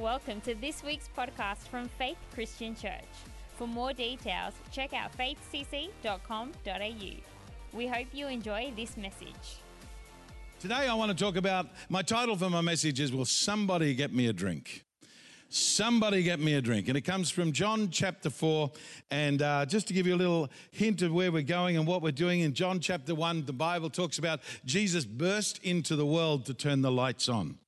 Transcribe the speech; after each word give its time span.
Welcome 0.00 0.40
to 0.42 0.54
this 0.54 0.82
week's 0.82 1.10
podcast 1.14 1.68
from 1.68 1.86
Faith 1.98 2.16
Christian 2.32 2.74
Church. 2.74 3.04
For 3.58 3.66
more 3.66 3.92
details, 3.92 4.54
check 4.72 4.94
out 4.94 5.14
faithcc.com.au. 5.14 6.56
We 7.74 7.86
hope 7.86 8.06
you 8.14 8.28
enjoy 8.28 8.72
this 8.74 8.96
message. 8.96 9.58
Today, 10.58 10.88
I 10.88 10.94
want 10.94 11.10
to 11.10 11.22
talk 11.22 11.36
about 11.36 11.66
my 11.90 12.00
title 12.00 12.34
for 12.34 12.48
my 12.48 12.62
message 12.62 12.98
is 12.98 13.12
Will 13.12 13.26
Somebody 13.26 13.92
Get 13.92 14.10
Me 14.10 14.28
a 14.28 14.32
Drink? 14.32 14.86
Somebody 15.50 16.22
get 16.22 16.40
me 16.40 16.54
a 16.54 16.62
drink. 16.62 16.88
And 16.88 16.96
it 16.96 17.02
comes 17.02 17.28
from 17.28 17.52
John 17.52 17.90
chapter 17.90 18.30
4. 18.30 18.70
And 19.10 19.42
uh, 19.42 19.66
just 19.66 19.86
to 19.88 19.92
give 19.92 20.06
you 20.06 20.14
a 20.14 20.16
little 20.16 20.48
hint 20.70 21.02
of 21.02 21.12
where 21.12 21.30
we're 21.30 21.42
going 21.42 21.76
and 21.76 21.86
what 21.86 22.00
we're 22.00 22.10
doing, 22.10 22.40
in 22.40 22.54
John 22.54 22.80
chapter 22.80 23.14
1, 23.14 23.44
the 23.44 23.52
Bible 23.52 23.90
talks 23.90 24.16
about 24.16 24.40
Jesus 24.64 25.04
burst 25.04 25.62
into 25.62 25.94
the 25.94 26.06
world 26.06 26.46
to 26.46 26.54
turn 26.54 26.80
the 26.80 26.90
lights 26.90 27.28
on. 27.28 27.58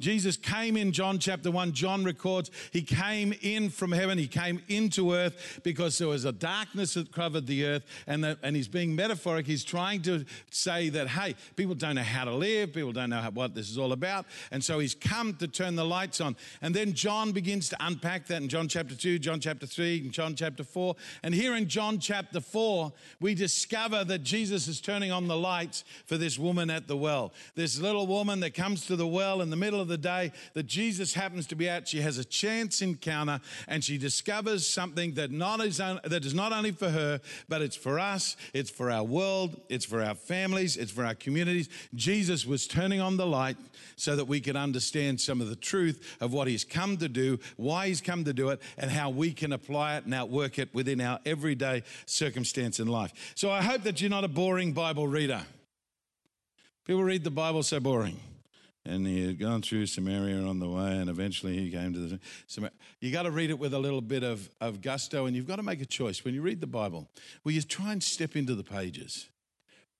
Jesus 0.00 0.36
came 0.36 0.76
in 0.76 0.92
John 0.92 1.18
chapter 1.18 1.50
1. 1.50 1.72
John 1.72 2.04
records 2.04 2.50
he 2.72 2.82
came 2.82 3.34
in 3.42 3.68
from 3.68 3.90
heaven. 3.90 4.16
He 4.16 4.28
came 4.28 4.62
into 4.68 5.12
earth 5.12 5.60
because 5.64 5.98
there 5.98 6.08
was 6.08 6.24
a 6.24 6.32
darkness 6.32 6.94
that 6.94 7.10
covered 7.10 7.46
the 7.46 7.66
earth. 7.66 7.84
And, 8.06 8.24
and 8.42 8.54
he's 8.54 8.68
being 8.68 8.94
metaphoric. 8.94 9.46
He's 9.46 9.64
trying 9.64 10.02
to 10.02 10.24
say 10.50 10.88
that, 10.90 11.08
hey, 11.08 11.34
people 11.56 11.74
don't 11.74 11.96
know 11.96 12.02
how 12.02 12.24
to 12.24 12.34
live. 12.34 12.74
People 12.74 12.92
don't 12.92 13.10
know 13.10 13.20
how, 13.20 13.30
what 13.30 13.54
this 13.54 13.68
is 13.68 13.76
all 13.76 13.92
about. 13.92 14.26
And 14.52 14.62
so 14.62 14.78
he's 14.78 14.94
come 14.94 15.34
to 15.34 15.48
turn 15.48 15.74
the 15.74 15.84
lights 15.84 16.20
on. 16.20 16.36
And 16.62 16.74
then 16.74 16.92
John 16.92 17.32
begins 17.32 17.68
to 17.70 17.76
unpack 17.80 18.26
that 18.26 18.40
in 18.40 18.48
John 18.48 18.68
chapter 18.68 18.94
2, 18.94 19.18
John 19.18 19.40
chapter 19.40 19.66
3, 19.66 20.00
and 20.02 20.12
John 20.12 20.36
chapter 20.36 20.62
4. 20.62 20.94
And 21.24 21.34
here 21.34 21.56
in 21.56 21.68
John 21.68 21.98
chapter 21.98 22.40
4, 22.40 22.92
we 23.20 23.34
discover 23.34 24.04
that 24.04 24.22
Jesus 24.22 24.68
is 24.68 24.80
turning 24.80 25.10
on 25.10 25.26
the 25.26 25.36
lights 25.36 25.82
for 26.06 26.16
this 26.16 26.38
woman 26.38 26.70
at 26.70 26.86
the 26.86 26.96
well. 26.96 27.32
This 27.56 27.80
little 27.80 28.06
woman 28.06 28.38
that 28.40 28.54
comes 28.54 28.86
to 28.86 28.94
the 28.94 29.06
well 29.06 29.42
in 29.42 29.50
the 29.50 29.56
middle 29.56 29.80
of 29.80 29.87
the 29.88 29.98
day 29.98 30.32
that 30.54 30.66
Jesus 30.66 31.14
happens 31.14 31.46
to 31.48 31.56
be 31.56 31.68
out, 31.68 31.88
She 31.88 32.00
has 32.00 32.18
a 32.18 32.24
chance 32.24 32.82
encounter 32.82 33.40
and 33.66 33.82
she 33.82 33.98
discovers 33.98 34.66
something 34.66 35.14
that, 35.14 35.30
not 35.30 35.60
is, 35.60 35.78
that 35.78 36.24
is 36.24 36.34
not 36.34 36.52
only 36.52 36.70
for 36.70 36.90
her, 36.90 37.20
but 37.48 37.62
it's 37.62 37.76
for 37.76 37.98
us, 37.98 38.36
it's 38.54 38.70
for 38.70 38.90
our 38.90 39.02
world, 39.02 39.60
it's 39.68 39.84
for 39.84 40.02
our 40.02 40.14
families, 40.14 40.76
it's 40.76 40.92
for 40.92 41.04
our 41.04 41.14
communities. 41.14 41.68
Jesus 41.94 42.46
was 42.46 42.66
turning 42.66 43.00
on 43.00 43.16
the 43.16 43.26
light 43.26 43.56
so 43.96 44.14
that 44.16 44.26
we 44.26 44.40
could 44.40 44.56
understand 44.56 45.20
some 45.20 45.40
of 45.40 45.48
the 45.48 45.56
truth 45.56 46.16
of 46.20 46.32
what 46.32 46.48
he's 46.48 46.64
come 46.64 46.96
to 46.98 47.08
do, 47.08 47.38
why 47.56 47.88
he's 47.88 48.00
come 48.00 48.24
to 48.24 48.32
do 48.32 48.50
it, 48.50 48.60
and 48.76 48.90
how 48.90 49.10
we 49.10 49.32
can 49.32 49.52
apply 49.52 49.96
it 49.96 50.04
and 50.04 50.14
outwork 50.14 50.58
it 50.58 50.72
within 50.74 51.00
our 51.00 51.18
everyday 51.26 51.82
circumstance 52.06 52.80
in 52.80 52.86
life. 52.86 53.32
So 53.34 53.50
I 53.50 53.62
hope 53.62 53.82
that 53.82 54.00
you're 54.00 54.10
not 54.10 54.24
a 54.24 54.28
boring 54.28 54.72
Bible 54.72 55.08
reader. 55.08 55.42
People 56.84 57.04
read 57.04 57.24
the 57.24 57.30
Bible 57.30 57.62
so 57.62 57.80
boring 57.80 58.18
and 58.88 59.06
he 59.06 59.26
had 59.26 59.38
gone 59.38 59.62
through 59.62 59.86
Samaria 59.86 60.42
on 60.42 60.58
the 60.58 60.68
way, 60.68 60.96
and 60.96 61.10
eventually 61.10 61.58
he 61.58 61.70
came 61.70 61.92
to 61.92 61.98
the 61.98 62.20
Samaria. 62.46 62.72
You 63.00 63.12
got 63.12 63.22
to 63.24 63.30
read 63.30 63.50
it 63.50 63.58
with 63.58 63.74
a 63.74 63.78
little 63.78 64.00
bit 64.00 64.22
of, 64.22 64.50
of 64.60 64.80
gusto, 64.80 65.26
and 65.26 65.36
you've 65.36 65.46
got 65.46 65.56
to 65.56 65.62
make 65.62 65.80
a 65.80 65.86
choice 65.86 66.24
when 66.24 66.34
you 66.34 66.42
read 66.42 66.60
the 66.60 66.66
Bible. 66.66 67.08
Will 67.44 67.52
you 67.52 67.62
try 67.62 67.92
and 67.92 68.02
step 68.02 68.34
into 68.34 68.54
the 68.54 68.64
pages? 68.64 69.28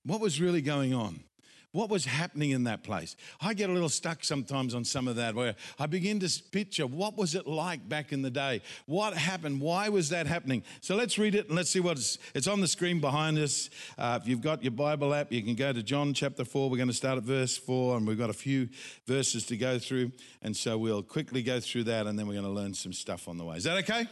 What 0.03 0.19
was 0.19 0.41
really 0.41 0.61
going 0.61 0.93
on? 0.93 1.23
What 1.71 1.91
was 1.91 2.05
happening 2.05 2.49
in 2.49 2.63
that 2.63 2.83
place? 2.83 3.15
I 3.39 3.53
get 3.53 3.69
a 3.69 3.73
little 3.73 3.89
stuck 3.89 4.23
sometimes 4.23 4.73
on 4.73 4.83
some 4.83 5.07
of 5.07 5.17
that 5.17 5.35
where 5.35 5.55
I 5.77 5.85
begin 5.85 6.19
to 6.21 6.43
picture 6.51 6.87
what 6.87 7.15
was 7.15 7.35
it 7.35 7.45
like 7.45 7.87
back 7.87 8.11
in 8.11 8.23
the 8.23 8.31
day? 8.31 8.63
What 8.87 9.13
happened? 9.13 9.61
Why 9.61 9.89
was 9.89 10.09
that 10.09 10.25
happening? 10.25 10.63
So 10.81 10.95
let's 10.95 11.19
read 11.19 11.35
it 11.35 11.47
and 11.47 11.55
let's 11.55 11.69
see 11.69 11.79
what 11.79 11.97
it's, 11.97 12.17
it's 12.33 12.47
on 12.47 12.61
the 12.61 12.67
screen 12.67 12.99
behind 12.99 13.37
us. 13.37 13.69
Uh, 13.99 14.17
if 14.19 14.27
you've 14.27 14.41
got 14.41 14.63
your 14.63 14.71
Bible 14.71 15.13
app, 15.13 15.31
you 15.31 15.43
can 15.43 15.53
go 15.53 15.71
to 15.71 15.83
John 15.83 16.15
chapter 16.15 16.43
4. 16.43 16.71
We're 16.71 16.77
going 16.77 16.87
to 16.87 16.93
start 16.93 17.19
at 17.19 17.23
verse 17.23 17.55
4 17.55 17.97
and 17.97 18.07
we've 18.07 18.17
got 18.17 18.31
a 18.31 18.33
few 18.33 18.69
verses 19.05 19.45
to 19.47 19.57
go 19.57 19.77
through. 19.77 20.11
And 20.41 20.57
so 20.57 20.75
we'll 20.75 21.03
quickly 21.03 21.43
go 21.43 21.59
through 21.59 21.83
that 21.83 22.07
and 22.07 22.17
then 22.17 22.25
we're 22.25 22.33
going 22.33 22.45
to 22.45 22.51
learn 22.51 22.73
some 22.73 22.93
stuff 22.93 23.27
on 23.27 23.37
the 23.37 23.45
way. 23.45 23.57
Is 23.57 23.65
that 23.65 23.77
okay? 23.77 24.07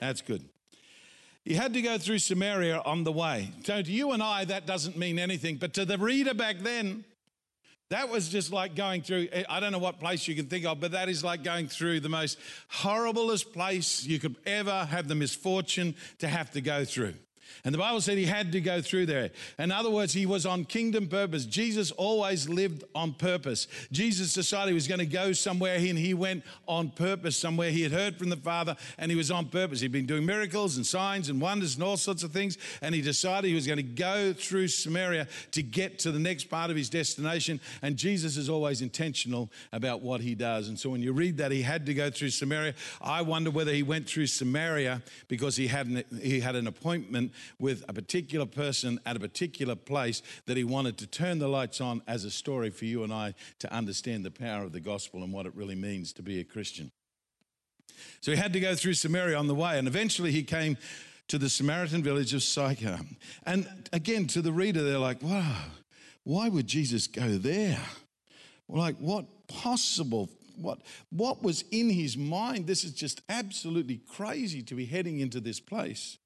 That's 0.00 0.20
good. 0.20 0.44
He 1.48 1.54
had 1.54 1.72
to 1.72 1.80
go 1.80 1.96
through 1.96 2.18
Samaria 2.18 2.82
on 2.84 3.04
the 3.04 3.10
way. 3.10 3.50
So 3.64 3.80
to 3.80 3.90
you 3.90 4.12
and 4.12 4.22
I, 4.22 4.44
that 4.44 4.66
doesn't 4.66 4.98
mean 4.98 5.18
anything. 5.18 5.56
But 5.56 5.72
to 5.74 5.86
the 5.86 5.96
reader 5.96 6.34
back 6.34 6.58
then, 6.58 7.06
that 7.88 8.10
was 8.10 8.28
just 8.28 8.52
like 8.52 8.74
going 8.74 9.00
through, 9.00 9.28
eh, 9.32 9.44
I 9.48 9.58
don't 9.58 9.72
know 9.72 9.78
what 9.78 9.98
place 9.98 10.28
you 10.28 10.34
can 10.34 10.44
think 10.44 10.66
of, 10.66 10.78
but 10.78 10.90
that 10.90 11.08
is 11.08 11.24
like 11.24 11.42
going 11.42 11.68
through 11.68 12.00
the 12.00 12.10
most 12.10 12.38
horriblest 12.70 13.54
place 13.54 14.04
you 14.04 14.18
could 14.18 14.36
ever 14.44 14.84
have 14.84 15.08
the 15.08 15.14
misfortune 15.14 15.94
to 16.18 16.28
have 16.28 16.50
to 16.50 16.60
go 16.60 16.84
through. 16.84 17.14
And 17.64 17.74
the 17.74 17.78
Bible 17.78 18.00
said 18.00 18.18
he 18.18 18.26
had 18.26 18.52
to 18.52 18.60
go 18.60 18.80
through 18.80 19.06
there. 19.06 19.30
In 19.58 19.72
other 19.72 19.90
words, 19.90 20.12
he 20.12 20.26
was 20.26 20.46
on 20.46 20.64
kingdom 20.64 21.08
purpose. 21.08 21.44
Jesus 21.46 21.90
always 21.92 22.48
lived 22.48 22.84
on 22.94 23.14
purpose. 23.14 23.66
Jesus 23.92 24.32
decided 24.32 24.68
he 24.68 24.74
was 24.74 24.88
going 24.88 25.00
to 25.00 25.06
go 25.06 25.32
somewhere 25.32 25.76
and 25.76 25.98
he 25.98 26.14
went 26.14 26.44
on 26.66 26.90
purpose 26.90 27.36
somewhere. 27.36 27.70
He 27.70 27.82
had 27.82 27.92
heard 27.92 28.16
from 28.16 28.28
the 28.28 28.36
Father 28.36 28.76
and 28.96 29.10
he 29.10 29.16
was 29.16 29.30
on 29.30 29.46
purpose. 29.46 29.80
He'd 29.80 29.92
been 29.92 30.06
doing 30.06 30.24
miracles 30.24 30.76
and 30.76 30.86
signs 30.86 31.28
and 31.28 31.40
wonders 31.40 31.74
and 31.74 31.84
all 31.84 31.96
sorts 31.96 32.22
of 32.22 32.32
things. 32.32 32.58
And 32.80 32.94
he 32.94 33.00
decided 33.00 33.48
he 33.48 33.54
was 33.54 33.66
going 33.66 33.78
to 33.78 33.82
go 33.82 34.32
through 34.32 34.68
Samaria 34.68 35.28
to 35.52 35.62
get 35.62 35.98
to 36.00 36.12
the 36.12 36.18
next 36.18 36.44
part 36.44 36.70
of 36.70 36.76
his 36.76 36.88
destination. 36.88 37.60
And 37.82 37.96
Jesus 37.96 38.36
is 38.36 38.48
always 38.48 38.82
intentional 38.82 39.50
about 39.72 40.02
what 40.02 40.20
he 40.20 40.34
does. 40.34 40.68
And 40.68 40.78
so 40.78 40.90
when 40.90 41.02
you 41.02 41.12
read 41.12 41.36
that 41.38 41.52
he 41.52 41.62
had 41.62 41.86
to 41.86 41.94
go 41.94 42.10
through 42.10 42.30
Samaria, 42.30 42.74
I 43.00 43.22
wonder 43.22 43.50
whether 43.50 43.72
he 43.72 43.82
went 43.82 44.08
through 44.08 44.26
Samaria 44.26 45.02
because 45.28 45.56
he 45.56 45.66
had 45.66 45.86
an, 45.86 46.04
he 46.20 46.40
had 46.40 46.56
an 46.56 46.66
appointment 46.66 47.32
with 47.58 47.84
a 47.88 47.92
particular 47.92 48.46
person 48.46 49.00
at 49.06 49.16
a 49.16 49.20
particular 49.20 49.74
place 49.74 50.22
that 50.46 50.56
he 50.56 50.64
wanted 50.64 50.98
to 50.98 51.06
turn 51.06 51.38
the 51.38 51.48
lights 51.48 51.80
on 51.80 52.02
as 52.06 52.24
a 52.24 52.30
story 52.30 52.70
for 52.70 52.84
you 52.84 53.02
and 53.02 53.12
I 53.12 53.34
to 53.60 53.72
understand 53.72 54.24
the 54.24 54.30
power 54.30 54.64
of 54.64 54.72
the 54.72 54.80
gospel 54.80 55.22
and 55.22 55.32
what 55.32 55.46
it 55.46 55.54
really 55.54 55.74
means 55.74 56.12
to 56.14 56.22
be 56.22 56.40
a 56.40 56.44
Christian. 56.44 56.90
So 58.20 58.30
he 58.30 58.36
had 58.36 58.52
to 58.52 58.60
go 58.60 58.74
through 58.74 58.94
Samaria 58.94 59.36
on 59.36 59.48
the 59.48 59.54
way, 59.54 59.78
and 59.78 59.88
eventually 59.88 60.30
he 60.30 60.42
came 60.42 60.76
to 61.28 61.38
the 61.38 61.48
Samaritan 61.48 62.02
village 62.02 62.32
of 62.32 62.42
Sychar. 62.42 62.98
And 63.44 63.68
again, 63.92 64.26
to 64.28 64.42
the 64.42 64.52
reader, 64.52 64.82
they're 64.82 64.98
like, 64.98 65.22
wow, 65.22 65.64
why 66.24 66.48
would 66.48 66.66
Jesus 66.66 67.06
go 67.06 67.36
there? 67.38 67.80
Like, 68.68 68.96
what 68.98 69.26
possible 69.48 70.28
what, 70.60 70.80
what 71.10 71.42
was 71.42 71.64
in 71.70 71.90
his 71.90 72.16
mind? 72.16 72.66
This 72.66 72.84
is 72.84 72.92
just 72.92 73.22
absolutely 73.28 74.00
crazy 74.08 74.62
to 74.62 74.74
be 74.74 74.86
heading 74.86 75.20
into 75.20 75.40
this 75.40 75.60
place. 75.60 76.18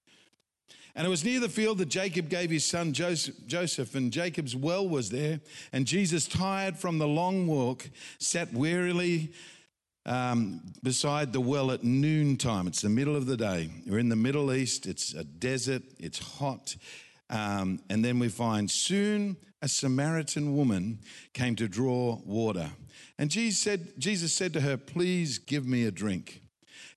And 0.94 1.06
it 1.06 1.10
was 1.10 1.25
near 1.25 1.41
the 1.41 1.48
field 1.48 1.78
that 1.78 1.88
Jacob 1.88 2.28
gave 2.28 2.50
his 2.50 2.64
son 2.64 2.92
Joseph, 2.92 3.94
and 3.94 4.12
Jacob's 4.12 4.54
well 4.54 4.86
was 4.86 5.08
there. 5.10 5.41
And 5.72 5.86
Jesus, 5.86 6.26
tired 6.28 6.76
from 6.76 6.98
the 6.98 7.08
long 7.08 7.47
walk, 7.47 7.88
sat 8.19 8.53
wearily 8.53 9.32
um, 10.04 10.60
beside 10.82 11.32
the 11.32 11.41
well 11.41 11.70
at 11.70 11.82
noontime. 11.82 12.66
It's 12.66 12.82
the 12.82 12.88
middle 12.88 13.16
of 13.16 13.26
the 13.26 13.36
day. 13.36 13.70
We're 13.86 13.98
in 13.98 14.08
the 14.08 14.16
Middle 14.16 14.53
East, 14.53 14.86
it's 14.86 15.14
a 15.14 15.25
desert, 15.25 15.82
it's 15.98 16.19
hot. 16.19 16.76
Um, 17.30 17.80
and 17.88 18.04
then 18.04 18.19
we 18.19 18.28
find 18.28 18.70
soon 18.70 19.36
a 19.62 19.69
Samaritan 19.69 20.54
woman 20.54 20.98
came 21.32 21.56
to 21.56 21.69
draw 21.69 22.20
water. 22.26 22.70
And 23.19 23.30
Jesus 23.30 23.60
said, 23.60 23.92
Jesus 23.98 24.34
said 24.34 24.53
to 24.54 24.60
her, 24.60 24.76
Please 24.76 25.38
give 25.38 25.66
me 25.66 25.86
a 25.86 25.91
drink. 25.91 26.41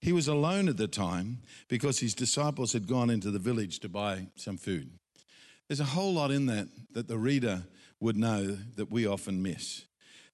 He 0.06 0.14
was 0.14 0.28
alone 0.28 0.70
at 0.70 0.78
the 0.78 0.88
time 0.88 1.40
because 1.68 1.98
his 1.98 2.14
disciples 2.14 2.74
had 2.74 2.86
gone 2.86 3.10
into 3.10 3.32
the 3.32 3.40
village 3.40 3.80
to 3.80 3.90
buy 3.90 4.28
some 4.36 4.56
food. 4.56 4.92
There's 5.68 5.80
a 5.80 5.84
whole 5.84 6.14
lot 6.14 6.30
in 6.30 6.46
that 6.46 6.68
that 6.92 7.08
the 7.08 7.18
reader 7.18 7.64
would 8.00 8.16
know 8.16 8.56
that 8.76 8.92
we 8.92 9.08
often 9.08 9.42
miss. 9.42 9.86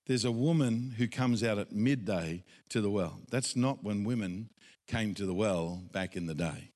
There's 0.08 0.26
a 0.26 0.32
woman 0.32 0.96
who 0.98 1.08
comes 1.08 1.42
out 1.42 1.58
at 1.58 1.72
midday 1.72 2.44
to 2.68 2.82
the 2.82 2.90
well. 2.90 3.22
That's 3.30 3.56
not 3.56 3.82
when 3.82 4.04
women 4.04 4.50
came 4.88 5.14
to 5.14 5.26
the 5.26 5.34
well 5.34 5.82
back 5.94 6.18
in 6.18 6.26
the 6.26 6.36
day. 6.36 6.71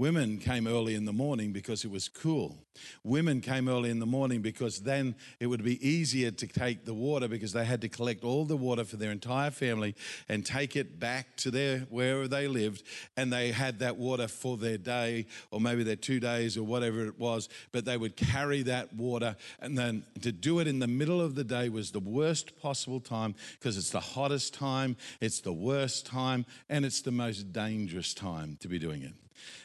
Women 0.00 0.38
came 0.38 0.66
early 0.66 0.94
in 0.94 1.04
the 1.04 1.12
morning 1.12 1.52
because 1.52 1.84
it 1.84 1.90
was 1.90 2.08
cool. 2.08 2.56
Women 3.04 3.42
came 3.42 3.68
early 3.68 3.90
in 3.90 3.98
the 3.98 4.06
morning 4.06 4.40
because 4.40 4.80
then 4.80 5.14
it 5.40 5.46
would 5.46 5.62
be 5.62 5.76
easier 5.86 6.30
to 6.30 6.46
take 6.46 6.86
the 6.86 6.94
water 6.94 7.28
because 7.28 7.52
they 7.52 7.66
had 7.66 7.82
to 7.82 7.88
collect 7.90 8.24
all 8.24 8.46
the 8.46 8.56
water 8.56 8.84
for 8.84 8.96
their 8.96 9.10
entire 9.10 9.50
family 9.50 9.94
and 10.26 10.46
take 10.46 10.74
it 10.74 10.98
back 10.98 11.36
to 11.36 11.50
their 11.50 11.80
wherever 11.90 12.26
they 12.26 12.48
lived 12.48 12.82
and 13.18 13.30
they 13.30 13.52
had 13.52 13.80
that 13.80 13.98
water 13.98 14.26
for 14.26 14.56
their 14.56 14.78
day 14.78 15.26
or 15.50 15.60
maybe 15.60 15.82
their 15.82 15.96
2 15.96 16.18
days 16.18 16.56
or 16.56 16.62
whatever 16.62 17.04
it 17.04 17.18
was 17.18 17.50
but 17.70 17.84
they 17.84 17.98
would 17.98 18.16
carry 18.16 18.62
that 18.62 18.94
water 18.94 19.36
and 19.60 19.76
then 19.76 20.02
to 20.22 20.32
do 20.32 20.60
it 20.60 20.66
in 20.66 20.78
the 20.78 20.86
middle 20.86 21.20
of 21.20 21.34
the 21.34 21.44
day 21.44 21.68
was 21.68 21.90
the 21.90 22.00
worst 22.00 22.58
possible 22.58 23.00
time 23.00 23.34
because 23.58 23.76
it's 23.76 23.90
the 23.90 24.00
hottest 24.00 24.54
time, 24.54 24.96
it's 25.20 25.42
the 25.42 25.52
worst 25.52 26.06
time 26.06 26.46
and 26.70 26.86
it's 26.86 27.02
the 27.02 27.12
most 27.12 27.52
dangerous 27.52 28.14
time 28.14 28.56
to 28.60 28.66
be 28.66 28.78
doing 28.78 29.02
it. 29.02 29.12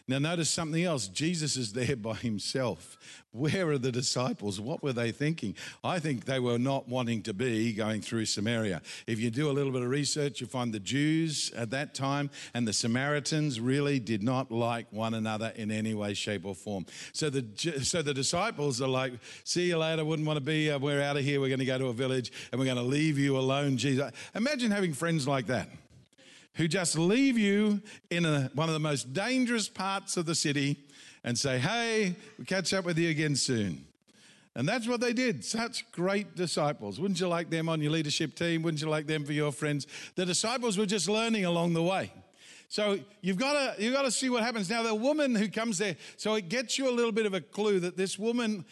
Now, 0.07 0.19
notice 0.19 0.51
something 0.51 0.83
else. 0.83 1.07
Jesus 1.07 1.57
is 1.57 1.73
there 1.73 1.95
by 1.95 2.13
himself. 2.13 2.97
Where 3.31 3.69
are 3.71 3.77
the 3.77 3.91
disciples? 3.91 4.61
What 4.61 4.83
were 4.83 4.93
they 4.93 5.11
thinking? 5.11 5.55
I 5.83 5.99
think 5.99 6.25
they 6.25 6.39
were 6.39 6.59
not 6.59 6.87
wanting 6.87 7.23
to 7.23 7.33
be 7.33 7.73
going 7.73 8.01
through 8.01 8.25
Samaria. 8.25 8.81
If 9.07 9.19
you 9.19 9.29
do 9.29 9.49
a 9.49 9.51
little 9.51 9.73
bit 9.73 9.81
of 9.81 9.89
research, 9.89 10.39
you 10.39 10.47
find 10.47 10.73
the 10.73 10.79
Jews 10.79 11.51
at 11.55 11.71
that 11.71 11.95
time 11.95 12.29
and 12.53 12.67
the 12.67 12.71
Samaritans 12.71 13.59
really 13.59 13.99
did 13.99 14.23
not 14.23 14.51
like 14.51 14.85
one 14.91 15.15
another 15.15 15.51
in 15.55 15.71
any 15.71 15.93
way, 15.93 16.13
shape, 16.13 16.45
or 16.45 16.55
form. 16.55 16.85
So 17.11 17.29
the, 17.29 17.83
so 17.83 18.01
the 18.01 18.13
disciples 18.13 18.81
are 18.81 18.87
like, 18.87 19.13
see 19.43 19.67
you 19.67 19.79
later, 19.79 20.05
wouldn't 20.05 20.27
want 20.27 20.37
to 20.37 20.45
be, 20.45 20.73
we're 20.77 21.01
out 21.01 21.17
of 21.17 21.23
here, 21.25 21.41
we're 21.41 21.49
going 21.49 21.59
to 21.59 21.65
go 21.65 21.77
to 21.77 21.87
a 21.87 21.93
village 21.93 22.31
and 22.51 22.59
we're 22.59 22.65
going 22.65 22.77
to 22.77 22.83
leave 22.83 23.17
you 23.17 23.37
alone, 23.37 23.75
Jesus. 23.77 24.11
Imagine 24.35 24.71
having 24.71 24.93
friends 24.93 25.27
like 25.27 25.47
that. 25.47 25.67
Who 26.55 26.67
just 26.67 26.97
leave 26.97 27.37
you 27.37 27.81
in 28.09 28.25
a, 28.25 28.49
one 28.53 28.69
of 28.69 28.73
the 28.73 28.79
most 28.79 29.13
dangerous 29.13 29.69
parts 29.69 30.17
of 30.17 30.25
the 30.25 30.35
city 30.35 30.77
and 31.23 31.37
say, 31.37 31.59
Hey, 31.59 32.15
we'll 32.37 32.45
catch 32.45 32.73
up 32.73 32.85
with 32.85 32.97
you 32.97 33.09
again 33.09 33.35
soon. 33.35 33.85
And 34.55 34.67
that's 34.67 34.87
what 34.87 35.01
they 35.01 35.11
did. 35.11 35.43
Such 35.43 35.89
great 35.91 36.35
disciples. 36.35 36.97
Wouldn't 36.97 37.19
you 37.19 37.27
like 37.27 37.49
them 37.49 37.67
on 37.67 37.81
your 37.81 37.91
leadership 37.91 38.35
team? 38.35 38.61
Wouldn't 38.61 38.81
you 38.81 38.87
like 38.87 39.05
them 39.05 39.25
for 39.25 39.33
your 39.33 39.51
friends? 39.51 39.85
The 40.15 40.25
disciples 40.25 40.77
were 40.77 40.85
just 40.85 41.09
learning 41.09 41.43
along 41.43 41.73
the 41.73 41.83
way. 41.83 42.11
So 42.69 42.99
you've 43.21 43.37
got 43.37 43.75
to 43.75 43.83
you've 43.83 43.93
got 43.93 44.03
to 44.03 44.11
see 44.11 44.29
what 44.29 44.43
happens. 44.43 44.69
Now 44.69 44.81
the 44.81 44.95
woman 44.95 45.35
who 45.35 45.49
comes 45.49 45.77
there, 45.77 45.97
so 46.17 46.35
it 46.35 46.49
gets 46.49 46.77
you 46.77 46.89
a 46.89 46.91
little 46.91 47.11
bit 47.11 47.25
of 47.25 47.33
a 47.33 47.41
clue 47.41 47.79
that 47.81 47.97
this 47.97 48.17
woman 48.17 48.65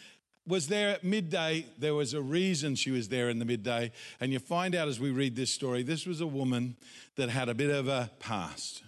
was 0.46 0.68
there 0.68 0.90
at 0.90 1.04
midday. 1.04 1.66
There 1.78 1.94
was 1.94 2.14
a 2.14 2.20
reason 2.20 2.74
she 2.74 2.90
was 2.90 3.08
there 3.08 3.30
in 3.30 3.38
the 3.38 3.44
midday. 3.44 3.92
And 4.20 4.32
you 4.32 4.38
find 4.38 4.74
out 4.74 4.88
as 4.88 5.00
we 5.00 5.10
read 5.10 5.36
this 5.36 5.50
story, 5.50 5.82
this 5.82 6.06
was 6.06 6.20
a 6.20 6.26
woman 6.26 6.76
that 7.16 7.30
had 7.30 7.48
a 7.48 7.54
bit 7.54 7.70
of 7.70 7.88
a 7.88 8.10
past. 8.20 8.82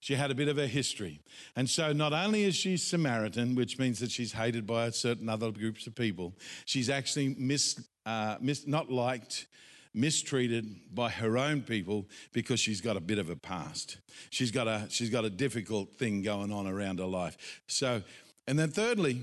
She 0.00 0.14
had 0.14 0.32
a 0.32 0.34
bit 0.34 0.48
of 0.48 0.58
a 0.58 0.66
history. 0.66 1.20
And 1.54 1.70
so 1.70 1.92
not 1.92 2.12
only 2.12 2.42
is 2.42 2.56
she 2.56 2.76
Samaritan, 2.76 3.54
which 3.54 3.78
means 3.78 4.00
that 4.00 4.10
she's 4.10 4.32
hated 4.32 4.66
by 4.66 4.90
certain 4.90 5.28
other 5.28 5.52
groups 5.52 5.86
of 5.86 5.94
people, 5.94 6.34
she's 6.64 6.90
actually 6.90 7.36
mis, 7.38 7.80
uh, 8.04 8.36
mis, 8.40 8.66
not 8.66 8.90
liked, 8.90 9.46
mistreated 9.94 10.94
by 10.94 11.08
her 11.10 11.38
own 11.38 11.62
people 11.62 12.08
because 12.32 12.58
she's 12.58 12.80
got 12.80 12.96
a 12.96 13.00
bit 13.00 13.18
of 13.18 13.30
a 13.30 13.36
past. 13.36 13.98
She's 14.30 14.50
got 14.50 14.66
a, 14.66 14.86
she's 14.88 15.10
got 15.10 15.24
a 15.24 15.30
difficult 15.30 15.94
thing 15.94 16.22
going 16.22 16.50
on 16.50 16.66
around 16.66 16.98
her 16.98 17.06
life. 17.06 17.62
So, 17.68 18.02
and 18.48 18.58
then 18.58 18.70
thirdly, 18.70 19.22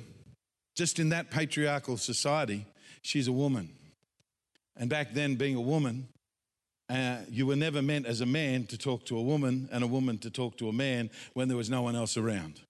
just 0.80 0.98
in 0.98 1.10
that 1.10 1.30
patriarchal 1.30 1.98
society, 1.98 2.66
she's 3.02 3.28
a 3.28 3.34
woman. 3.34 3.68
And 4.78 4.90
back 4.90 5.14
then, 5.14 5.36
being 5.36 5.58
a 5.58 5.62
woman, 5.62 6.08
uh, 6.90 7.18
you 7.30 7.46
were 7.46 7.58
never 7.58 7.82
meant 7.82 8.06
as 8.06 8.22
a 8.22 8.26
man 8.26 8.66
to 8.68 8.78
talk 8.78 9.06
to 9.08 9.18
a 9.18 9.22
woman 9.22 9.68
and 9.74 9.84
a 9.84 9.88
woman 9.88 10.18
to 10.20 10.30
talk 10.30 10.58
to 10.60 10.70
a 10.70 10.72
man 10.72 11.10
when 11.34 11.50
there 11.50 11.58
was 11.58 11.70
no 11.70 11.82
one 11.82 11.98
else 11.98 12.16
around. 12.16 12.62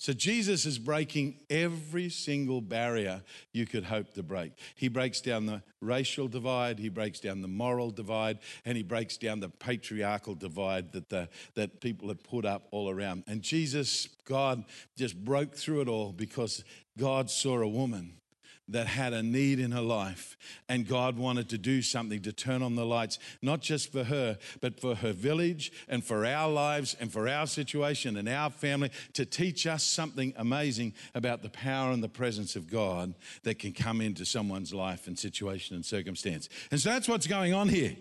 So 0.00 0.14
Jesus 0.14 0.64
is 0.64 0.78
breaking 0.78 1.40
every 1.50 2.08
single 2.08 2.62
barrier 2.62 3.20
you 3.52 3.66
could 3.66 3.84
hope 3.84 4.14
to 4.14 4.22
break. 4.22 4.52
He 4.74 4.88
breaks 4.88 5.20
down 5.20 5.44
the 5.44 5.62
racial 5.82 6.26
divide, 6.26 6.78
he 6.78 6.88
breaks 6.88 7.20
down 7.20 7.42
the 7.42 7.48
moral 7.48 7.90
divide, 7.90 8.38
and 8.64 8.78
he 8.78 8.82
breaks 8.82 9.18
down 9.18 9.40
the 9.40 9.50
patriarchal 9.50 10.34
divide 10.34 10.92
that 10.92 11.10
the, 11.10 11.28
that 11.52 11.82
people 11.82 12.08
had 12.08 12.24
put 12.24 12.46
up 12.46 12.66
all 12.70 12.88
around. 12.88 13.24
And 13.26 13.42
Jesus, 13.42 14.08
God, 14.24 14.64
just 14.96 15.22
broke 15.22 15.54
through 15.54 15.82
it 15.82 15.88
all 15.88 16.12
because 16.12 16.64
God 16.96 17.30
saw 17.30 17.60
a 17.60 17.68
woman 17.68 18.19
that 18.68 18.86
had 18.86 19.12
a 19.12 19.22
need 19.22 19.58
in 19.58 19.72
her 19.72 19.80
life, 19.80 20.36
and 20.68 20.86
God 20.86 21.18
wanted 21.18 21.48
to 21.48 21.58
do 21.58 21.82
something 21.82 22.22
to 22.22 22.32
turn 22.32 22.62
on 22.62 22.76
the 22.76 22.86
lights, 22.86 23.18
not 23.42 23.60
just 23.60 23.90
for 23.90 24.04
her, 24.04 24.38
but 24.60 24.80
for 24.80 24.94
her 24.94 25.12
village 25.12 25.72
and 25.88 26.04
for 26.04 26.24
our 26.24 26.48
lives 26.48 26.96
and 27.00 27.12
for 27.12 27.28
our 27.28 27.46
situation 27.46 28.16
and 28.16 28.28
our 28.28 28.50
family, 28.50 28.90
to 29.14 29.24
teach 29.24 29.66
us 29.66 29.82
something 29.82 30.32
amazing 30.36 30.94
about 31.14 31.42
the 31.42 31.50
power 31.50 31.90
and 31.90 32.02
the 32.02 32.08
presence 32.08 32.54
of 32.54 32.70
God 32.70 33.14
that 33.42 33.58
can 33.58 33.72
come 33.72 34.00
into 34.00 34.24
someone's 34.24 34.72
life 34.72 35.06
and 35.08 35.18
situation 35.18 35.74
and 35.74 35.84
circumstance. 35.84 36.48
And 36.70 36.80
so 36.80 36.90
that's 36.90 37.08
what's 37.08 37.26
going 37.26 37.52
on 37.52 37.68
here. 37.68 37.96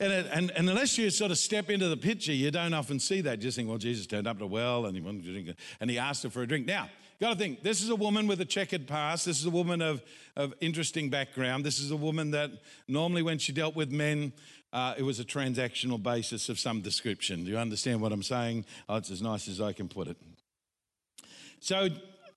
And, 0.00 0.12
it, 0.12 0.26
and, 0.32 0.50
and, 0.52 0.68
unless 0.68 0.98
you 0.98 1.10
sort 1.10 1.30
of 1.30 1.38
step 1.38 1.70
into 1.70 1.88
the 1.88 1.96
picture, 1.96 2.32
you 2.32 2.50
don't 2.50 2.74
often 2.74 2.98
see 2.98 3.20
that. 3.20 3.38
You 3.38 3.42
just 3.44 3.56
think, 3.56 3.68
well, 3.68 3.78
Jesus 3.78 4.04
turned 4.04 4.26
up 4.26 4.36
at 4.36 4.42
a 4.42 4.46
well 4.46 4.86
and 4.86 4.96
he 4.96 5.00
wanted 5.00 5.24
to 5.24 5.32
drink, 5.32 5.56
and 5.80 5.88
he 5.88 5.96
asked 5.96 6.24
her 6.24 6.30
for 6.30 6.42
a 6.42 6.46
drink. 6.46 6.66
Now, 6.66 6.88
got 7.20 7.32
to 7.32 7.38
think, 7.38 7.62
this 7.62 7.82
is 7.82 7.88
a 7.88 7.96
woman 7.96 8.26
with 8.26 8.40
a 8.40 8.44
checkered 8.44 8.86
past. 8.86 9.24
This 9.24 9.38
is 9.38 9.46
a 9.46 9.50
woman 9.50 9.80
of, 9.80 10.02
of 10.36 10.54
interesting 10.60 11.10
background. 11.10 11.64
This 11.64 11.78
is 11.78 11.90
a 11.90 11.96
woman 11.96 12.32
that 12.32 12.50
normally, 12.88 13.22
when 13.22 13.38
she 13.38 13.52
dealt 13.52 13.76
with 13.76 13.90
men, 13.90 14.32
uh, 14.72 14.94
it 14.96 15.02
was 15.02 15.20
a 15.20 15.24
transactional 15.24 16.02
basis 16.02 16.48
of 16.48 16.58
some 16.58 16.80
description. 16.80 17.44
Do 17.44 17.50
you 17.50 17.58
understand 17.58 18.00
what 18.00 18.12
I'm 18.12 18.22
saying? 18.22 18.64
Oh, 18.88 18.96
it's 18.96 19.10
as 19.10 19.20
nice 19.20 19.48
as 19.48 19.60
I 19.60 19.72
can 19.72 19.88
put 19.88 20.08
it. 20.08 20.16
So 21.60 21.88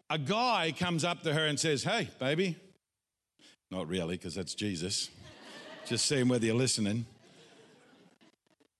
a 0.09 0.17
guy 0.17 0.73
comes 0.77 1.03
up 1.03 1.23
to 1.23 1.33
her 1.33 1.45
and 1.45 1.59
says, 1.59 1.83
Hey, 1.83 2.09
baby. 2.19 2.57
Not 3.71 3.87
really, 3.87 4.17
because 4.17 4.35
that's 4.35 4.53
Jesus. 4.53 5.09
Just 5.85 6.05
seeing 6.05 6.27
whether 6.27 6.45
you're 6.45 6.55
listening. 6.55 7.05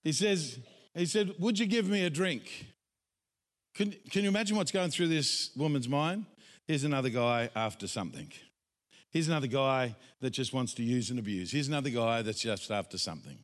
He 0.04 0.12
says, 0.12 0.58
he 0.94 1.06
said, 1.06 1.34
Would 1.38 1.58
you 1.58 1.66
give 1.66 1.88
me 1.88 2.04
a 2.04 2.10
drink? 2.10 2.66
Can, 3.76 3.94
can 4.10 4.22
you 4.22 4.28
imagine 4.28 4.56
what's 4.56 4.72
going 4.72 4.90
through 4.90 5.08
this 5.08 5.50
woman's 5.54 5.88
mind? 5.88 6.24
Here's 6.66 6.84
another 6.84 7.10
guy 7.10 7.50
after 7.54 7.86
something. 7.86 8.32
Here's 9.10 9.28
another 9.28 9.46
guy 9.46 9.94
that 10.22 10.30
just 10.30 10.54
wants 10.54 10.72
to 10.74 10.82
use 10.82 11.10
and 11.10 11.18
abuse. 11.18 11.52
Here's 11.52 11.68
another 11.68 11.90
guy 11.90 12.22
that's 12.22 12.40
just 12.40 12.70
after 12.70 12.96
something. 12.96 13.38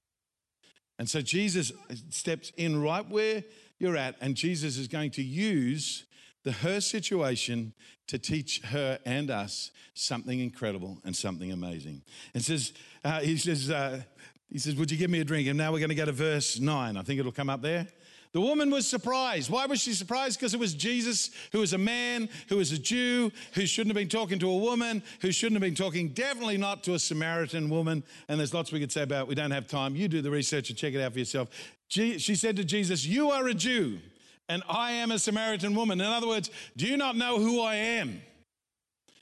And 0.99 1.09
so 1.09 1.21
Jesus 1.21 1.71
steps 2.09 2.51
in 2.57 2.83
right 2.83 3.07
where 3.07 3.45
you're 3.79 3.97
at, 3.97 4.17
and 4.23 4.35
Jesus 4.35 4.79
is 4.79 4.89
going 4.89 5.11
to 5.13 5.23
use 5.23 6.05
the 6.45 6.53
her 6.53 6.81
situation 6.81 7.75
to 8.09 8.19
teach 8.19 8.61
her 8.63 8.99
and 9.05 9.31
us 9.31 9.71
something 9.95 10.41
incredible 10.41 10.99
and 11.05 11.15
something 11.15 11.53
amazing. 11.53 12.03
And 12.33 12.43
says, 12.43 12.73
uh, 13.05 13.21
he 13.21 13.37
says, 13.37 13.71
uh, 13.71 14.03
he 14.49 14.59
says, 14.59 14.77
"Would 14.77 14.91
you 14.91 14.97
give 14.97 15.11
me 15.11 15.21
a 15.21 15.25
drink?" 15.25 15.49
And 15.49 15.57
now 15.57 15.73
we're 15.73 15.79
going 15.79 15.91
to 15.91 15.95
go 15.95 16.05
to 16.05 16.13
verse 16.13 16.59
nine. 16.59 16.97
I 16.97 17.03
think 17.03 17.21
it'll 17.21 17.33
come 17.33 17.51
up 17.51 17.63
there. 17.63 17.87
The 18.33 18.41
woman 18.41 18.71
was 18.71 18.89
surprised. 18.89 19.51
Why 19.51 19.67
was 19.67 19.81
she 19.81 19.93
surprised? 19.93 20.39
Because 20.39 20.55
it 20.55 20.61
was 20.61 20.73
Jesus, 20.73 21.31
who 21.53 21.59
was 21.59 21.75
a 21.75 21.79
man, 21.79 22.31
who 22.49 22.57
was 22.57 22.73
a 22.73 22.79
Jew, 22.79 23.31
who 23.53 23.67
shouldn't 23.67 23.95
have 23.95 24.01
been 24.01 24.09
talking 24.09 24.39
to 24.39 24.49
a 24.49 24.57
woman, 24.57 25.03
who 25.21 25.33
shouldn't 25.33 25.57
have 25.57 25.63
been 25.63 25.75
talking, 25.75 26.09
definitely 26.09 26.57
not 26.57 26.83
to 26.85 26.95
a 26.95 26.99
Samaritan 26.99 27.69
woman. 27.69 28.03
And 28.29 28.41
there's 28.41 28.55
lots 28.55 28.73
we 28.73 28.81
could 28.81 28.91
say 28.91 29.03
about 29.03 29.23
it. 29.23 29.29
We 29.29 29.35
don't 29.35 29.51
have 29.51 29.67
time. 29.67 29.95
You 29.97 30.09
do 30.09 30.23
the 30.23 30.31
research 30.31 30.71
and 30.71 30.79
check 30.79 30.95
it 30.95 31.03
out 31.03 31.13
for 31.13 31.19
yourself. 31.19 31.51
She 31.89 32.19
said 32.19 32.57
to 32.57 32.65
Jesus, 32.65 33.05
You 33.05 33.31
are 33.31 33.47
a 33.49 33.55
Jew, 33.55 33.99
and 34.49 34.63
I 34.67 34.93
am 34.93 35.11
a 35.11 35.19
Samaritan 35.19 35.75
woman. 35.75 36.01
In 36.01 36.07
other 36.07 36.27
words, 36.27 36.51
do 36.75 36.87
you 36.87 36.97
not 36.97 37.17
know 37.17 37.39
who 37.39 37.61
I 37.61 37.75
am? 37.75 38.23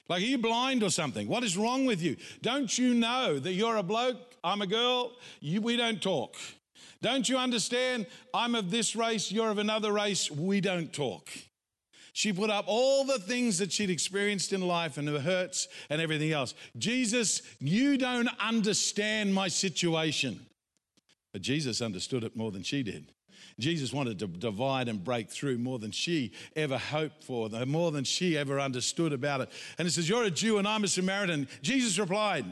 Like, 0.08 0.22
are 0.22 0.26
you 0.26 0.38
blind 0.38 0.84
or 0.84 0.90
something? 0.90 1.26
What 1.26 1.42
is 1.42 1.56
wrong 1.56 1.84
with 1.84 2.00
you? 2.00 2.16
Don't 2.42 2.76
you 2.78 2.94
know 2.94 3.40
that 3.40 3.52
you're 3.52 3.76
a 3.76 3.82
bloke? 3.82 4.18
I'm 4.44 4.62
a 4.62 4.66
girl. 4.68 5.12
You, 5.40 5.60
we 5.60 5.76
don't 5.76 6.00
talk. 6.00 6.36
Don't 7.02 7.29
you 7.29 7.38
understand? 7.38 8.06
I'm 8.35 8.55
of 8.55 8.70
this 8.70 8.94
race, 8.94 9.32
you're 9.32 9.50
of 9.50 9.58
another 9.58 9.93
race, 9.93 10.31
we 10.31 10.61
don't 10.61 10.93
talk. 10.93 11.31
She 12.12 12.32
put 12.32 12.50
up 12.50 12.64
all 12.67 13.05
the 13.05 13.19
things 13.19 13.58
that 13.58 13.73
she'd 13.73 13.91
experienced 13.91 14.52
in 14.52 14.61
life 14.61 14.99
and 14.99 15.08
her 15.08 15.20
hurts 15.20 15.69
and 15.88 16.00
everything 16.00 16.32
else. 16.32 16.55
Jesus, 16.76 17.43
you 17.61 17.97
don't 17.97 18.29
understand 18.41 19.32
my 19.32 19.49
situation. 19.49 20.46
But 21.32 21.43
Jesus 21.43 21.81
understood 21.81 22.24
it 22.24 22.36
more 22.36 22.51
than 22.51 22.63
she 22.63 22.82
did. 22.82 23.13
Jesus 23.58 23.93
wanted 23.93 24.19
to 24.19 24.27
divide 24.27 24.89
and 24.89 25.05
break 25.05 25.31
through 25.31 25.58
more 25.58 25.79
than 25.79 25.91
she 25.93 26.32
ever 26.56 26.79
hoped 26.79 27.22
for, 27.22 27.48
more 27.67 27.91
than 27.91 28.05
she 28.05 28.36
ever 28.36 28.58
understood 28.58 29.13
about 29.13 29.43
it. 29.43 29.51
And 29.79 29.86
it 29.86 29.93
says, 29.93 30.08
You're 30.08 30.24
a 30.24 30.31
Jew 30.31 30.58
and 30.58 30.67
I'm 30.67 30.84
a 30.84 30.89
Samaritan. 30.89 31.46
Jesus 31.63 31.98
replied, 31.98 32.46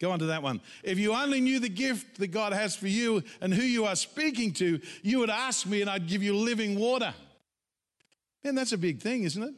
Go 0.00 0.12
on 0.12 0.20
to 0.20 0.26
that 0.26 0.42
one. 0.42 0.60
If 0.84 0.98
you 0.98 1.12
only 1.12 1.40
knew 1.40 1.58
the 1.58 1.68
gift 1.68 2.18
that 2.18 2.28
God 2.28 2.52
has 2.52 2.76
for 2.76 2.86
you 2.86 3.22
and 3.40 3.52
who 3.52 3.62
you 3.62 3.84
are 3.84 3.96
speaking 3.96 4.52
to, 4.54 4.80
you 5.02 5.18
would 5.18 5.30
ask 5.30 5.66
me 5.66 5.80
and 5.80 5.90
I'd 5.90 6.06
give 6.06 6.22
you 6.22 6.36
living 6.36 6.78
water. 6.78 7.12
Man, 8.44 8.54
that's 8.54 8.72
a 8.72 8.78
big 8.78 9.00
thing, 9.00 9.24
isn't 9.24 9.42
it? 9.42 9.54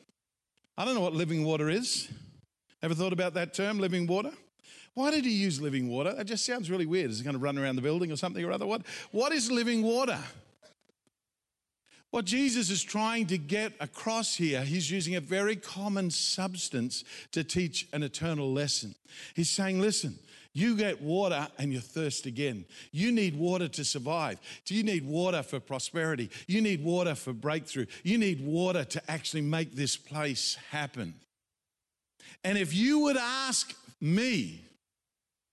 I 0.78 0.86
don't 0.86 0.94
know 0.94 1.02
what 1.02 1.12
living 1.12 1.44
water 1.44 1.68
is. 1.68 2.08
Ever 2.82 2.94
thought 2.94 3.12
about 3.12 3.34
that 3.34 3.52
term, 3.52 3.78
living 3.78 4.06
water? 4.06 4.32
Why 4.94 5.10
did 5.10 5.24
he 5.24 5.30
use 5.30 5.60
living 5.60 5.88
water? 5.88 6.14
That 6.14 6.24
just 6.24 6.46
sounds 6.46 6.70
really 6.70 6.86
weird. 6.86 7.10
Is 7.10 7.18
he 7.18 7.24
going 7.24 7.34
to 7.34 7.40
run 7.40 7.58
around 7.58 7.76
the 7.76 7.82
building 7.82 8.10
or 8.10 8.16
something 8.16 8.42
or 8.42 8.50
other? 8.50 8.66
What, 8.66 8.82
what 9.10 9.32
is 9.32 9.50
living 9.50 9.82
water? 9.82 10.18
What 12.10 12.24
Jesus 12.24 12.70
is 12.70 12.82
trying 12.82 13.26
to 13.28 13.38
get 13.38 13.72
across 13.78 14.34
here, 14.34 14.62
he's 14.62 14.90
using 14.90 15.14
a 15.14 15.20
very 15.20 15.54
common 15.54 16.10
substance 16.10 17.04
to 17.30 17.44
teach 17.44 17.86
an 17.92 18.02
eternal 18.02 18.52
lesson. 18.52 18.96
He's 19.34 19.50
saying, 19.50 19.80
listen, 19.80 20.18
you 20.52 20.76
get 20.76 21.00
water 21.00 21.46
and 21.58 21.72
you 21.72 21.80
thirst 21.80 22.26
again. 22.26 22.64
You 22.90 23.12
need 23.12 23.36
water 23.36 23.68
to 23.68 23.84
survive. 23.84 24.38
Do 24.64 24.74
you 24.74 24.82
need 24.82 25.06
water 25.06 25.42
for 25.42 25.60
prosperity. 25.60 26.30
You 26.46 26.60
need 26.60 26.82
water 26.82 27.14
for 27.14 27.32
breakthrough. 27.32 27.86
You 28.02 28.18
need 28.18 28.40
water 28.40 28.84
to 28.84 29.10
actually 29.10 29.42
make 29.42 29.74
this 29.74 29.96
place 29.96 30.56
happen. 30.70 31.14
And 32.42 32.58
if 32.58 32.74
you 32.74 33.00
would 33.00 33.16
ask 33.16 33.74
me 34.00 34.64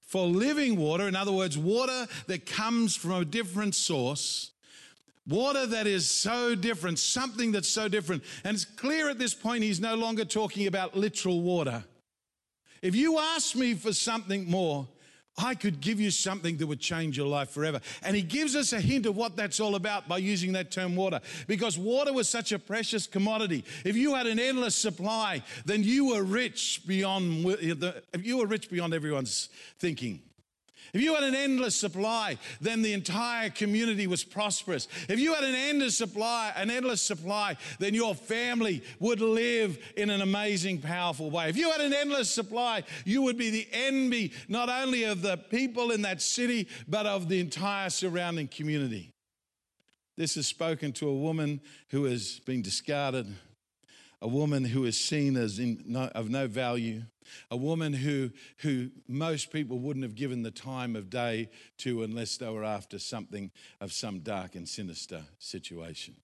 for 0.02 0.26
living 0.26 0.78
water, 0.78 1.08
in 1.08 1.16
other 1.16 1.34
words, 1.34 1.58
water 1.58 2.08
that 2.28 2.46
comes 2.46 2.96
from 2.96 3.12
a 3.12 3.26
different 3.26 3.76
source, 3.76 4.52
water 5.28 5.66
that 5.68 5.86
is 5.86 6.10
so 6.10 6.56
different, 6.56 6.98
something 6.98 7.52
that's 7.52 7.68
so 7.68 7.88
different. 7.88 8.24
And 8.44 8.56
it's 8.56 8.66
clear 8.66 9.10
at 9.10 9.20
this 9.20 9.34
point 9.34 9.64
he's 9.64 9.82
no 9.82 9.96
longer 9.96 10.26
talking 10.26 10.66
about 10.66 10.96
literal 10.96 11.42
water. 11.42 11.84
If 12.82 12.96
you 12.96 13.20
ask 13.20 13.56
me 13.56 13.74
for 13.74 13.94
something 13.94 14.50
more, 14.50 14.88
I 15.38 15.54
could 15.54 15.82
give 15.82 16.00
you 16.00 16.10
something 16.10 16.58
that 16.58 16.66
would 16.66 16.80
change 16.80 17.16
your 17.16 17.28
life 17.28 17.52
forever. 17.52 17.80
And 18.02 18.16
he 18.16 18.24
gives 18.24 18.56
us 18.56 18.74
a 18.74 18.82
hint 18.82 19.06
of 19.06 19.16
what 19.16 19.36
that's 19.36 19.60
all 19.60 19.76
about 19.76 20.08
by 20.08 20.18
using 20.18 20.54
that 20.54 20.72
term 20.72 20.96
water. 20.96 21.22
Because 21.46 21.78
water 21.78 22.12
was 22.12 22.28
such 22.28 22.52
a 22.52 22.60
precious 22.60 23.06
commodity. 23.06 23.64
If 23.86 23.96
you 23.96 24.16
had 24.16 24.26
an 24.26 24.40
endless 24.40 24.76
supply, 24.76 25.44
then 25.64 25.84
you 25.84 26.08
were 26.08 26.24
rich 26.24 26.82
beyond, 26.88 27.46
you 28.20 28.38
were 28.38 28.48
rich 28.48 28.70
beyond 28.72 28.96
everyone's 28.96 29.50
thinking. 29.78 30.22
If 30.94 31.02
you 31.02 31.16
had 31.16 31.24
an 31.24 31.36
endless 31.36 31.76
supply, 31.76 32.38
then 32.62 32.82
the 32.82 32.94
entire 32.94 33.50
community 33.50 34.08
was 34.08 34.24
prosperous. 34.24 34.88
If 35.10 35.20
you 35.20 35.34
had 35.34 35.44
an 35.44 35.56
endless 35.56 35.98
supply, 35.98 36.54
an 36.56 36.70
endless 36.70 37.02
supply, 37.02 37.58
then 37.80 37.94
your 37.94 38.16
family 38.16 38.84
would 39.00 39.22
live 39.22 39.78
in 39.96 40.10
an 40.10 40.22
amazing, 40.22 40.82
powerful 40.82 41.30
way. 41.30 41.50
If 41.50 41.58
you 41.58 41.72
had 41.72 41.82
an 41.82 41.94
endless 41.94 42.30
supply, 42.30 42.84
you 43.06 43.22
would 43.24 43.38
be 43.38 43.50
the 43.50 43.68
envy 43.72 44.34
not 44.48 44.70
only 44.70 45.04
of 45.04 45.22
the 45.22 45.38
people 45.38 45.92
in 45.92 46.02
that 46.04 46.22
city, 46.22 46.68
but 46.88 47.06
of 47.06 47.30
the 47.30 47.40
entire 47.40 47.90
surrounding 47.90 48.48
community. 48.48 49.14
This 50.18 50.36
is 50.36 50.48
spoken 50.48 50.94
to 50.94 51.08
a 51.08 51.16
woman 51.16 51.62
who 51.90 52.06
has 52.06 52.40
been 52.40 52.64
discarded, 52.64 53.28
a 54.22 54.28
woman 54.28 54.66
who 54.66 54.86
is 54.86 55.00
seen 55.00 55.38
as 55.38 55.60
of 55.60 56.30
no 56.30 56.48
value, 56.48 57.04
a 57.52 57.58
woman 57.58 57.94
who, 57.94 58.32
who 58.58 58.90
most 59.08 59.52
people 59.52 59.80
wouldn't 59.80 60.04
have 60.04 60.16
given 60.16 60.44
the 60.44 60.52
time 60.52 60.96
of 60.96 61.10
day 61.10 61.50
to 61.80 62.04
unless 62.04 62.38
they 62.38 62.50
were 62.50 62.64
after 62.64 62.98
something 62.98 63.52
of 63.80 63.92
some 63.92 64.20
dark 64.20 64.56
and 64.56 64.68
sinister 64.68 65.24
situation. 65.38 66.16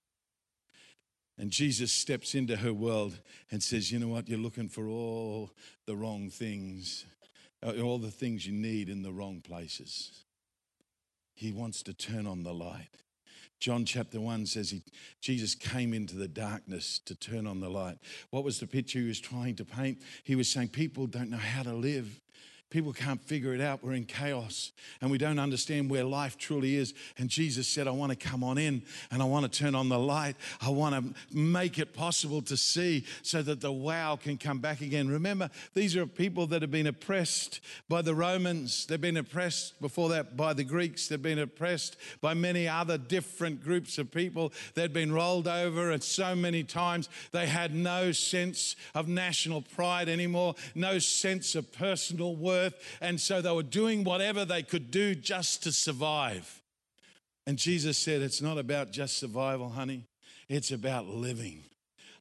And 1.36 1.50
Jesus 1.50 1.92
steps 1.92 2.34
into 2.34 2.56
her 2.56 2.72
world 2.72 3.18
and 3.50 3.62
says, 3.62 3.90
You 3.90 3.98
know 3.98 4.08
what? 4.08 4.28
You're 4.28 4.38
looking 4.38 4.68
for 4.68 4.86
all 4.86 5.50
the 5.86 5.96
wrong 5.96 6.30
things, 6.30 7.04
uh, 7.62 7.80
all 7.82 7.98
the 7.98 8.10
things 8.10 8.46
you 8.46 8.52
need 8.52 8.88
in 8.88 9.02
the 9.02 9.12
wrong 9.12 9.40
places. 9.40 10.24
He 11.34 11.50
wants 11.50 11.82
to 11.84 11.92
turn 11.92 12.26
on 12.26 12.44
the 12.44 12.54
light. 12.54 13.02
John 13.64 13.86
chapter 13.86 14.20
1 14.20 14.44
says 14.44 14.68
he, 14.68 14.82
Jesus 15.22 15.54
came 15.54 15.94
into 15.94 16.16
the 16.16 16.28
darkness 16.28 16.98
to 17.06 17.14
turn 17.14 17.46
on 17.46 17.60
the 17.60 17.70
light. 17.70 17.96
What 18.28 18.44
was 18.44 18.60
the 18.60 18.66
picture 18.66 18.98
he 18.98 19.08
was 19.08 19.18
trying 19.18 19.56
to 19.56 19.64
paint? 19.64 20.02
He 20.22 20.36
was 20.36 20.50
saying 20.50 20.68
people 20.68 21.06
don't 21.06 21.30
know 21.30 21.38
how 21.38 21.62
to 21.62 21.72
live. 21.72 22.20
People 22.74 22.92
can't 22.92 23.22
figure 23.22 23.54
it 23.54 23.60
out. 23.60 23.84
We're 23.84 23.92
in 23.92 24.04
chaos 24.04 24.72
and 25.00 25.08
we 25.08 25.16
don't 25.16 25.38
understand 25.38 25.88
where 25.88 26.02
life 26.02 26.36
truly 26.36 26.74
is. 26.74 26.92
And 27.16 27.28
Jesus 27.28 27.68
said, 27.68 27.86
I 27.86 27.92
want 27.92 28.10
to 28.10 28.16
come 28.16 28.42
on 28.42 28.58
in 28.58 28.82
and 29.12 29.22
I 29.22 29.26
want 29.26 29.44
to 29.44 29.58
turn 29.58 29.76
on 29.76 29.88
the 29.88 29.96
light. 29.96 30.34
I 30.60 30.70
want 30.70 30.96
to 30.96 31.14
make 31.32 31.78
it 31.78 31.94
possible 31.94 32.42
to 32.42 32.56
see 32.56 33.04
so 33.22 33.42
that 33.42 33.60
the 33.60 33.70
wow 33.70 34.18
can 34.20 34.38
come 34.38 34.58
back 34.58 34.80
again. 34.80 35.06
Remember, 35.06 35.50
these 35.74 35.94
are 35.94 36.04
people 36.04 36.48
that 36.48 36.62
have 36.62 36.72
been 36.72 36.88
oppressed 36.88 37.60
by 37.88 38.02
the 38.02 38.12
Romans. 38.12 38.86
They've 38.86 39.00
been 39.00 39.18
oppressed 39.18 39.80
before 39.80 40.08
that 40.08 40.36
by 40.36 40.52
the 40.52 40.64
Greeks. 40.64 41.06
They've 41.06 41.22
been 41.22 41.38
oppressed 41.38 41.96
by 42.20 42.34
many 42.34 42.66
other 42.66 42.98
different 42.98 43.62
groups 43.62 43.98
of 43.98 44.10
people. 44.10 44.52
They'd 44.74 44.92
been 44.92 45.12
rolled 45.12 45.46
over 45.46 45.92
and 45.92 46.02
so 46.02 46.34
many 46.34 46.64
times 46.64 47.08
they 47.30 47.46
had 47.46 47.72
no 47.72 48.10
sense 48.10 48.74
of 48.96 49.06
national 49.06 49.62
pride 49.62 50.08
anymore, 50.08 50.56
no 50.74 50.98
sense 50.98 51.54
of 51.54 51.72
personal 51.72 52.34
worth 52.34 52.63
earth. 52.66 52.98
And 53.00 53.20
so 53.20 53.40
they 53.40 53.50
were 53.50 53.62
doing 53.62 54.04
whatever 54.04 54.44
they 54.44 54.62
could 54.62 54.90
do 54.90 55.14
just 55.14 55.62
to 55.64 55.72
survive. 55.72 56.62
And 57.46 57.58
Jesus 57.58 57.98
said, 57.98 58.22
It's 58.22 58.42
not 58.42 58.58
about 58.58 58.90
just 58.90 59.18
survival, 59.18 59.70
honey, 59.70 60.06
it's 60.48 60.70
about 60.70 61.06
living. 61.06 61.62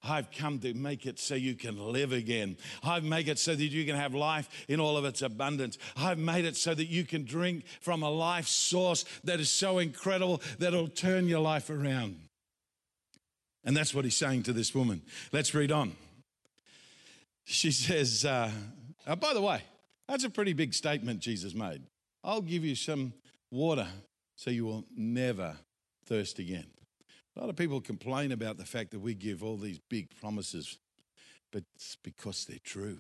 I've 0.06 0.32
come 0.32 0.60
to 0.60 0.74
make 0.74 1.06
it 1.06 1.18
so 1.18 1.34
you 1.36 1.56
can 1.56 1.80
live 1.80 2.12
again. 2.12 2.58
I've 2.84 3.06
made 3.06 3.30
it 3.30 3.40
so 3.40 3.56
that 3.56 3.64
you 3.64 3.86
can 3.86 3.96
have 3.96 4.14
life 4.14 4.66
in 4.68 4.82
all 4.82 4.98
of 4.98 5.06
its 5.06 5.22
abundance. 5.22 5.78
I've 5.96 6.18
made 6.18 6.44
it 6.44 6.58
so 6.58 6.74
that 6.74 6.88
you 6.88 7.06
can 7.06 7.24
drink 7.24 7.64
from 7.80 8.04
a 8.04 8.10
life 8.10 8.48
source 8.48 9.06
that 9.24 9.40
is 9.40 9.50
so 9.50 9.80
incredible 9.80 10.42
that 10.60 10.74
it'll 10.74 10.90
turn 10.90 11.30
your 11.30 11.40
life 11.40 11.70
around. 11.70 12.18
And 13.64 13.78
that's 13.78 13.94
what 13.94 14.04
he's 14.04 14.18
saying 14.18 14.44
to 14.44 14.54
this 14.54 14.76
woman. 14.76 15.02
Let's 15.32 15.54
read 15.54 15.72
on. 15.72 15.96
She 17.46 17.72
says, 17.72 18.26
uh, 18.26 18.52
uh, 19.08 19.16
by 19.16 19.34
the 19.34 19.42
way, 19.42 19.62
that's 20.08 20.24
a 20.24 20.30
pretty 20.30 20.54
big 20.54 20.74
statement 20.74 21.20
Jesus 21.20 21.54
made. 21.54 21.82
I'll 22.24 22.42
give 22.42 22.64
you 22.64 22.76
some 22.76 23.14
water 23.52 23.88
so 24.36 24.50
you 24.50 24.66
will 24.66 24.86
never 24.96 25.56
thirst 26.06 26.40
again. 26.40 26.66
A 27.36 27.40
lot 27.40 27.50
of 27.50 27.56
people 27.56 27.82
complain 27.82 28.32
about 28.32 28.58
the 28.58 28.66
fact 28.66 28.92
that 28.92 29.00
we 29.00 29.14
give 29.14 29.44
all 29.44 29.58
these 29.58 29.80
big 29.90 30.10
promises, 30.20 30.78
but 31.52 31.64
it's 31.76 31.98
because 32.04 32.46
they're 32.46 32.58
true. 32.64 33.00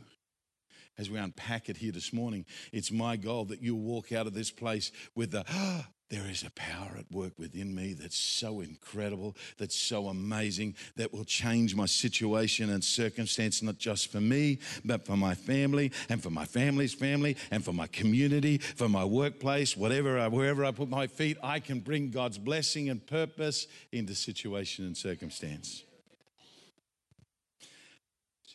As 0.98 1.10
we 1.10 1.18
unpack 1.18 1.70
it 1.70 1.78
here 1.78 1.92
this 1.92 2.14
morning, 2.14 2.46
it's 2.72 2.92
my 2.92 3.16
goal 3.16 3.46
that 3.46 3.62
you'll 3.62 3.80
walk 3.80 4.12
out 4.12 4.28
of 4.28 4.34
this 4.34 4.52
place 4.52 4.92
with 5.16 5.32
the, 5.32 5.44
there 6.10 6.30
is 6.30 6.44
a 6.44 6.52
power 6.52 6.92
at 6.98 7.12
work 7.12 7.40
within 7.40 7.74
me 7.74 7.94
that's 7.94 8.18
so 8.18 8.62
incredible, 8.62 9.36
that's 9.58 9.76
so 9.76 10.08
amazing, 10.08 10.76
that 10.96 11.14
will 11.14 11.24
change 11.24 11.76
my 11.76 11.86
situation 11.86 12.70
and 12.70 12.84
circumstance, 12.84 13.62
not 13.62 13.78
just 13.78 14.12
for 14.12 14.22
me, 14.22 14.60
but 14.86 15.06
for 15.06 15.18
my 15.18 15.34
family 15.34 15.92
and 16.10 16.22
for 16.22 16.30
my 16.30 16.46
family's 16.46 16.94
family 16.94 17.36
and 17.52 17.66
for 17.66 17.74
my 17.74 17.88
community, 17.88 18.58
for 18.58 18.88
my 18.88 19.04
workplace, 19.04 19.76
whatever, 19.76 20.20
I, 20.20 20.28
wherever 20.28 20.64
I 20.66 20.72
put 20.72 20.90
my 20.90 21.08
feet, 21.08 21.38
I 21.42 21.60
can 21.60 21.80
bring 21.80 22.12
God's 22.12 22.38
blessing 22.38 22.90
and 22.90 23.06
purpose 23.06 23.68
into 23.92 24.14
situation 24.14 24.86
and 24.86 24.96
circumstance. 24.96 25.84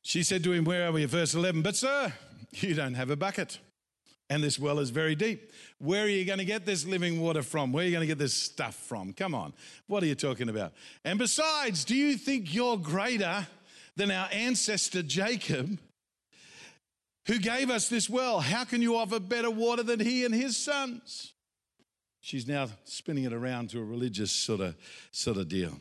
She 0.02 0.22
said 0.22 0.44
to 0.44 0.52
him, 0.52 0.64
Where 0.64 0.86
are 0.86 0.92
we? 0.92 1.04
Verse 1.06 1.34
11, 1.34 1.62
but 1.62 1.76
sir, 1.76 2.12
you 2.52 2.74
don't 2.74 2.94
have 2.94 3.10
a 3.10 3.16
bucket 3.16 3.58
and 4.30 4.42
this 4.42 4.58
well 4.58 4.78
is 4.78 4.90
very 4.90 5.14
deep. 5.14 5.52
Where 5.78 6.04
are 6.04 6.08
you 6.08 6.24
going 6.24 6.38
to 6.38 6.44
get 6.44 6.66
this 6.66 6.84
living 6.84 7.20
water 7.20 7.42
from? 7.42 7.72
Where 7.72 7.82
are 7.82 7.86
you 7.86 7.92
going 7.92 8.02
to 8.02 8.06
get 8.06 8.18
this 8.18 8.34
stuff 8.34 8.74
from? 8.74 9.12
Come 9.12 9.34
on. 9.34 9.52
What 9.86 10.02
are 10.02 10.06
you 10.06 10.14
talking 10.14 10.48
about? 10.48 10.72
And 11.04 11.18
besides, 11.18 11.84
do 11.84 11.94
you 11.94 12.16
think 12.16 12.52
you're 12.54 12.76
greater 12.76 13.46
than 13.96 14.10
our 14.10 14.28
ancestor 14.30 15.02
Jacob, 15.02 15.78
who 17.26 17.38
gave 17.38 17.70
us 17.70 17.88
this 17.88 18.08
well? 18.08 18.40
How 18.40 18.64
can 18.64 18.82
you 18.82 18.96
offer 18.96 19.18
better 19.20 19.50
water 19.50 19.82
than 19.82 20.00
he 20.00 20.24
and 20.24 20.34
his 20.34 20.56
sons? 20.56 21.32
She's 22.20 22.46
now 22.46 22.68
spinning 22.84 23.24
it 23.24 23.32
around 23.32 23.70
to 23.70 23.80
a 23.80 23.84
religious 23.84 24.30
sort 24.30 24.60
of, 24.60 24.76
sort 25.10 25.38
of 25.38 25.48
deal. 25.48 25.78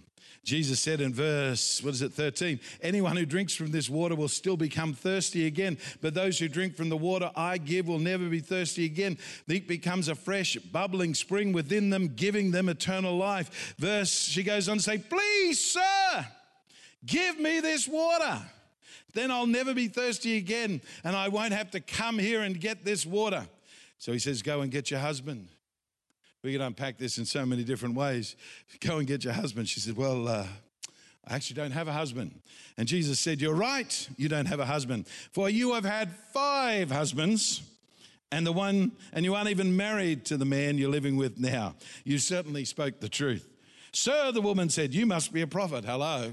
Jesus 0.48 0.80
said 0.80 1.02
in 1.02 1.14
verse, 1.14 1.84
what 1.84 1.94
is 1.94 2.02
it, 2.02 2.14
13? 2.14 2.62
Anyone 2.82 3.18
who 3.18 3.26
drinks 3.26 3.54
from 3.54 3.72
this 3.72 3.90
water 3.90 4.16
will 4.16 4.30
still 4.30 4.56
become 4.56 4.94
thirsty 4.94 5.46
again, 5.46 5.78
but 6.00 6.14
those 6.14 6.40
who 6.40 6.48
drink 6.48 6.74
from 6.74 6.88
the 6.88 6.96
water 6.96 7.30
I 7.36 7.58
give 7.58 7.90
will 7.90 8.00
never 8.00 8.30
be 8.30 8.40
thirsty 8.40 8.86
again. 8.86 9.18
It 9.50 9.68
becomes 9.68 10.08
a 10.08 10.16
fresh, 10.16 10.56
bubbling 10.56 11.16
spring 11.16 11.52
within 11.52 11.90
them, 11.90 12.14
giving 12.16 12.52
them 12.52 12.70
eternal 12.70 13.18
life. 13.18 13.76
Verse, 13.78 14.10
she 14.10 14.42
goes 14.42 14.70
on 14.70 14.78
to 14.78 14.84
say, 14.84 15.00
Please, 15.00 15.62
sir, 15.62 16.26
give 17.06 17.38
me 17.38 17.60
this 17.60 17.86
water. 17.86 18.40
Then 19.14 19.32
I'll 19.32 19.48
never 19.48 19.74
be 19.74 19.90
thirsty 19.90 20.38
again, 20.38 20.80
and 21.04 21.14
I 21.14 21.28
won't 21.28 21.52
have 21.52 21.72
to 21.72 21.82
come 21.82 22.18
here 22.18 22.44
and 22.44 22.58
get 22.58 22.86
this 22.86 23.06
water. 23.06 23.46
So 23.98 24.14
he 24.14 24.20
says, 24.20 24.42
Go 24.42 24.62
and 24.62 24.72
get 24.72 24.92
your 24.92 25.02
husband. 25.02 25.50
We 26.48 26.54
could 26.54 26.62
unpack 26.62 26.98
this 26.98 27.18
in 27.18 27.26
so 27.26 27.46
many 27.46 27.66
different 27.66 27.96
ways. 27.96 28.38
Go 28.80 29.00
and 29.00 29.06
get 29.06 29.26
your 29.26 29.34
husband. 29.34 29.68
She 29.68 29.82
said, 29.82 29.98
Well, 29.98 30.30
uh, 30.30 30.48
I 31.28 31.36
actually 31.36 31.56
don't 31.56 31.72
have 31.72 31.90
a 31.90 31.92
husband. 31.92 32.40
And 32.78 32.88
Jesus 32.88 33.20
said, 33.20 33.42
You're 33.42 33.54
right, 33.54 34.10
you 34.16 34.30
don't 34.30 34.46
have 34.46 34.62
a 34.62 34.66
husband. 34.66 35.10
For 35.34 35.50
you 35.50 35.74
have 35.74 35.84
had 35.84 36.10
five 36.32 36.90
husbands, 36.90 37.64
and 38.32 38.48
the 38.48 38.54
one, 38.54 38.94
and 39.12 39.26
you 39.26 39.36
aren't 39.36 39.50
even 39.50 39.76
married 39.76 40.24
to 40.28 40.38
the 40.38 40.46
man 40.46 40.78
you're 40.78 40.90
living 40.90 41.18
with 41.18 41.38
now. 41.38 41.76
You 42.06 42.18
certainly 42.18 42.64
spoke 42.64 43.02
the 43.02 43.10
truth. 43.10 43.46
Sir, 43.92 44.32
the 44.32 44.40
woman 44.40 44.70
said, 44.70 44.94
You 44.94 45.06
must 45.06 45.34
be 45.34 45.42
a 45.42 45.48
prophet. 45.48 45.84
Hello. 45.84 46.32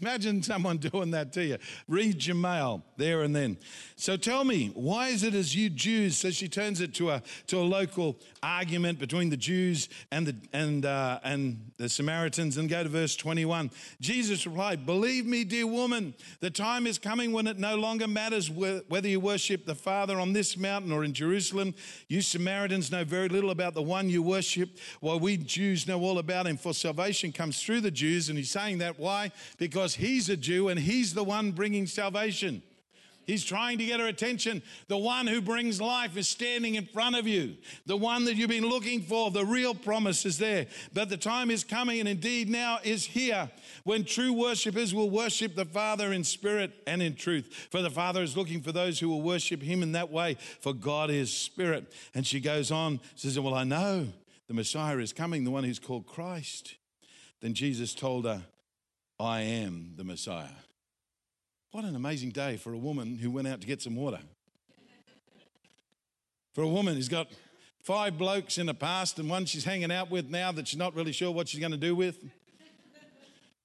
Imagine 0.00 0.42
someone 0.42 0.78
doing 0.78 1.10
that 1.12 1.32
to 1.34 1.44
you. 1.44 1.58
Read 1.86 2.24
your 2.24 2.36
mail 2.36 2.82
there 2.96 3.22
and 3.22 3.34
then. 3.34 3.58
So 3.96 4.16
tell 4.16 4.44
me, 4.44 4.70
why 4.74 5.08
is 5.08 5.22
it 5.22 5.34
as 5.34 5.54
you 5.54 5.70
Jews? 5.70 6.16
So 6.16 6.30
she 6.30 6.48
turns 6.48 6.80
it 6.80 6.94
to 6.94 7.10
a 7.10 7.22
to 7.48 7.58
a 7.58 7.62
local 7.62 8.16
argument 8.42 8.98
between 8.98 9.30
the 9.30 9.36
Jews 9.36 9.88
and 10.10 10.26
the 10.26 10.36
and 10.52 10.86
uh, 10.86 11.20
and 11.24 11.70
the 11.76 11.88
Samaritans. 11.88 12.56
And 12.56 12.68
go 12.68 12.82
to 12.82 12.88
verse 12.88 13.16
twenty 13.16 13.44
one. 13.44 13.70
Jesus 14.00 14.46
replied, 14.46 14.86
"Believe 14.86 15.26
me, 15.26 15.44
dear 15.44 15.66
woman, 15.66 16.14
the 16.40 16.50
time 16.50 16.86
is 16.86 16.98
coming 16.98 17.32
when 17.32 17.46
it 17.46 17.58
no 17.58 17.76
longer 17.76 18.06
matters 18.06 18.50
whether 18.50 19.08
you 19.08 19.20
worship 19.20 19.66
the 19.66 19.74
Father 19.74 20.20
on 20.20 20.32
this 20.32 20.56
mountain 20.56 20.92
or 20.92 21.04
in 21.04 21.12
Jerusalem. 21.12 21.74
You 22.08 22.22
Samaritans 22.22 22.90
know 22.90 23.04
very 23.04 23.28
little 23.28 23.50
about 23.50 23.74
the 23.74 23.82
one 23.82 24.08
you 24.08 24.22
worship, 24.22 24.78
while 25.00 25.18
we 25.18 25.36
Jews 25.36 25.86
know 25.86 26.00
all 26.00 26.18
about 26.18 26.46
him. 26.46 26.56
For 26.56 26.72
salvation 26.72 27.32
comes 27.32 27.62
through 27.62 27.80
the 27.80 27.90
Jews." 27.90 28.28
And 28.28 28.38
he's 28.38 28.50
saying 28.50 28.78
that 28.78 28.98
why? 28.98 29.32
Because 29.58 29.87
because 29.88 30.06
he's 30.06 30.28
a 30.28 30.36
Jew 30.36 30.68
and 30.68 30.78
he's 30.78 31.14
the 31.14 31.24
one 31.24 31.52
bringing 31.52 31.86
salvation. 31.86 32.62
He's 33.26 33.44
trying 33.44 33.78
to 33.78 33.84
get 33.84 34.00
her 34.00 34.06
attention. 34.06 34.62
The 34.88 34.98
one 34.98 35.26
who 35.26 35.40
brings 35.40 35.80
life 35.80 36.16
is 36.16 36.28
standing 36.28 36.74
in 36.74 36.84
front 36.84 37.16
of 37.16 37.26
you. 37.26 37.56
The 37.86 37.96
one 37.96 38.24
that 38.26 38.36
you've 38.36 38.50
been 38.50 38.68
looking 38.68 39.00
for, 39.00 39.30
the 39.30 39.44
real 39.46 39.74
promise 39.74 40.26
is 40.26 40.36
there. 40.36 40.66
But 40.92 41.08
the 41.08 41.16
time 41.16 41.50
is 41.50 41.64
coming, 41.64 42.00
and 42.00 42.08
indeed 42.08 42.50
now 42.50 42.80
is 42.82 43.04
here, 43.04 43.50
when 43.84 44.04
true 44.04 44.32
worshippers 44.32 44.94
will 44.94 45.10
worship 45.10 45.54
the 45.54 45.66
Father 45.66 46.12
in 46.12 46.24
spirit 46.24 46.72
and 46.86 47.02
in 47.02 47.14
truth. 47.14 47.68
For 47.70 47.80
the 47.80 47.90
Father 47.90 48.22
is 48.22 48.36
looking 48.36 48.60
for 48.60 48.72
those 48.72 48.98
who 48.98 49.08
will 49.08 49.22
worship 49.22 49.62
him 49.62 49.82
in 49.82 49.92
that 49.92 50.10
way, 50.10 50.36
for 50.60 50.74
God 50.74 51.10
is 51.10 51.32
spirit. 51.32 51.92
And 52.14 52.26
she 52.26 52.40
goes 52.40 52.70
on, 52.70 53.00
says, 53.14 53.38
Well, 53.38 53.54
I 53.54 53.64
know 53.64 54.08
the 54.48 54.54
Messiah 54.54 54.98
is 54.98 55.12
coming, 55.14 55.44
the 55.44 55.50
one 55.50 55.64
who's 55.64 55.78
called 55.78 56.06
Christ. 56.06 56.74
Then 57.40 57.54
Jesus 57.54 57.94
told 57.94 58.24
her, 58.24 58.42
I 59.20 59.40
am 59.40 59.94
the 59.96 60.04
Messiah. 60.04 60.46
What 61.72 61.84
an 61.84 61.96
amazing 61.96 62.30
day 62.30 62.56
for 62.56 62.72
a 62.72 62.78
woman 62.78 63.18
who 63.18 63.30
went 63.30 63.48
out 63.48 63.60
to 63.60 63.66
get 63.66 63.82
some 63.82 63.96
water. 63.96 64.20
for 66.54 66.62
a 66.62 66.68
woman 66.68 66.94
who's 66.94 67.08
got 67.08 67.28
five 67.82 68.16
blokes 68.16 68.58
in 68.58 68.66
the 68.66 68.74
past 68.74 69.18
and 69.18 69.28
one 69.28 69.44
she's 69.44 69.64
hanging 69.64 69.90
out 69.90 70.10
with 70.10 70.30
now 70.30 70.52
that 70.52 70.68
she's 70.68 70.78
not 70.78 70.94
really 70.94 71.12
sure 71.12 71.32
what 71.32 71.48
she's 71.48 71.58
going 71.58 71.72
to 71.72 71.78
do 71.78 71.96
with. 71.96 72.24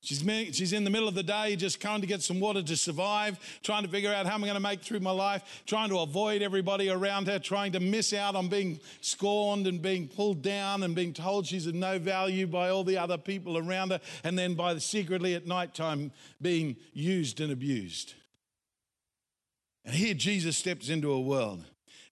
She's, 0.03 0.21
she's 0.53 0.73
in 0.73 0.83
the 0.83 0.89
middle 0.89 1.07
of 1.07 1.15
the 1.15 1.23
day 1.23 1.55
just 1.55 1.79
trying 1.79 2.01
to 2.01 2.07
get 2.07 2.21
some 2.21 2.41
water 2.41 2.61
to 2.61 2.75
survive, 2.75 3.39
trying 3.63 3.83
to 3.83 3.89
figure 3.89 4.13
out 4.13 4.25
how 4.25 4.35
I'm 4.35 4.41
going 4.41 4.53
to 4.53 4.59
make 4.59 4.81
through 4.81 4.99
my 4.99 5.11
life, 5.11 5.63
trying 5.65 5.87
to 5.89 5.99
avoid 5.99 6.41
everybody 6.41 6.89
around 6.89 7.27
her, 7.27 7.39
trying 7.39 7.71
to 7.71 7.79
miss 7.79 8.11
out 8.11 8.35
on 8.35 8.49
being 8.49 8.81
scorned 8.99 9.65
and 9.65 9.81
being 9.81 10.09
pulled 10.09 10.41
down 10.41 10.83
and 10.83 10.93
being 10.93 11.13
told 11.13 11.47
she's 11.47 11.67
of 11.67 11.75
no 11.75 11.99
value 11.99 12.45
by 12.45 12.67
all 12.67 12.83
the 12.83 12.97
other 12.97 13.17
people 13.17 13.57
around 13.57 13.91
her, 13.91 14.01
and 14.25 14.37
then 14.37 14.55
by 14.55 14.73
the 14.73 14.81
secretly 14.81 15.35
at 15.35 15.47
night 15.47 15.73
time 15.73 16.11
being 16.41 16.75
used 16.91 17.39
and 17.39 17.49
abused. 17.49 18.13
And 19.85 19.95
here 19.95 20.13
Jesus 20.13 20.57
steps 20.57 20.89
into 20.89 21.13
a 21.13 21.21
world 21.21 21.63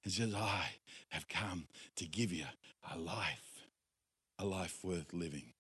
and 0.06 0.14
says, 0.14 0.34
I 0.34 0.68
have 1.10 1.28
come 1.28 1.68
to 1.98 2.06
give 2.06 2.32
you 2.32 2.46
a 2.90 2.98
life, 2.98 3.66
a 4.40 4.46
life 4.46 4.80
worth 4.82 5.12
living. 5.12 5.52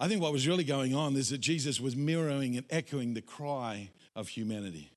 I 0.00 0.08
think 0.08 0.22
what 0.22 0.32
was 0.32 0.48
really 0.48 0.64
going 0.64 0.94
on 0.94 1.14
is 1.14 1.28
that 1.28 1.38
Jesus 1.38 1.78
was 1.78 1.94
mirroring 1.94 2.56
and 2.56 2.64
echoing 2.70 3.12
the 3.12 3.20
cry 3.20 3.90
of 4.16 4.28
humanity. 4.28 4.92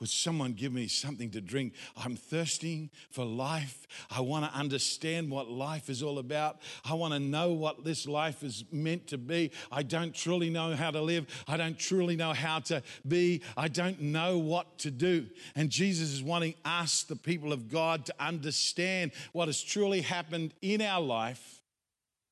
Would 0.00 0.08
someone 0.08 0.52
give 0.52 0.72
me 0.72 0.88
something 0.88 1.30
to 1.30 1.40
drink? 1.40 1.74
I'm 1.96 2.16
thirsting 2.16 2.90
for 3.10 3.24
life. 3.24 3.86
I 4.10 4.20
want 4.20 4.44
to 4.50 4.58
understand 4.58 5.30
what 5.30 5.48
life 5.48 5.88
is 5.88 6.02
all 6.02 6.18
about. 6.18 6.58
I 6.84 6.94
want 6.94 7.14
to 7.14 7.20
know 7.20 7.52
what 7.52 7.84
this 7.84 8.06
life 8.06 8.42
is 8.42 8.64
meant 8.72 9.06
to 9.08 9.18
be. 9.18 9.52
I 9.70 9.84
don't 9.84 10.14
truly 10.14 10.50
know 10.50 10.74
how 10.74 10.90
to 10.90 11.00
live. 11.00 11.26
I 11.46 11.56
don't 11.56 11.78
truly 11.78 12.16
know 12.16 12.32
how 12.32 12.58
to 12.60 12.82
be. 13.06 13.42
I 13.56 13.68
don't 13.68 14.00
know 14.00 14.38
what 14.38 14.78
to 14.80 14.90
do. 14.90 15.26
And 15.54 15.70
Jesus 15.70 16.12
is 16.12 16.22
wanting 16.22 16.54
us, 16.64 17.04
the 17.04 17.16
people 17.16 17.52
of 17.52 17.68
God, 17.68 18.06
to 18.06 18.14
understand 18.18 19.12
what 19.32 19.46
has 19.46 19.62
truly 19.62 20.00
happened 20.00 20.52
in 20.62 20.82
our 20.82 21.00
life 21.00 21.62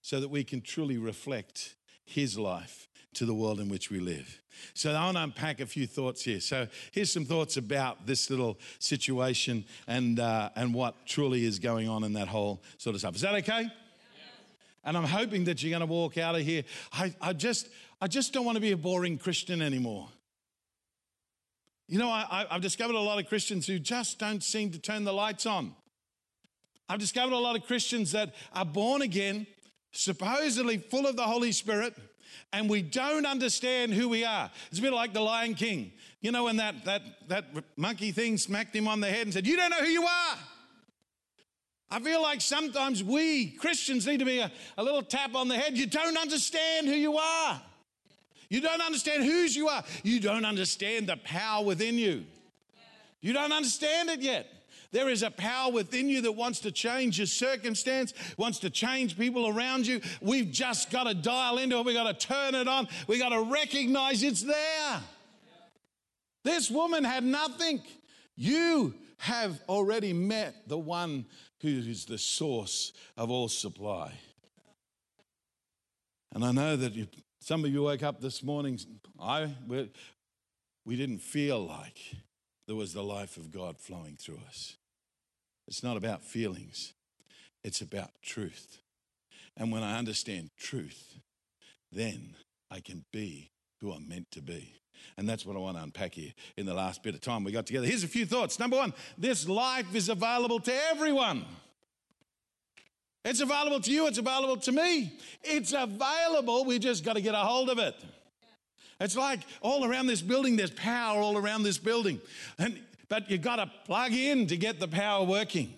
so 0.02 0.18
that 0.20 0.28
we 0.28 0.42
can 0.42 0.60
truly 0.60 0.98
reflect 0.98 1.75
his 2.06 2.38
life 2.38 2.88
to 3.14 3.26
the 3.26 3.34
world 3.34 3.60
in 3.60 3.68
which 3.68 3.90
we 3.90 4.00
live. 4.00 4.40
So 4.72 4.92
I 4.92 5.04
want 5.04 5.16
to 5.16 5.22
unpack 5.22 5.60
a 5.60 5.66
few 5.66 5.86
thoughts 5.86 6.22
here. 6.22 6.40
So 6.40 6.66
here's 6.92 7.12
some 7.12 7.24
thoughts 7.24 7.56
about 7.56 8.06
this 8.06 8.30
little 8.30 8.58
situation 8.78 9.64
and 9.86 10.18
uh, 10.18 10.50
and 10.56 10.72
what 10.72 11.06
truly 11.06 11.44
is 11.44 11.58
going 11.58 11.88
on 11.88 12.04
in 12.04 12.14
that 12.14 12.28
whole 12.28 12.62
sort 12.78 12.94
of 12.94 13.00
stuff. 13.00 13.14
Is 13.16 13.20
that 13.20 13.34
okay? 13.34 13.70
And 14.84 14.96
I'm 14.96 15.04
hoping 15.04 15.44
that 15.44 15.62
you're 15.62 15.70
going 15.70 15.80
to 15.80 15.92
walk 15.92 16.16
out 16.16 16.36
of 16.36 16.42
here. 16.42 16.62
I, 16.92 17.14
I 17.20 17.32
just 17.32 17.68
I 18.00 18.06
just 18.06 18.32
don't 18.32 18.44
want 18.44 18.56
to 18.56 18.60
be 18.62 18.72
a 18.72 18.76
boring 18.76 19.18
Christian 19.18 19.60
anymore. 19.60 20.08
You 21.88 21.98
know, 21.98 22.10
I, 22.10 22.46
I've 22.50 22.62
discovered 22.62 22.96
a 22.96 23.00
lot 23.00 23.18
of 23.18 23.28
Christians 23.28 23.66
who 23.66 23.78
just 23.78 24.18
don't 24.18 24.42
seem 24.42 24.70
to 24.72 24.78
turn 24.78 25.04
the 25.04 25.12
lights 25.12 25.46
on. 25.46 25.74
I've 26.88 26.98
discovered 26.98 27.32
a 27.32 27.38
lot 27.38 27.56
of 27.56 27.64
Christians 27.66 28.12
that 28.12 28.34
are 28.52 28.64
born 28.64 29.02
again, 29.02 29.46
supposedly 29.96 30.78
full 30.78 31.06
of 31.06 31.16
the 31.16 31.22
Holy 31.22 31.52
Spirit, 31.52 31.94
and 32.52 32.68
we 32.68 32.82
don't 32.82 33.26
understand 33.26 33.92
who 33.92 34.08
we 34.08 34.24
are. 34.24 34.50
It's 34.70 34.78
a 34.78 34.82
bit 34.82 34.92
like 34.92 35.12
the 35.12 35.20
Lion 35.20 35.54
King. 35.54 35.92
You 36.20 36.32
know, 36.32 36.44
when 36.44 36.56
that, 36.56 36.84
that, 36.84 37.02
that 37.28 37.44
monkey 37.76 38.12
thing 38.12 38.38
smacked 38.38 38.74
him 38.74 38.88
on 38.88 39.00
the 39.00 39.08
head 39.08 39.22
and 39.22 39.32
said, 39.32 39.46
You 39.46 39.56
don't 39.56 39.70
know 39.70 39.82
who 39.82 39.88
you 39.88 40.04
are. 40.04 40.38
I 41.88 42.00
feel 42.00 42.20
like 42.20 42.40
sometimes 42.40 43.02
we 43.02 43.50
Christians 43.52 44.06
need 44.06 44.18
to 44.18 44.24
be 44.24 44.40
a, 44.40 44.50
a 44.76 44.82
little 44.82 45.02
tap 45.02 45.34
on 45.34 45.48
the 45.48 45.56
head. 45.56 45.76
You 45.78 45.86
don't 45.86 46.16
understand 46.16 46.88
who 46.88 46.94
you 46.94 47.16
are. 47.16 47.62
You 48.48 48.60
don't 48.60 48.80
understand 48.80 49.24
whose 49.24 49.56
you 49.56 49.68
are. 49.68 49.84
You 50.02 50.20
don't 50.20 50.44
understand 50.44 51.08
the 51.08 51.16
power 51.16 51.64
within 51.64 51.96
you. 51.96 52.24
You 53.20 53.32
don't 53.32 53.52
understand 53.52 54.08
it 54.10 54.20
yet. 54.20 54.46
There 54.92 55.08
is 55.08 55.22
a 55.22 55.30
power 55.30 55.70
within 55.70 56.08
you 56.08 56.20
that 56.22 56.32
wants 56.32 56.60
to 56.60 56.70
change 56.70 57.18
your 57.18 57.26
circumstance, 57.26 58.14
wants 58.36 58.58
to 58.60 58.70
change 58.70 59.18
people 59.18 59.48
around 59.48 59.86
you. 59.86 60.00
We've 60.20 60.50
just 60.50 60.90
got 60.90 61.04
to 61.04 61.14
dial 61.14 61.58
into 61.58 61.78
it. 61.78 61.84
We've 61.84 61.94
got 61.94 62.18
to 62.18 62.26
turn 62.26 62.54
it 62.54 62.68
on. 62.68 62.88
We've 63.06 63.20
got 63.20 63.30
to 63.30 63.42
recognize 63.42 64.22
it's 64.22 64.42
there. 64.42 65.00
This 66.44 66.70
woman 66.70 67.04
had 67.04 67.24
nothing. 67.24 67.82
You 68.36 68.94
have 69.18 69.60
already 69.68 70.12
met 70.12 70.68
the 70.68 70.78
one 70.78 71.26
who 71.60 71.68
is 71.68 72.04
the 72.04 72.18
source 72.18 72.92
of 73.16 73.30
all 73.30 73.48
supply. 73.48 74.12
And 76.34 76.44
I 76.44 76.52
know 76.52 76.76
that 76.76 76.92
you, 76.94 77.08
some 77.40 77.64
of 77.64 77.72
you 77.72 77.82
woke 77.82 78.02
up 78.02 78.20
this 78.20 78.42
morning, 78.42 78.78
I, 79.18 79.54
we 80.84 80.96
didn't 80.96 81.20
feel 81.20 81.66
like 81.66 81.98
there 82.66 82.76
was 82.76 82.92
the 82.92 83.02
life 83.02 83.36
of 83.36 83.50
God 83.50 83.78
flowing 83.78 84.16
through 84.16 84.40
us. 84.46 84.76
It's 85.68 85.82
not 85.82 85.96
about 85.96 86.22
feelings, 86.22 86.94
it's 87.64 87.80
about 87.80 88.10
truth. 88.22 88.78
And 89.56 89.72
when 89.72 89.82
I 89.82 89.98
understand 89.98 90.50
truth, 90.58 91.18
then 91.90 92.34
I 92.70 92.80
can 92.80 93.04
be 93.12 93.50
who 93.80 93.92
I'm 93.92 94.08
meant 94.08 94.30
to 94.32 94.42
be. 94.42 94.74
And 95.16 95.28
that's 95.28 95.46
what 95.46 95.56
I 95.56 95.60
want 95.60 95.76
to 95.76 95.82
unpack 95.82 96.14
here 96.14 96.32
in 96.56 96.66
the 96.66 96.74
last 96.74 97.02
bit 97.02 97.14
of 97.14 97.20
time 97.20 97.44
we 97.44 97.52
got 97.52 97.66
together. 97.66 97.86
Here's 97.86 98.04
a 98.04 98.08
few 98.08 98.26
thoughts. 98.26 98.58
Number 98.58 98.76
one, 98.76 98.92
this 99.16 99.48
life 99.48 99.94
is 99.94 100.08
available 100.08 100.60
to 100.60 100.74
everyone. 100.90 101.44
It's 103.24 103.40
available 103.40 103.80
to 103.80 103.90
you, 103.90 104.06
it's 104.06 104.18
available 104.18 104.56
to 104.58 104.72
me. 104.72 105.18
It's 105.42 105.72
available, 105.72 106.64
we 106.64 106.78
just 106.78 107.04
got 107.04 107.14
to 107.14 107.20
get 107.20 107.34
a 107.34 107.38
hold 107.38 107.70
of 107.70 107.78
it. 107.78 107.96
It's 109.00 109.16
like 109.16 109.40
all 109.60 109.84
around 109.84 110.06
this 110.06 110.22
building, 110.22 110.56
there's 110.56 110.70
power 110.70 111.20
all 111.20 111.36
around 111.36 111.62
this 111.62 111.78
building. 111.78 112.20
And, 112.58 112.80
but 113.08 113.30
you've 113.30 113.42
got 113.42 113.56
to 113.56 113.70
plug 113.84 114.12
in 114.12 114.46
to 114.46 114.56
get 114.56 114.80
the 114.80 114.88
power 114.88 115.24
working. 115.24 115.74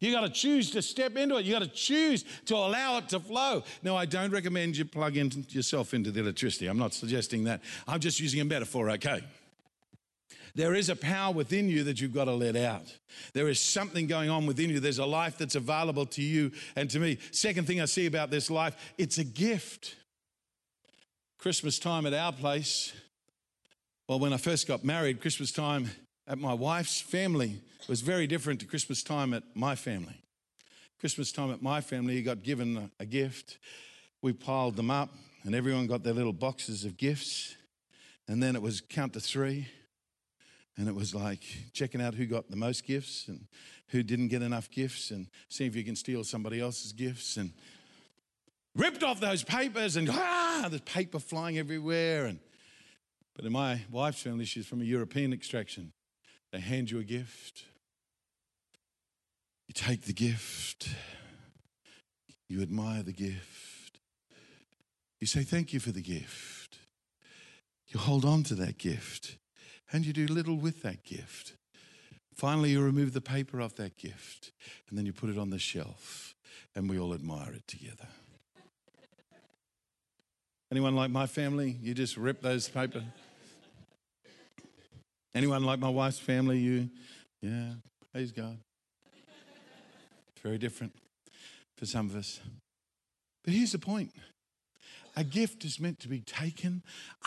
You've 0.00 0.14
got 0.14 0.20
to 0.20 0.28
choose 0.28 0.70
to 0.72 0.82
step 0.82 1.16
into 1.16 1.36
it. 1.36 1.44
You've 1.44 1.58
got 1.58 1.66
to 1.66 1.74
choose 1.74 2.24
to 2.46 2.54
allow 2.54 2.98
it 2.98 3.08
to 3.08 3.20
flow. 3.20 3.64
Now, 3.82 3.96
I 3.96 4.06
don't 4.06 4.30
recommend 4.30 4.76
you 4.76 4.84
plug 4.84 5.16
in 5.16 5.46
yourself 5.48 5.94
into 5.94 6.10
the 6.10 6.20
electricity. 6.20 6.66
I'm 6.66 6.78
not 6.78 6.94
suggesting 6.94 7.44
that. 7.44 7.60
I'm 7.86 8.00
just 8.00 8.20
using 8.20 8.40
a 8.40 8.44
metaphor, 8.44 8.90
okay? 8.90 9.22
There 10.54 10.74
is 10.74 10.88
a 10.88 10.96
power 10.96 11.32
within 11.32 11.68
you 11.68 11.84
that 11.84 12.00
you've 12.00 12.14
got 12.14 12.24
to 12.24 12.32
let 12.32 12.56
out. 12.56 12.96
There 13.32 13.48
is 13.48 13.60
something 13.60 14.06
going 14.06 14.30
on 14.30 14.46
within 14.46 14.70
you. 14.70 14.80
There's 14.80 14.98
a 14.98 15.06
life 15.06 15.38
that's 15.38 15.54
available 15.54 16.06
to 16.06 16.22
you 16.22 16.52
and 16.76 16.88
to 16.90 16.98
me. 16.98 17.18
Second 17.32 17.66
thing 17.66 17.80
I 17.80 17.84
see 17.84 18.06
about 18.06 18.30
this 18.30 18.50
life, 18.50 18.76
it's 18.98 19.18
a 19.18 19.24
gift. 19.24 19.96
Christmas 21.38 21.78
time 21.78 22.04
at 22.04 22.12
our 22.12 22.32
place, 22.32 22.92
well, 24.08 24.18
when 24.18 24.32
I 24.32 24.38
first 24.38 24.66
got 24.66 24.82
married, 24.82 25.20
Christmas 25.20 25.52
time 25.52 25.88
at 26.26 26.36
my 26.36 26.52
wife's 26.52 27.00
family 27.00 27.60
was 27.88 28.00
very 28.00 28.26
different 28.26 28.58
to 28.58 28.66
Christmas 28.66 29.04
time 29.04 29.32
at 29.32 29.44
my 29.54 29.76
family. 29.76 30.20
Christmas 30.98 31.30
time 31.30 31.52
at 31.52 31.62
my 31.62 31.80
family, 31.80 32.16
you 32.16 32.22
got 32.22 32.42
given 32.42 32.90
a 32.98 33.06
gift. 33.06 33.58
We 34.20 34.32
piled 34.32 34.74
them 34.74 34.90
up, 34.90 35.10
and 35.44 35.54
everyone 35.54 35.86
got 35.86 36.02
their 36.02 36.12
little 36.12 36.32
boxes 36.32 36.84
of 36.84 36.96
gifts. 36.96 37.54
And 38.26 38.42
then 38.42 38.56
it 38.56 38.62
was 38.62 38.80
count 38.80 39.12
to 39.12 39.20
three. 39.20 39.68
And 40.76 40.88
it 40.88 40.94
was 40.94 41.14
like 41.14 41.44
checking 41.72 42.02
out 42.02 42.14
who 42.14 42.26
got 42.26 42.50
the 42.50 42.56
most 42.56 42.84
gifts 42.84 43.28
and 43.28 43.46
who 43.90 44.02
didn't 44.02 44.28
get 44.28 44.42
enough 44.42 44.72
gifts 44.72 45.12
and 45.12 45.28
seeing 45.48 45.70
if 45.70 45.76
you 45.76 45.84
can 45.84 45.96
steal 45.96 46.24
somebody 46.24 46.60
else's 46.60 46.92
gifts. 46.92 47.36
And 47.36 47.52
ripped 48.78 49.02
off 49.02 49.20
those 49.20 49.42
papers 49.42 49.96
and 49.96 50.08
ah, 50.10 50.68
the 50.70 50.80
paper 50.80 51.18
flying 51.18 51.58
everywhere. 51.58 52.26
And 52.26 52.38
but 53.36 53.44
in 53.44 53.52
my 53.52 53.82
wife's 53.90 54.22
family, 54.22 54.46
she's 54.46 54.66
from 54.66 54.80
a 54.80 54.84
European 54.84 55.32
extraction. 55.32 55.92
They 56.52 56.60
hand 56.60 56.90
you 56.90 56.98
a 56.98 57.04
gift. 57.04 57.64
You 59.66 59.74
take 59.74 60.02
the 60.02 60.14
gift. 60.14 60.88
You 62.48 62.62
admire 62.62 63.02
the 63.02 63.12
gift. 63.12 64.00
You 65.20 65.26
say 65.26 65.42
thank 65.42 65.72
you 65.72 65.80
for 65.80 65.90
the 65.90 66.00
gift. 66.00 66.78
You 67.88 68.00
hold 68.00 68.24
on 68.24 68.42
to 68.44 68.54
that 68.54 68.78
gift 68.78 69.36
and 69.92 70.04
you 70.04 70.12
do 70.12 70.26
little 70.26 70.56
with 70.56 70.82
that 70.82 71.04
gift. 71.04 71.54
Finally, 72.34 72.70
you 72.70 72.80
remove 72.80 73.12
the 73.12 73.20
paper 73.20 73.60
off 73.60 73.74
that 73.76 73.96
gift 73.96 74.52
and 74.88 74.96
then 74.96 75.06
you 75.06 75.12
put 75.12 75.30
it 75.30 75.38
on 75.38 75.50
the 75.50 75.58
shelf 75.58 76.34
and 76.74 76.88
we 76.88 76.98
all 76.98 77.12
admire 77.12 77.52
it 77.52 77.66
together. 77.66 78.08
Anyone 80.70 80.94
like 80.94 81.10
my 81.10 81.26
family? 81.26 81.76
You 81.80 81.94
just 81.94 82.16
rip 82.16 82.42
those 82.42 82.68
paper. 82.68 83.02
Anyone 85.34 85.64
like 85.64 85.78
my 85.78 85.88
wife's 85.88 86.18
family? 86.18 86.58
You, 86.58 86.90
yeah, 87.40 87.72
praise 88.12 88.32
God. 88.32 88.58
It's 90.32 90.42
very 90.42 90.58
different 90.58 90.92
for 91.76 91.86
some 91.86 92.10
of 92.10 92.16
us. 92.16 92.40
But 93.44 93.54
here's 93.54 93.72
the 93.72 93.78
point 93.78 94.12
a 95.16 95.24
gift 95.24 95.64
is 95.64 95.80
meant 95.80 95.98
to 96.00 96.08
be 96.08 96.20
taken, 96.20 96.82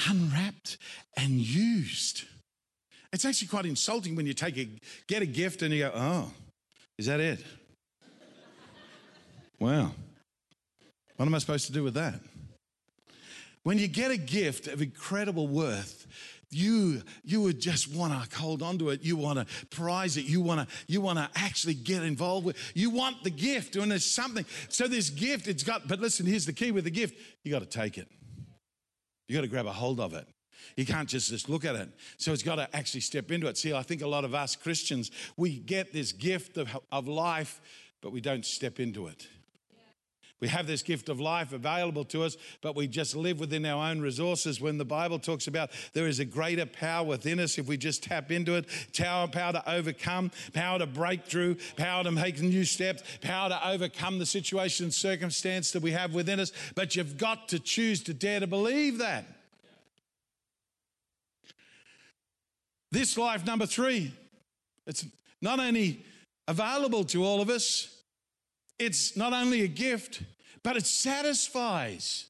unwrapped, 0.08 0.78
and 1.18 1.32
used. 1.32 2.24
It's 3.12 3.26
actually 3.26 3.50
quite 3.50 3.66
insulting 3.66 4.16
when 4.16 4.26
you 4.26 4.34
take 4.34 4.58
a, 4.58 4.70
get 5.08 5.22
a 5.22 5.26
gift 5.26 5.62
and 5.62 5.74
you 5.74 5.82
go, 5.82 5.92
oh, 5.94 6.32
is 6.98 7.08
that 7.08 7.20
it? 7.20 7.44
wow. 9.60 9.92
What 11.18 11.26
am 11.26 11.36
I 11.36 11.40
supposed 11.40 11.66
to 11.66 11.74
do 11.74 11.84
with 11.84 11.96
that? 11.96 12.22
When 13.64 13.78
you 13.78 13.88
get 13.88 14.12
a 14.12 14.18
gift 14.18 14.68
of 14.68 14.82
incredible 14.82 15.48
worth, 15.48 16.08
you 16.50 17.02
you 17.24 17.42
would 17.42 17.60
just 17.60 17.94
want 17.94 18.12
to 18.30 18.38
hold 18.38 18.62
on 18.62 18.78
to 18.78 18.90
it 18.90 19.02
you 19.04 19.16
want 19.16 19.40
to 19.40 19.46
prize 19.68 20.18
it 20.18 20.26
you 20.26 20.42
want 20.42 20.60
to 20.60 20.76
you 20.86 21.00
want 21.00 21.18
to 21.18 21.30
actually 21.34 21.74
get 21.74 22.04
involved 22.04 22.46
with 22.46 22.58
you 22.76 22.90
want 22.90 23.24
the 23.24 23.30
gift 23.30 23.78
and 23.78 23.90
there's 23.90 24.06
something 24.06 24.46
so 24.68 24.86
this 24.86 25.10
gift 25.10 25.48
it's 25.48 25.64
got 25.64 25.88
but 25.88 26.02
listen 26.02 26.26
here's 26.26 26.46
the 26.46 26.52
key 26.52 26.74
with 26.74 26.84
the 26.84 26.92
gift 26.92 27.18
you 27.46 27.52
got 27.54 27.60
to 27.60 27.66
take 27.66 27.98
it 27.98 28.10
you 29.30 29.36
got 29.38 29.44
to 29.44 29.48
grab 29.48 29.66
a 29.66 29.72
hold 29.72 30.02
of 30.02 30.14
it 30.14 30.28
you 30.76 30.86
can't 30.86 31.08
just, 31.08 31.30
just 31.30 31.50
look 31.50 31.66
at 31.66 31.76
it. 31.76 31.90
So 32.18 32.34
it's 32.34 32.44
got 32.44 32.56
to 32.56 32.76
actually 32.76 33.02
step 33.02 33.32
into 33.32 33.48
it. 33.48 33.58
See, 33.58 33.74
I 33.74 33.84
think 33.84 34.02
a 34.02 34.08
lot 34.08 34.26
of 34.26 34.34
us 34.34 34.56
Christians, 34.56 35.12
we 35.38 35.58
get 35.58 35.94
this 35.94 36.12
gift 36.12 36.58
of, 36.58 36.78
of 36.92 37.08
life, 37.08 37.62
but 38.02 38.12
we 38.12 38.22
don't 38.22 38.46
step 38.46 38.80
into 38.80 39.08
it. 39.08 39.28
We 40.42 40.48
have 40.48 40.66
this 40.66 40.82
gift 40.82 41.08
of 41.08 41.20
life 41.20 41.54
available 41.54 42.04
to 42.06 42.24
us, 42.24 42.36
but 42.62 42.76
we 42.76 42.88
just 42.88 43.16
live 43.16 43.40
within 43.40 43.64
our 43.64 43.92
own 43.92 44.02
resources. 44.02 44.60
When 44.60 44.80
the 44.80 44.86
Bible 44.86 45.20
talks 45.20 45.46
about 45.46 45.70
there 45.94 46.08
is 46.08 46.20
a 46.20 46.26
greater 46.26 46.66
power 46.66 47.06
within 47.06 47.40
us 47.40 47.60
if 47.60 47.68
we 47.68 47.78
just 47.78 48.02
tap 48.02 48.32
into 48.32 48.56
it 48.56 48.66
power, 48.98 49.28
power 49.28 49.54
to 49.54 49.72
overcome, 49.72 50.32
power 50.54 50.80
to 50.80 50.88
break 50.88 51.26
through, 51.26 51.58
power 51.78 52.04
to 52.04 52.12
make 52.12 52.42
new 52.42 52.66
steps, 52.66 53.04
power 53.22 53.50
to 53.50 53.70
overcome 53.70 54.18
the 54.18 54.26
situation 54.26 54.86
and 54.86 54.94
circumstance 54.94 55.72
that 55.72 55.84
we 55.84 55.92
have 55.92 56.16
within 56.16 56.40
us. 56.40 56.52
But 56.74 56.96
you've 56.96 57.18
got 57.18 57.50
to 57.50 57.60
choose 57.60 58.02
to 58.04 58.14
dare 58.14 58.40
to 58.40 58.48
believe 58.48 58.98
that. 58.98 59.26
This 62.92 63.16
life, 63.16 63.46
number 63.46 63.68
three, 63.68 64.12
it's 64.88 65.06
not 65.40 65.60
only 65.60 66.04
available 66.48 67.04
to 67.06 67.24
all 67.24 67.42
of 67.42 67.50
us, 67.50 68.02
it's 68.82 69.16
not 69.16 69.32
only 69.32 69.62
a 69.62 69.68
gift, 69.68 70.24
but 70.64 70.78
it 70.78 70.86
satisfies. 70.86 72.28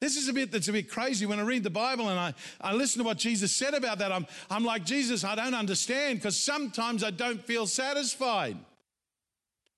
This 0.00 0.16
is 0.16 0.28
a 0.28 0.32
bit 0.32 0.50
that's 0.50 0.68
a 0.68 0.72
bit 0.72 0.90
crazy 0.90 1.26
when 1.26 1.38
I 1.38 1.42
read 1.42 1.62
the 1.62 1.70
Bible 1.70 2.08
and 2.08 2.18
I, 2.18 2.34
I 2.60 2.72
listen 2.72 3.00
to 3.00 3.04
what 3.04 3.18
Jesus 3.18 3.52
said 3.52 3.74
about 3.74 3.98
that. 3.98 4.10
I'm, 4.10 4.26
I'm 4.50 4.64
like, 4.64 4.84
Jesus, 4.84 5.24
I 5.24 5.34
don't 5.34 5.54
understand 5.54 6.18
because 6.18 6.40
sometimes 6.40 7.04
I 7.04 7.10
don't 7.10 7.44
feel 7.44 7.66
satisfied. 7.66 8.56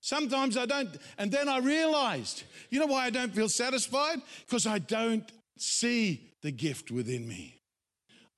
Sometimes 0.00 0.56
I 0.56 0.66
don't. 0.66 0.96
And 1.18 1.30
then 1.30 1.48
I 1.48 1.58
realized, 1.58 2.44
you 2.70 2.78
know 2.78 2.86
why 2.86 3.06
I 3.06 3.10
don't 3.10 3.34
feel 3.34 3.48
satisfied? 3.48 4.20
Because 4.46 4.66
I 4.66 4.78
don't 4.78 5.30
see 5.56 6.32
the 6.42 6.52
gift 6.52 6.90
within 6.90 7.26
me. 7.26 7.61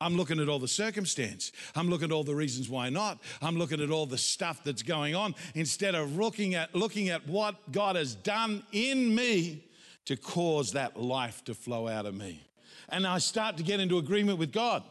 I'm 0.00 0.16
looking 0.16 0.40
at 0.40 0.48
all 0.48 0.58
the 0.58 0.68
circumstance. 0.68 1.52
I'm 1.74 1.88
looking 1.88 2.06
at 2.06 2.12
all 2.12 2.24
the 2.24 2.34
reasons 2.34 2.68
why 2.68 2.90
not. 2.90 3.20
I'm 3.40 3.56
looking 3.56 3.80
at 3.80 3.90
all 3.90 4.06
the 4.06 4.18
stuff 4.18 4.62
that's 4.64 4.82
going 4.82 5.14
on 5.14 5.34
instead 5.54 5.94
of 5.94 6.16
looking 6.16 6.54
at 6.54 6.74
looking 6.74 7.08
at 7.08 7.26
what 7.26 7.72
God 7.72 7.96
has 7.96 8.14
done 8.14 8.64
in 8.72 9.14
me 9.14 9.64
to 10.06 10.16
cause 10.16 10.72
that 10.72 11.00
life 11.00 11.44
to 11.44 11.54
flow 11.54 11.88
out 11.88 12.06
of 12.06 12.14
me. 12.14 12.42
And 12.88 13.06
I 13.06 13.18
start 13.18 13.56
to 13.56 13.62
get 13.62 13.80
into 13.80 13.98
agreement 13.98 14.38
with 14.38 14.52
God. 14.52 14.82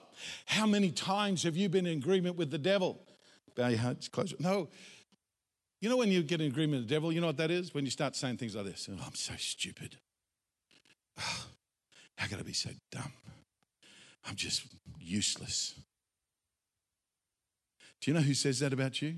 How 0.46 0.66
many 0.66 0.90
times 0.90 1.44
have 1.44 1.56
you 1.56 1.70
been 1.70 1.86
in 1.86 1.98
agreement 1.98 2.38
with 2.38 2.50
the 2.50 2.58
devil? 2.58 3.00
Bow 3.56 3.68
your 3.68 3.80
heads, 3.80 4.08
close. 4.08 4.34
No. 4.40 4.70
You 5.80 5.90
know 5.90 5.98
when 5.98 6.12
you 6.12 6.24
get 6.24 6.42
in 6.42 6.48
agreement 6.48 6.82
with 6.82 6.90
the 6.90 6.96
devil, 6.96 7.12
you 7.12 7.22
know 7.22 7.28
what 7.28 7.38
that 7.38 7.52
is? 7.52 7.74
When 7.74 7.86
you 7.86 7.92
start 7.92 8.16
saying 8.16 8.38
things 8.38 8.56
like 8.56 8.66
this. 8.66 8.90
Oh, 8.92 9.04
I'm 9.06 9.16
so 9.16 9.34
stupid. 9.38 9.98
Oh, 11.20 11.46
how 12.16 12.28
could 12.28 12.40
I 12.40 12.44
be 12.44 12.54
so 12.54 12.70
dumb? 12.90 13.12
I'm 14.26 14.36
just 14.36 14.64
useless. 15.00 15.76
Do 18.02 18.12
you 18.12 18.16
know 18.16 18.24
who 18.24 18.34
says 18.34 18.60
that 18.60 18.74
about 18.74 19.02
you? 19.02 19.16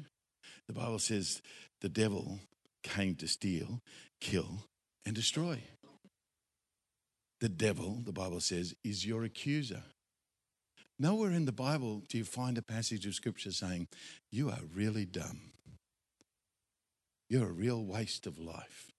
The 0.68 0.74
Bible 0.74 1.00
says 1.00 1.42
the 1.82 1.90
devil 1.90 2.40
came 2.84 3.16
to 3.16 3.28
steal, 3.28 3.82
kill, 4.22 4.66
and 5.06 5.16
destroy. 5.16 5.62
The 7.40 7.50
devil, 7.50 8.02
the 8.06 8.14
Bible 8.14 8.40
says, 8.40 8.76
is 8.84 9.06
your 9.06 9.24
accuser. 9.24 9.84
Nowhere 10.98 11.32
in 11.32 11.46
the 11.46 11.52
Bible 11.52 12.04
do 12.08 12.18
you 12.18 12.24
find 12.24 12.58
a 12.58 12.62
passage 12.62 13.06
of 13.06 13.16
scripture 13.16 13.52
saying, 13.52 13.88
You 14.32 14.50
are 14.50 14.60
really 14.74 15.06
dumb. 15.06 15.52
You're 17.30 17.50
a 17.50 17.52
real 17.52 17.84
waste 17.84 18.28
of 18.28 18.40
life. 18.40 18.92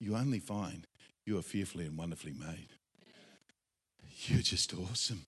You 0.00 0.16
only 0.16 0.40
find 0.40 0.86
you 1.24 1.38
are 1.38 1.42
fearfully 1.42 1.86
and 1.86 1.96
wonderfully 1.96 2.32
made. 2.32 2.73
You're 4.22 4.42
just 4.42 4.72
awesome. 4.74 5.26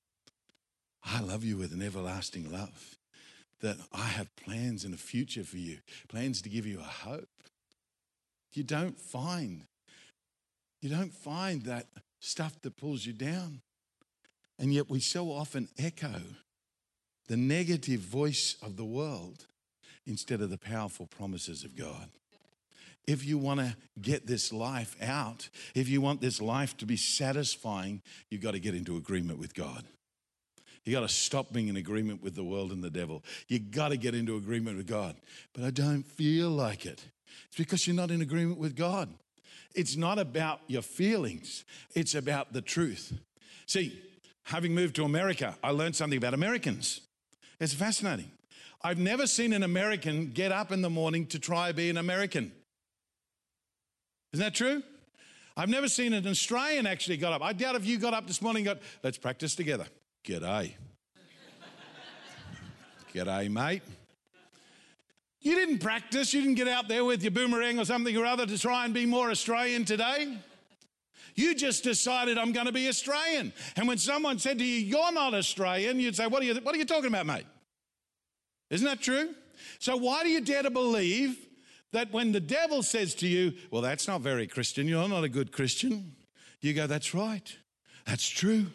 I 1.04 1.20
love 1.20 1.44
you 1.44 1.56
with 1.56 1.72
an 1.72 1.82
everlasting 1.82 2.50
love. 2.50 2.96
That 3.60 3.78
I 3.92 4.04
have 4.04 4.36
plans 4.36 4.84
and 4.84 4.92
a 4.92 4.98
future 4.98 5.42
for 5.42 5.56
you, 5.56 5.78
plans 6.08 6.42
to 6.42 6.50
give 6.50 6.66
you 6.66 6.78
a 6.78 6.82
hope. 6.82 7.28
You 8.52 8.62
don't 8.62 8.98
find, 8.98 9.62
you 10.82 10.90
don't 10.90 11.14
find 11.14 11.62
that 11.62 11.86
stuff 12.20 12.60
that 12.62 12.76
pulls 12.76 13.06
you 13.06 13.14
down. 13.14 13.62
And 14.58 14.74
yet 14.74 14.90
we 14.90 15.00
so 15.00 15.30
often 15.30 15.68
echo 15.78 16.20
the 17.28 17.36
negative 17.36 18.00
voice 18.00 18.56
of 18.62 18.76
the 18.76 18.84
world 18.84 19.46
instead 20.06 20.40
of 20.40 20.50
the 20.50 20.58
powerful 20.58 21.06
promises 21.06 21.64
of 21.64 21.76
God 21.76 22.10
if 23.06 23.24
you 23.24 23.38
want 23.38 23.60
to 23.60 23.76
get 24.00 24.26
this 24.26 24.52
life 24.52 24.96
out, 25.00 25.48
if 25.74 25.88
you 25.88 26.00
want 26.00 26.20
this 26.20 26.40
life 26.40 26.76
to 26.78 26.86
be 26.86 26.96
satisfying, 26.96 28.02
you've 28.30 28.42
got 28.42 28.52
to 28.52 28.58
get 28.58 28.74
into 28.74 28.96
agreement 28.96 29.38
with 29.38 29.54
God. 29.54 29.84
You 30.84 30.92
got 30.92 31.00
to 31.00 31.08
stop 31.08 31.52
being 31.52 31.68
in 31.68 31.76
agreement 31.76 32.22
with 32.22 32.36
the 32.36 32.44
world 32.44 32.70
and 32.70 32.82
the 32.82 32.90
devil. 32.90 33.24
You 33.48 33.58
got 33.58 33.88
to 33.88 33.96
get 33.96 34.14
into 34.14 34.36
agreement 34.36 34.76
with 34.76 34.86
God. 34.86 35.16
But 35.52 35.64
I 35.64 35.70
don't 35.70 36.04
feel 36.04 36.48
like 36.48 36.86
it. 36.86 37.04
It's 37.48 37.56
because 37.56 37.86
you're 37.86 37.96
not 37.96 38.12
in 38.12 38.22
agreement 38.22 38.58
with 38.58 38.76
God. 38.76 39.08
It's 39.74 39.96
not 39.96 40.18
about 40.18 40.60
your 40.68 40.82
feelings, 40.82 41.64
it's 41.94 42.14
about 42.14 42.52
the 42.52 42.62
truth. 42.62 43.12
See, 43.66 44.00
having 44.44 44.74
moved 44.74 44.96
to 44.96 45.04
America, 45.04 45.56
I 45.62 45.70
learned 45.70 45.96
something 45.96 46.16
about 46.16 46.34
Americans. 46.34 47.00
It's 47.60 47.74
fascinating. 47.74 48.30
I've 48.82 48.98
never 48.98 49.26
seen 49.26 49.52
an 49.52 49.62
American 49.62 50.30
get 50.30 50.52
up 50.52 50.70
in 50.70 50.82
the 50.82 50.90
morning 50.90 51.26
to 51.26 51.38
try 51.38 51.72
be 51.72 51.90
an 51.90 51.96
American. 51.96 52.52
Isn't 54.36 54.44
that 54.44 54.54
true? 54.54 54.82
I've 55.56 55.70
never 55.70 55.88
seen 55.88 56.12
an 56.12 56.26
Australian 56.28 56.86
actually 56.86 57.16
got 57.16 57.32
up. 57.32 57.40
I 57.40 57.54
doubt 57.54 57.74
if 57.74 57.86
you 57.86 57.96
got 57.96 58.12
up 58.12 58.26
this 58.26 58.42
morning 58.42 58.68
and 58.68 58.76
got, 58.76 58.86
let's 59.02 59.16
practice 59.16 59.54
together. 59.54 59.86
G'day. 60.26 60.74
G'day, 63.14 63.50
mate. 63.50 63.80
You 65.40 65.54
didn't 65.54 65.78
practice. 65.78 66.34
You 66.34 66.42
didn't 66.42 66.56
get 66.56 66.68
out 66.68 66.86
there 66.86 67.02
with 67.02 67.22
your 67.22 67.30
boomerang 67.30 67.78
or 67.78 67.86
something 67.86 68.14
or 68.14 68.26
other 68.26 68.44
to 68.44 68.58
try 68.58 68.84
and 68.84 68.92
be 68.92 69.06
more 69.06 69.30
Australian 69.30 69.86
today. 69.86 70.36
You 71.34 71.54
just 71.54 71.82
decided 71.82 72.36
I'm 72.36 72.52
going 72.52 72.66
to 72.66 72.72
be 72.72 72.88
Australian. 72.88 73.54
And 73.76 73.88
when 73.88 73.96
someone 73.96 74.38
said 74.38 74.58
to 74.58 74.64
you, 74.66 74.80
You're 74.80 75.12
not 75.12 75.32
Australian, 75.32 75.98
you'd 75.98 76.14
say, 76.14 76.26
What 76.26 76.42
are 76.42 76.44
you, 76.44 76.56
what 76.56 76.74
are 76.74 76.78
you 76.78 76.84
talking 76.84 77.08
about, 77.08 77.24
mate? 77.24 77.46
Isn't 78.68 78.86
that 78.86 79.00
true? 79.00 79.30
So, 79.78 79.96
why 79.96 80.24
do 80.24 80.28
you 80.28 80.42
dare 80.42 80.62
to 80.62 80.70
believe 80.70 81.45
that 81.96 82.12
when 82.12 82.32
the 82.32 82.40
devil 82.40 82.82
says 82.82 83.14
to 83.16 83.26
you, 83.26 83.54
Well, 83.70 83.80
that's 83.80 84.06
not 84.06 84.20
very 84.20 84.46
Christian, 84.46 84.86
you're 84.86 85.08
not 85.08 85.24
a 85.24 85.30
good 85.30 85.50
Christian, 85.50 86.14
you 86.60 86.74
go, 86.74 86.86
That's 86.86 87.14
right, 87.14 87.56
that's 88.06 88.28
true. 88.28 88.66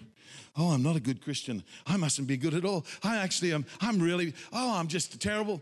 Oh, 0.58 0.72
I'm 0.72 0.84
not 0.84 0.98
a 0.98 1.00
good 1.00 1.22
Christian. 1.22 1.64
I 1.88 1.96
mustn't 1.96 2.28
be 2.28 2.36
good 2.36 2.54
at 2.54 2.66
all. 2.66 2.86
I 3.04 3.18
actually 3.18 3.54
am, 3.54 3.66
I'm 3.80 4.00
really, 4.00 4.34
oh, 4.52 4.74
I'm 4.78 4.88
just 4.88 5.22
terrible. 5.22 5.62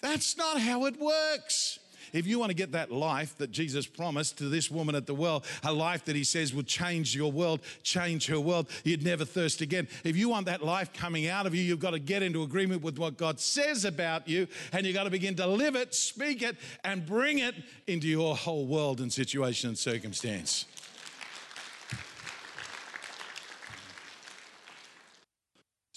That's 0.00 0.36
not 0.36 0.60
how 0.60 0.86
it 0.86 0.98
works. 0.98 1.78
If 2.12 2.26
you 2.26 2.38
want 2.38 2.50
to 2.50 2.54
get 2.54 2.72
that 2.72 2.90
life 2.90 3.36
that 3.38 3.50
Jesus 3.50 3.86
promised 3.86 4.38
to 4.38 4.48
this 4.48 4.70
woman 4.70 4.94
at 4.94 5.06
the 5.06 5.14
well, 5.14 5.44
a 5.62 5.72
life 5.72 6.04
that 6.06 6.16
he 6.16 6.24
says 6.24 6.54
will 6.54 6.62
change 6.62 7.14
your 7.14 7.30
world, 7.30 7.60
change 7.82 8.26
her 8.26 8.40
world, 8.40 8.68
you'd 8.84 9.04
never 9.04 9.24
thirst 9.24 9.60
again. 9.60 9.88
If 10.04 10.16
you 10.16 10.28
want 10.28 10.46
that 10.46 10.64
life 10.64 10.92
coming 10.92 11.28
out 11.28 11.46
of 11.46 11.54
you, 11.54 11.62
you've 11.62 11.80
got 11.80 11.90
to 11.90 11.98
get 11.98 12.22
into 12.22 12.42
agreement 12.42 12.82
with 12.82 12.98
what 12.98 13.16
God 13.16 13.40
says 13.40 13.84
about 13.84 14.28
you, 14.28 14.46
and 14.72 14.86
you've 14.86 14.94
got 14.94 15.04
to 15.04 15.10
begin 15.10 15.34
to 15.36 15.46
live 15.46 15.76
it, 15.76 15.94
speak 15.94 16.42
it, 16.42 16.56
and 16.84 17.04
bring 17.06 17.38
it 17.38 17.54
into 17.86 18.08
your 18.08 18.36
whole 18.36 18.66
world 18.66 19.00
and 19.00 19.12
situation 19.12 19.68
and 19.68 19.78
circumstance. 19.78 20.66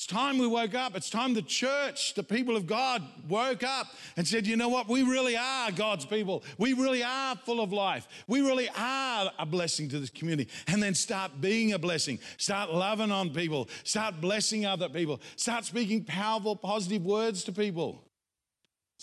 It's 0.05 0.13
time 0.13 0.37
we 0.37 0.45
woke 0.45 0.75
up. 0.75 0.95
It's 0.95 1.09
time 1.09 1.33
the 1.33 1.41
church, 1.41 2.13
the 2.13 2.21
people 2.21 2.55
of 2.55 2.67
God, 2.67 3.01
woke 3.27 3.63
up 3.63 3.87
and 4.15 4.27
said, 4.27 4.45
you 4.45 4.55
know 4.55 4.69
what? 4.69 4.87
We 4.87 5.01
really 5.01 5.35
are 5.35 5.71
God's 5.71 6.05
people. 6.05 6.43
We 6.59 6.73
really 6.73 7.01
are 7.01 7.35
full 7.37 7.59
of 7.59 7.73
life. 7.73 8.07
We 8.27 8.41
really 8.41 8.69
are 8.77 9.31
a 9.39 9.47
blessing 9.47 9.89
to 9.89 9.99
this 9.99 10.11
community. 10.11 10.51
And 10.67 10.83
then 10.83 10.93
start 10.93 11.41
being 11.41 11.73
a 11.73 11.79
blessing. 11.79 12.19
Start 12.37 12.71
loving 12.71 13.09
on 13.09 13.31
people. 13.31 13.67
Start 13.83 14.21
blessing 14.21 14.63
other 14.63 14.89
people. 14.89 15.21
Start 15.37 15.65
speaking 15.65 16.03
powerful, 16.03 16.55
positive 16.55 17.03
words 17.03 17.43
to 17.45 17.51
people. 17.51 18.04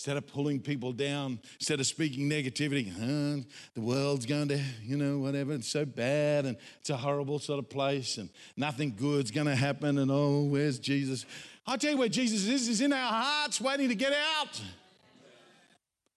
Instead 0.03 0.17
of 0.17 0.27
pulling 0.27 0.59
people 0.59 0.91
down, 0.93 1.39
instead 1.61 1.79
of 1.79 1.87
speaking 1.87 2.29
negativity, 2.29 2.91
huh, 2.91 3.41
the 3.75 3.81
world's 3.81 4.27
going 4.27 4.49
to, 4.49 4.61
you 4.83 4.97
know, 4.97 5.21
whatever, 5.21 5.53
it's 5.53 5.69
so 5.69 5.85
bad 5.85 6.45
and 6.45 6.57
it's 6.81 6.91
a 6.91 6.97
horrible 6.97 7.39
sort 7.39 7.61
of 7.61 7.71
place 7.71 8.19
and 8.19 8.29
nothing 8.57 8.93
good's 8.99 9.31
going 9.31 9.47
to 9.47 9.55
happen 9.55 9.99
and 9.99 10.11
oh, 10.11 10.43
where's 10.43 10.81
Jesus? 10.81 11.25
I'll 11.69 11.79
tell 11.79 11.93
you 11.93 11.99
where 11.99 12.09
Jesus 12.09 12.49
is, 12.49 12.67
he's 12.67 12.81
in 12.81 12.93
our 12.93 13.13
hearts 13.13 13.61
waiting 13.61 13.91
to 13.91 13.95
get 13.95 14.13
out 14.13 14.61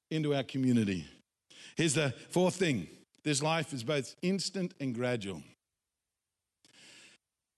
into 0.10 0.34
our 0.34 0.42
community. 0.42 1.06
Here's 1.78 1.94
the 1.94 2.12
fourth 2.32 2.56
thing 2.56 2.88
this 3.24 3.44
life 3.44 3.72
is 3.72 3.84
both 3.84 4.16
instant 4.24 4.74
and 4.80 4.96
gradual. 4.96 5.44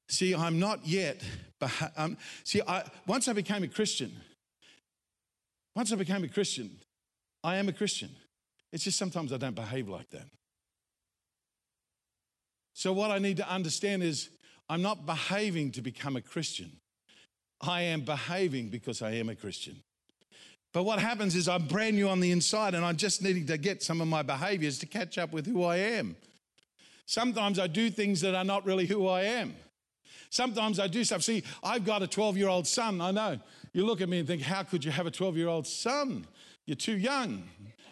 See, 0.09 0.35
I'm 0.35 0.59
not 0.59 0.85
yet. 0.85 1.21
beha- 1.57 1.93
Um, 1.95 2.17
see, 2.43 2.61
I, 2.67 2.83
once 3.05 3.29
I 3.29 3.33
became 3.33 3.63
a 3.63 3.69
Christian, 3.69 4.11
once 5.77 5.93
I 5.93 5.95
became 5.95 6.23
a 6.23 6.27
Christian, 6.27 6.71
I 7.43 7.57
am 7.57 7.69
a 7.69 7.71
Christian. 7.71 8.09
It's 8.73 8.83
just 8.83 8.97
sometimes 8.97 9.31
I 9.31 9.37
don't 9.37 9.53
behave 9.53 9.87
like 9.87 10.09
that. 10.09 10.25
So, 12.73 12.91
what 12.91 13.11
I 13.11 13.19
need 13.19 13.37
to 13.37 13.47
understand 13.47 14.01
is 14.01 14.29
I'm 14.67 14.81
not 14.81 15.05
behaving 15.05 15.69
to 15.73 15.83
become 15.83 16.15
a 16.15 16.21
Christian. 16.21 16.71
I 17.61 17.83
am 17.83 18.01
behaving 18.01 18.69
because 18.69 19.03
I 19.03 19.11
am 19.11 19.29
a 19.29 19.35
Christian. 19.35 19.75
But 20.73 20.81
what 20.81 20.97
happens 20.97 21.35
is 21.35 21.47
I'm 21.47 21.67
brand 21.67 21.95
new 21.95 22.09
on 22.09 22.21
the 22.21 22.31
inside 22.31 22.73
and 22.73 22.83
I'm 22.83 22.97
just 22.97 23.21
needing 23.21 23.45
to 23.45 23.57
get 23.59 23.83
some 23.83 24.01
of 24.01 24.07
my 24.07 24.23
behaviors 24.23 24.79
to 24.79 24.87
catch 24.87 25.19
up 25.19 25.31
with 25.31 25.45
who 25.45 25.63
I 25.63 25.77
am. 25.77 26.15
Sometimes 27.05 27.59
I 27.59 27.67
do 27.67 27.91
things 27.91 28.21
that 28.21 28.33
are 28.33 28.43
not 28.43 28.65
really 28.65 28.87
who 28.87 29.07
I 29.07 29.21
am. 29.21 29.53
Sometimes 30.31 30.79
I 30.79 30.87
do 30.87 31.03
stuff. 31.03 31.21
See, 31.21 31.43
I've 31.63 31.85
got 31.85 32.01
a 32.01 32.07
12 32.07 32.35
year 32.35 32.47
old 32.47 32.65
son. 32.65 32.99
I 32.99 33.11
know. 33.11 33.39
You 33.77 33.85
look 33.85 34.01
at 34.01 34.09
me 34.09 34.17
and 34.17 34.27
think, 34.27 34.41
how 34.41 34.63
could 34.63 34.83
you 34.83 34.89
have 34.89 35.05
a 35.05 35.11
12 35.11 35.37
year 35.37 35.49
old 35.49 35.67
son? 35.67 36.25
You're 36.65 36.75
too 36.75 36.97
young. 36.97 37.43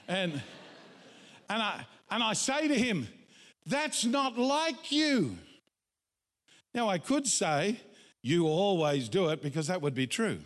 And, 0.08 0.41
and, 1.48 1.62
I, 1.62 1.86
and 2.10 2.24
I 2.24 2.34
say 2.34 2.67
to 2.67 2.74
him, 2.74 3.08
that's 3.67 4.04
not 4.04 4.36
like 4.36 4.91
you. 4.91 5.38
Now, 6.74 6.89
I 6.89 6.98
could 6.98 7.28
say, 7.28 7.80
you 8.24 8.48
always 8.48 9.10
do 9.10 9.30
it 9.30 9.43
because 9.43 9.67
that 9.67 9.80
would 9.84 9.93
be 9.93 10.08
true. 10.08 10.39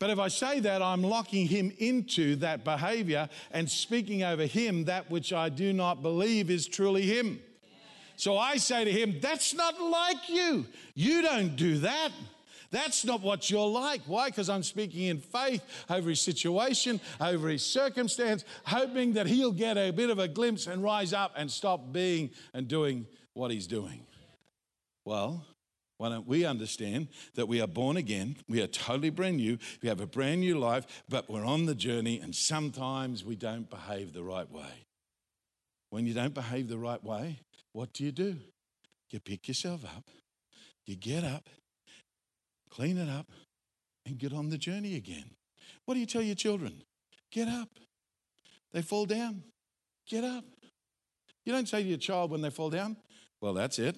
But 0.00 0.10
if 0.10 0.18
I 0.18 0.26
say 0.26 0.58
that, 0.58 0.82
I'm 0.82 1.04
locking 1.04 1.46
him 1.46 1.72
into 1.78 2.34
that 2.36 2.64
behavior 2.64 3.28
and 3.52 3.70
speaking 3.70 4.24
over 4.24 4.46
him 4.46 4.86
that 4.86 5.12
which 5.12 5.32
I 5.32 5.48
do 5.48 5.72
not 5.72 6.02
believe 6.02 6.50
is 6.50 6.66
truly 6.66 7.02
him. 7.02 7.38
So 8.16 8.36
I 8.36 8.56
say 8.56 8.84
to 8.84 8.90
him, 8.90 9.20
That's 9.20 9.54
not 9.54 9.80
like 9.80 10.28
you. 10.28 10.66
You 10.96 11.22
don't 11.22 11.54
do 11.54 11.78
that. 11.78 12.10
That's 12.74 13.04
not 13.04 13.22
what 13.22 13.50
you're 13.50 13.68
like. 13.68 14.00
Why? 14.06 14.30
Because 14.30 14.48
I'm 14.48 14.64
speaking 14.64 15.04
in 15.04 15.20
faith 15.20 15.62
over 15.88 16.10
his 16.10 16.20
situation, 16.20 17.00
over 17.20 17.48
his 17.48 17.64
circumstance, 17.64 18.44
hoping 18.66 19.12
that 19.12 19.28
he'll 19.28 19.52
get 19.52 19.78
a 19.78 19.92
bit 19.92 20.10
of 20.10 20.18
a 20.18 20.26
glimpse 20.26 20.66
and 20.66 20.82
rise 20.82 21.12
up 21.12 21.34
and 21.36 21.48
stop 21.48 21.92
being 21.92 22.30
and 22.52 22.66
doing 22.66 23.06
what 23.32 23.52
he's 23.52 23.68
doing. 23.68 24.04
Well, 25.04 25.46
why 25.98 26.08
don't 26.08 26.26
we 26.26 26.44
understand 26.44 27.06
that 27.36 27.46
we 27.46 27.60
are 27.60 27.68
born 27.68 27.96
again? 27.96 28.34
We 28.48 28.60
are 28.60 28.66
totally 28.66 29.10
brand 29.10 29.36
new. 29.36 29.56
We 29.80 29.88
have 29.88 30.00
a 30.00 30.06
brand 30.08 30.40
new 30.40 30.58
life, 30.58 31.04
but 31.08 31.30
we're 31.30 31.46
on 31.46 31.66
the 31.66 31.76
journey, 31.76 32.18
and 32.18 32.34
sometimes 32.34 33.24
we 33.24 33.36
don't 33.36 33.70
behave 33.70 34.12
the 34.12 34.24
right 34.24 34.50
way. 34.50 34.86
When 35.90 36.06
you 36.06 36.12
don't 36.12 36.34
behave 36.34 36.66
the 36.68 36.78
right 36.78 37.04
way, 37.04 37.38
what 37.72 37.92
do 37.92 38.02
you 38.02 38.10
do? 38.10 38.36
You 39.10 39.20
pick 39.20 39.46
yourself 39.46 39.84
up, 39.84 40.10
you 40.86 40.96
get 40.96 41.22
up, 41.22 41.48
clean 42.74 42.98
it 42.98 43.08
up, 43.08 43.26
and 44.06 44.18
get 44.18 44.32
on 44.32 44.48
the 44.48 44.58
journey 44.58 44.96
again. 44.96 45.24
What 45.84 45.94
do 45.94 46.00
you 46.00 46.06
tell 46.06 46.22
your 46.22 46.34
children? 46.34 46.82
Get 47.30 47.48
up. 47.48 47.68
They 48.72 48.82
fall 48.82 49.06
down. 49.06 49.42
Get 50.08 50.24
up. 50.24 50.44
You 51.44 51.52
don't 51.52 51.68
say 51.68 51.82
to 51.82 51.88
your 51.88 51.98
child 51.98 52.30
when 52.30 52.40
they 52.40 52.50
fall 52.50 52.70
down, 52.70 52.96
well, 53.40 53.54
that's 53.54 53.78
it. 53.78 53.96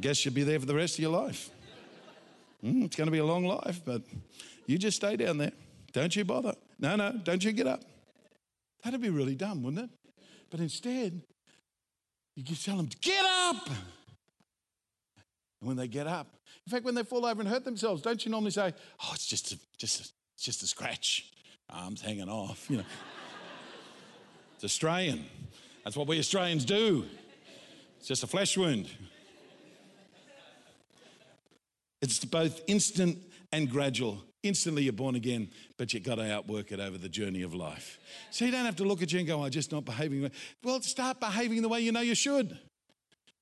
Guess 0.00 0.24
you'll 0.24 0.34
be 0.34 0.44
there 0.44 0.60
for 0.60 0.66
the 0.66 0.74
rest 0.74 0.94
of 0.94 1.00
your 1.00 1.10
life. 1.10 1.50
Mm, 2.64 2.84
it's 2.84 2.96
going 2.96 3.06
to 3.06 3.12
be 3.12 3.18
a 3.18 3.24
long 3.24 3.44
life, 3.44 3.80
but 3.84 4.02
you 4.66 4.78
just 4.78 4.96
stay 4.96 5.16
down 5.16 5.38
there. 5.38 5.52
Don't 5.92 6.14
you 6.14 6.24
bother. 6.24 6.54
No, 6.78 6.96
no, 6.96 7.12
don't 7.24 7.42
you 7.42 7.52
get 7.52 7.66
up. 7.66 7.82
That'd 8.84 9.00
be 9.00 9.10
really 9.10 9.34
dumb, 9.34 9.62
wouldn't 9.62 9.84
it? 9.84 9.90
But 10.50 10.60
instead, 10.60 11.20
you 12.36 12.56
tell 12.56 12.76
them, 12.76 12.88
get 13.00 13.24
up. 13.24 13.68
And 15.60 15.68
when 15.68 15.76
they 15.76 15.88
get 15.88 16.06
up, 16.06 16.36
in 16.66 16.70
fact, 16.70 16.84
when 16.84 16.94
they 16.94 17.02
fall 17.02 17.26
over 17.26 17.40
and 17.40 17.48
hurt 17.48 17.64
themselves, 17.64 18.02
don't 18.02 18.24
you 18.24 18.30
normally 18.30 18.50
say, 18.50 18.72
oh, 19.02 19.10
it's 19.14 19.26
just 19.26 19.52
a, 19.52 19.58
just 19.76 20.00
a, 20.00 20.08
it's 20.34 20.44
just 20.44 20.62
a 20.62 20.66
scratch. 20.66 21.30
Arms 21.68 22.00
hanging 22.00 22.28
off, 22.28 22.68
you 22.68 22.78
know. 22.78 22.84
it's 24.54 24.64
Australian. 24.64 25.24
That's 25.84 25.96
what 25.96 26.06
we 26.06 26.18
Australians 26.18 26.64
do. 26.64 27.04
It's 27.98 28.08
just 28.08 28.22
a 28.22 28.26
flesh 28.26 28.56
wound. 28.56 28.88
It's 32.00 32.24
both 32.24 32.62
instant 32.66 33.18
and 33.52 33.70
gradual. 33.70 34.22
Instantly 34.42 34.84
you're 34.84 34.94
born 34.94 35.16
again, 35.16 35.50
but 35.76 35.92
you've 35.92 36.02
got 36.02 36.14
to 36.14 36.32
outwork 36.32 36.72
it 36.72 36.80
over 36.80 36.96
the 36.96 37.10
journey 37.10 37.42
of 37.42 37.52
life. 37.52 37.98
So 38.30 38.46
you 38.46 38.50
don't 38.50 38.64
have 38.64 38.76
to 38.76 38.84
look 38.84 39.02
at 39.02 39.12
you 39.12 39.18
and 39.18 39.28
go, 39.28 39.44
I'm 39.44 39.50
just 39.50 39.70
not 39.70 39.84
behaving. 39.84 40.30
Well, 40.64 40.80
start 40.80 41.20
behaving 41.20 41.60
the 41.60 41.68
way 41.68 41.80
you 41.80 41.92
know 41.92 42.00
you 42.00 42.14
should. 42.14 42.58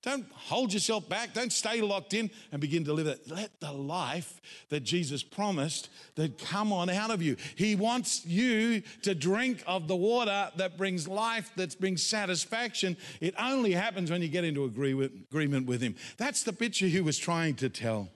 Don't 0.04 0.30
hold 0.32 0.72
yourself 0.72 1.08
back. 1.08 1.34
Don't 1.34 1.52
stay 1.52 1.80
locked 1.80 2.14
in 2.14 2.30
and 2.52 2.60
begin 2.60 2.84
to 2.84 2.92
live 2.92 3.08
it. 3.08 3.28
Let 3.28 3.58
the 3.58 3.72
life 3.72 4.40
that 4.68 4.84
Jesus 4.84 5.24
promised 5.24 5.88
that 6.14 6.38
come 6.38 6.72
on 6.72 6.88
out 6.88 7.10
of 7.10 7.20
you. 7.20 7.36
He 7.56 7.74
wants 7.74 8.24
you 8.24 8.82
to 9.02 9.14
drink 9.14 9.62
of 9.66 9.88
the 9.88 9.96
water 9.96 10.50
that 10.54 10.78
brings 10.78 11.08
life, 11.08 11.50
that 11.56 11.78
brings 11.80 12.04
satisfaction. 12.04 12.96
It 13.20 13.34
only 13.40 13.72
happens 13.72 14.08
when 14.10 14.22
you 14.22 14.28
get 14.28 14.44
into 14.44 14.64
agreement 14.64 15.66
with 15.66 15.80
Him. 15.80 15.96
That's 16.16 16.44
the 16.44 16.52
picture 16.52 16.86
He 16.86 17.00
was 17.00 17.18
trying 17.18 17.56
to 17.56 17.68
tell. 17.68 18.08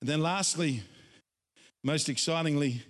And 0.00 0.08
then, 0.08 0.20
lastly, 0.20 0.82
most 1.84 2.08
excitingly, 2.08 2.82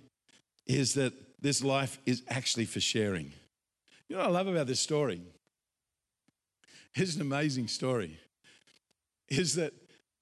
is 0.65 0.95
that 0.95 1.13
this 1.39 1.63
life 1.63 1.99
is 2.07 2.23
actually 2.27 2.65
for 2.65 2.79
sharing. 2.79 3.33
You 4.09 4.15
know 4.15 4.23
what 4.23 4.29
I 4.29 4.31
love 4.31 4.47
about 4.47 4.65
this 4.65 4.79
story? 4.79 5.21
It's 6.95 7.15
an 7.15 7.21
amazing 7.21 7.67
story. 7.67 8.19
Is 9.29 9.55
that 9.55 9.73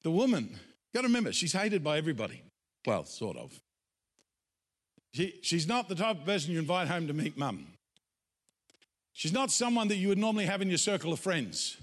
the 0.03 0.11
woman, 0.11 0.49
you 0.51 0.93
got 0.93 1.01
to 1.01 1.07
remember, 1.07 1.33
she's 1.33 1.53
hated 1.53 1.83
by 1.83 1.97
everybody. 1.97 2.41
Well, 2.85 3.03
sort 3.05 3.37
of. 3.37 3.59
She, 5.13 5.39
she's 5.41 5.67
not 5.67 5.89
the 5.89 5.95
type 5.95 6.19
of 6.19 6.25
person 6.25 6.53
you 6.53 6.59
invite 6.59 6.87
home 6.87 7.07
to 7.07 7.13
meet 7.13 7.37
mum. 7.37 7.67
She's 9.13 9.33
not 9.33 9.51
someone 9.51 9.89
that 9.89 9.97
you 9.97 10.07
would 10.07 10.17
normally 10.17 10.45
have 10.45 10.61
in 10.61 10.69
your 10.69 10.77
circle 10.77 11.11
of 11.11 11.19
friends. 11.19 11.77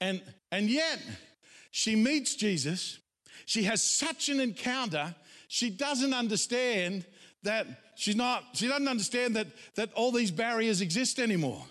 And, 0.00 0.22
and 0.50 0.70
yet, 0.70 1.00
she 1.70 1.94
meets 1.96 2.34
Jesus. 2.34 2.98
She 3.46 3.64
has 3.64 3.82
such 3.82 4.28
an 4.30 4.40
encounter, 4.40 5.14
she 5.48 5.68
doesn't 5.68 6.14
understand 6.14 7.04
that 7.42 7.66
she's 7.94 8.16
not, 8.16 8.42
she 8.54 8.68
doesn't 8.68 8.88
understand 8.88 9.36
that, 9.36 9.48
that 9.74 9.92
all 9.92 10.10
these 10.10 10.30
barriers 10.30 10.80
exist 10.80 11.18
anymore. 11.18 11.62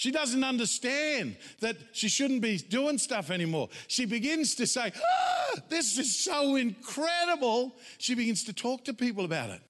She 0.00 0.10
doesn't 0.10 0.42
understand 0.42 1.36
that 1.58 1.76
she 1.92 2.08
shouldn't 2.08 2.40
be 2.40 2.56
doing 2.56 2.96
stuff 2.96 3.30
anymore. 3.30 3.68
She 3.86 4.06
begins 4.06 4.54
to 4.54 4.66
say, 4.66 4.92
ah, 4.96 5.60
This 5.68 5.98
is 5.98 6.24
so 6.24 6.56
incredible. 6.56 7.76
She 7.98 8.14
begins 8.14 8.44
to 8.44 8.54
talk 8.54 8.82
to 8.86 8.94
people 8.94 9.26
about 9.26 9.50
it. 9.50 9.60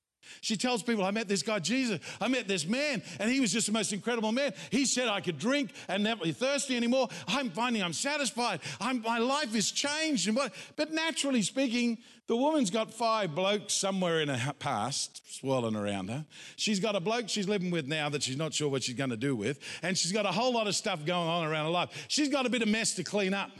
She 0.40 0.56
tells 0.56 0.82
people, 0.82 1.04
I 1.04 1.10
met 1.10 1.28
this 1.28 1.42
guy, 1.42 1.58
Jesus. 1.58 2.00
I 2.20 2.28
met 2.28 2.48
this 2.48 2.66
man, 2.66 3.02
and 3.18 3.30
he 3.30 3.40
was 3.40 3.52
just 3.52 3.66
the 3.66 3.72
most 3.72 3.92
incredible 3.92 4.32
man. 4.32 4.52
He 4.70 4.84
said 4.84 5.08
I 5.08 5.20
could 5.20 5.38
drink 5.38 5.72
and 5.88 6.04
never 6.04 6.24
be 6.24 6.32
thirsty 6.32 6.76
anymore. 6.76 7.08
I'm 7.28 7.50
finding 7.50 7.82
I'm 7.82 7.92
satisfied. 7.92 8.60
I'm, 8.80 9.02
my 9.02 9.18
life 9.18 9.54
is 9.54 9.70
changed. 9.70 10.28
And 10.28 10.36
what, 10.36 10.52
but 10.76 10.92
naturally 10.92 11.42
speaking, 11.42 11.98
the 12.26 12.36
woman's 12.36 12.70
got 12.70 12.94
five 12.94 13.34
blokes 13.34 13.74
somewhere 13.74 14.20
in 14.20 14.28
her 14.28 14.52
past 14.52 15.20
swirling 15.34 15.74
around 15.74 16.10
her. 16.10 16.24
She's 16.56 16.78
got 16.78 16.94
a 16.94 17.00
bloke 17.00 17.28
she's 17.28 17.48
living 17.48 17.70
with 17.72 17.88
now 17.88 18.08
that 18.10 18.22
she's 18.22 18.36
not 18.36 18.54
sure 18.54 18.68
what 18.68 18.84
she's 18.84 18.94
going 18.94 19.10
to 19.10 19.16
do 19.16 19.34
with. 19.34 19.58
And 19.82 19.98
she's 19.98 20.12
got 20.12 20.26
a 20.26 20.32
whole 20.32 20.52
lot 20.52 20.68
of 20.68 20.76
stuff 20.76 21.04
going 21.04 21.28
on 21.28 21.44
around 21.44 21.64
her 21.64 21.72
life. 21.72 22.06
She's 22.08 22.28
got 22.28 22.46
a 22.46 22.48
bit 22.48 22.62
of 22.62 22.68
mess 22.68 22.94
to 22.94 23.02
clean 23.02 23.34
up. 23.34 23.50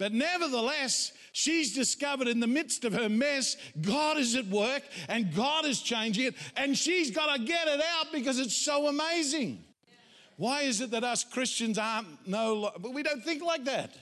But 0.00 0.14
nevertheless, 0.14 1.12
she's 1.32 1.74
discovered 1.74 2.26
in 2.26 2.40
the 2.40 2.46
midst 2.46 2.86
of 2.86 2.94
her 2.94 3.10
mess, 3.10 3.58
God 3.82 4.16
is 4.16 4.34
at 4.34 4.46
work 4.46 4.82
and 5.10 5.34
God 5.34 5.66
is 5.66 5.82
changing 5.82 6.28
it, 6.28 6.34
and 6.56 6.76
she's 6.76 7.10
got 7.10 7.36
to 7.36 7.44
get 7.44 7.68
it 7.68 7.82
out 7.98 8.06
because 8.10 8.38
it's 8.38 8.56
so 8.56 8.88
amazing. 8.88 9.62
Why 10.38 10.62
is 10.62 10.80
it 10.80 10.92
that 10.92 11.04
us 11.04 11.22
Christians 11.22 11.76
aren't 11.76 12.26
no, 12.26 12.70
but 12.78 12.94
we 12.94 13.02
don't 13.02 13.22
think 13.22 13.42
like 13.42 13.64
that? 13.66 13.94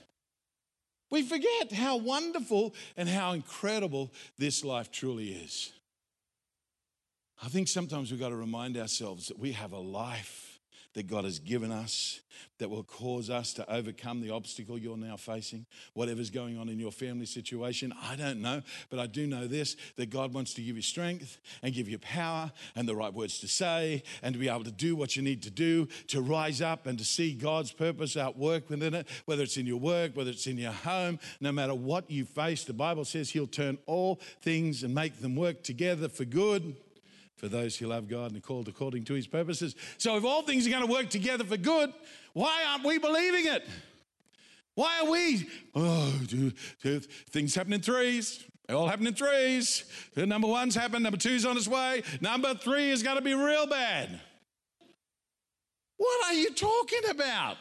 We 1.10 1.22
forget 1.22 1.72
how 1.72 1.96
wonderful 1.96 2.76
and 2.96 3.08
how 3.08 3.32
incredible 3.32 4.12
this 4.38 4.64
life 4.64 4.92
truly 4.92 5.30
is. 5.30 5.72
I 7.42 7.48
think 7.48 7.66
sometimes 7.66 8.12
we've 8.12 8.20
got 8.20 8.28
to 8.28 8.36
remind 8.36 8.76
ourselves 8.76 9.26
that 9.26 9.38
we 9.40 9.50
have 9.50 9.72
a 9.72 9.80
life 9.80 10.47
that 10.98 11.06
God 11.06 11.22
has 11.22 11.38
given 11.38 11.70
us 11.70 12.22
that 12.58 12.68
will 12.68 12.82
cause 12.82 13.30
us 13.30 13.52
to 13.52 13.72
overcome 13.72 14.20
the 14.20 14.30
obstacle 14.30 14.76
you're 14.76 14.96
now 14.96 15.16
facing, 15.16 15.64
whatever's 15.94 16.28
going 16.28 16.58
on 16.58 16.68
in 16.68 16.76
your 16.76 16.90
family 16.90 17.24
situation. 17.24 17.94
I 18.02 18.16
don't 18.16 18.42
know, 18.42 18.62
but 18.90 18.98
I 18.98 19.06
do 19.06 19.24
know 19.28 19.46
this 19.46 19.76
that 19.94 20.10
God 20.10 20.34
wants 20.34 20.54
to 20.54 20.60
give 20.60 20.74
you 20.74 20.82
strength 20.82 21.38
and 21.62 21.72
give 21.72 21.88
you 21.88 22.00
power 22.00 22.50
and 22.74 22.88
the 22.88 22.96
right 22.96 23.14
words 23.14 23.38
to 23.38 23.46
say 23.46 24.02
and 24.24 24.32
to 24.32 24.40
be 24.40 24.48
able 24.48 24.64
to 24.64 24.72
do 24.72 24.96
what 24.96 25.14
you 25.14 25.22
need 25.22 25.40
to 25.44 25.50
do 25.50 25.86
to 26.08 26.20
rise 26.20 26.60
up 26.60 26.88
and 26.88 26.98
to 26.98 27.04
see 27.04 27.32
God's 27.32 27.70
purpose 27.70 28.16
at 28.16 28.36
work 28.36 28.68
within 28.68 28.92
it, 28.92 29.06
whether 29.26 29.44
it's 29.44 29.56
in 29.56 29.66
your 29.66 29.78
work, 29.78 30.16
whether 30.16 30.30
it's 30.30 30.48
in 30.48 30.58
your 30.58 30.72
home, 30.72 31.20
no 31.40 31.52
matter 31.52 31.76
what 31.76 32.10
you 32.10 32.24
face. 32.24 32.64
The 32.64 32.72
Bible 32.72 33.04
says 33.04 33.30
He'll 33.30 33.46
turn 33.46 33.78
all 33.86 34.18
things 34.42 34.82
and 34.82 34.92
make 34.92 35.20
them 35.20 35.36
work 35.36 35.62
together 35.62 36.08
for 36.08 36.24
good 36.24 36.74
for 37.38 37.48
those 37.48 37.76
who 37.76 37.86
love 37.86 38.08
God 38.08 38.32
and 38.32 38.38
are 38.38 38.46
called 38.46 38.68
according 38.68 39.04
to 39.04 39.14
his 39.14 39.26
purposes. 39.26 39.76
So, 39.96 40.16
if 40.16 40.24
all 40.24 40.42
things 40.42 40.66
are 40.66 40.70
going 40.70 40.84
to 40.84 40.92
work 40.92 41.08
together 41.08 41.44
for 41.44 41.56
good, 41.56 41.92
why 42.34 42.64
aren't 42.68 42.84
we 42.84 42.98
believing 42.98 43.46
it? 43.46 43.66
Why 44.74 45.00
are 45.02 45.10
we? 45.10 45.48
Oh, 45.74 46.20
do, 46.26 46.52
do, 46.82 47.00
things 47.00 47.54
happen 47.54 47.72
in 47.72 47.80
threes. 47.80 48.44
They 48.66 48.74
all 48.74 48.88
happen 48.88 49.06
in 49.06 49.14
threes. 49.14 49.84
Number 50.14 50.48
one's 50.48 50.74
happened, 50.74 51.04
number 51.04 51.16
two's 51.16 51.46
on 51.46 51.56
its 51.56 51.68
way, 51.68 52.02
number 52.20 52.54
three 52.54 52.90
is 52.90 53.02
going 53.02 53.16
to 53.16 53.22
be 53.22 53.34
real 53.34 53.66
bad. 53.66 54.20
What 55.96 56.26
are 56.26 56.34
you 56.34 56.52
talking 56.52 57.10
about? 57.10 57.56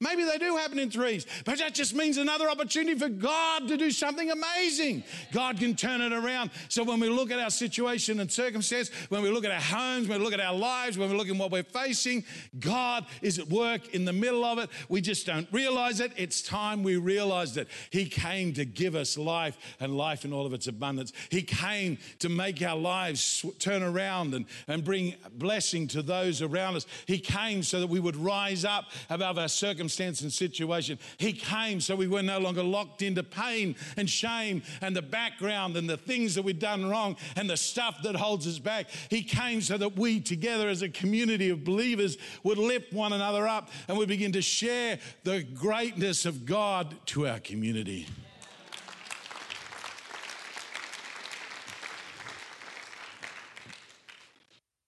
Maybe 0.00 0.24
they 0.24 0.38
do 0.38 0.56
happen 0.56 0.78
in 0.78 0.90
threes, 0.90 1.26
but 1.44 1.58
that 1.58 1.74
just 1.74 1.94
means 1.94 2.16
another 2.16 2.50
opportunity 2.50 2.98
for 2.98 3.08
God 3.08 3.68
to 3.68 3.76
do 3.76 3.90
something 3.90 4.30
amazing. 4.30 5.04
God 5.32 5.58
can 5.58 5.74
turn 5.76 6.00
it 6.00 6.12
around. 6.12 6.50
So 6.68 6.82
when 6.82 7.00
we 7.00 7.08
look 7.08 7.30
at 7.30 7.38
our 7.38 7.50
situation 7.50 8.20
and 8.20 8.30
circumstance, 8.30 8.90
when 9.08 9.22
we 9.22 9.30
look 9.30 9.44
at 9.44 9.50
our 9.50 9.60
homes, 9.60 10.08
when 10.08 10.18
we 10.18 10.24
look 10.24 10.34
at 10.34 10.40
our 10.40 10.54
lives, 10.54 10.98
when 10.98 11.10
we 11.10 11.16
look 11.16 11.28
at 11.28 11.36
what 11.36 11.50
we're 11.50 11.62
facing, 11.62 12.24
God 12.58 13.06
is 13.22 13.38
at 13.38 13.48
work 13.48 13.94
in 13.94 14.04
the 14.04 14.12
middle 14.12 14.44
of 14.44 14.58
it. 14.58 14.68
We 14.88 15.00
just 15.00 15.26
don't 15.26 15.48
realize 15.52 16.00
it. 16.00 16.12
It's 16.16 16.42
time 16.42 16.82
we 16.82 16.96
realize 16.96 17.54
that 17.54 17.68
He 17.90 18.06
came 18.06 18.52
to 18.54 18.64
give 18.64 18.94
us 18.94 19.16
life 19.16 19.56
and 19.80 19.96
life 19.96 20.24
in 20.24 20.32
all 20.32 20.46
of 20.46 20.52
its 20.52 20.66
abundance. 20.66 21.12
He 21.30 21.42
came 21.42 21.98
to 22.18 22.28
make 22.28 22.60
our 22.62 22.76
lives 22.76 23.44
turn 23.58 23.82
around 23.82 24.34
and, 24.34 24.46
and 24.66 24.84
bring 24.84 25.14
blessing 25.34 25.86
to 25.88 26.02
those 26.02 26.42
around 26.42 26.76
us. 26.76 26.86
He 27.06 27.18
came 27.18 27.62
so 27.62 27.80
that 27.80 27.88
we 27.88 28.00
would 28.00 28.16
rise 28.16 28.64
up 28.64 28.86
above 29.08 29.38
our 29.38 29.48
circumstances 29.48 29.83
circumstance 29.84 30.22
and 30.22 30.32
situation. 30.32 30.98
He 31.18 31.32
came 31.32 31.80
so 31.80 31.94
we 31.94 32.06
were 32.06 32.22
no 32.22 32.38
longer 32.38 32.62
locked 32.62 33.02
into 33.02 33.22
pain 33.22 33.76
and 33.96 34.08
shame 34.08 34.62
and 34.80 34.96
the 34.96 35.02
background 35.02 35.76
and 35.76 35.88
the 35.88 35.96
things 35.96 36.34
that 36.34 36.42
we've 36.42 36.58
done 36.58 36.88
wrong 36.88 37.16
and 37.36 37.48
the 37.50 37.56
stuff 37.56 38.02
that 38.02 38.16
holds 38.16 38.46
us 38.46 38.58
back. 38.58 38.88
He 39.10 39.22
came 39.22 39.60
so 39.60 39.76
that 39.76 39.96
we 39.96 40.20
together 40.20 40.68
as 40.68 40.82
a 40.82 40.88
community 40.88 41.50
of 41.50 41.64
believers 41.64 42.16
would 42.42 42.58
lift 42.58 42.92
one 42.92 43.12
another 43.12 43.46
up 43.46 43.70
and 43.88 43.98
we 43.98 44.06
begin 44.06 44.32
to 44.32 44.42
share 44.42 44.98
the 45.24 45.42
greatness 45.42 46.24
of 46.24 46.46
God 46.46 46.96
to 47.06 47.26
our 47.26 47.40
community. 47.40 48.06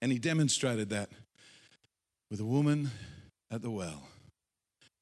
And 0.00 0.12
he 0.12 0.18
demonstrated 0.18 0.90
that 0.90 1.10
with 2.30 2.40
a 2.40 2.44
woman 2.44 2.90
at 3.50 3.62
the 3.62 3.70
well. 3.70 4.08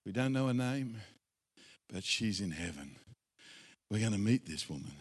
We 0.05 0.13
don't 0.13 0.33
know 0.33 0.49
her 0.49 0.55
name, 0.55 0.97
but 1.93 2.05
she's 2.05 2.41
in 2.41 2.51
heaven. 2.51 2.97
We're 3.91 4.01
going 4.01 4.13
to 4.13 4.19
meet 4.19 4.47
this 4.47 4.69
woman. 4.69 4.93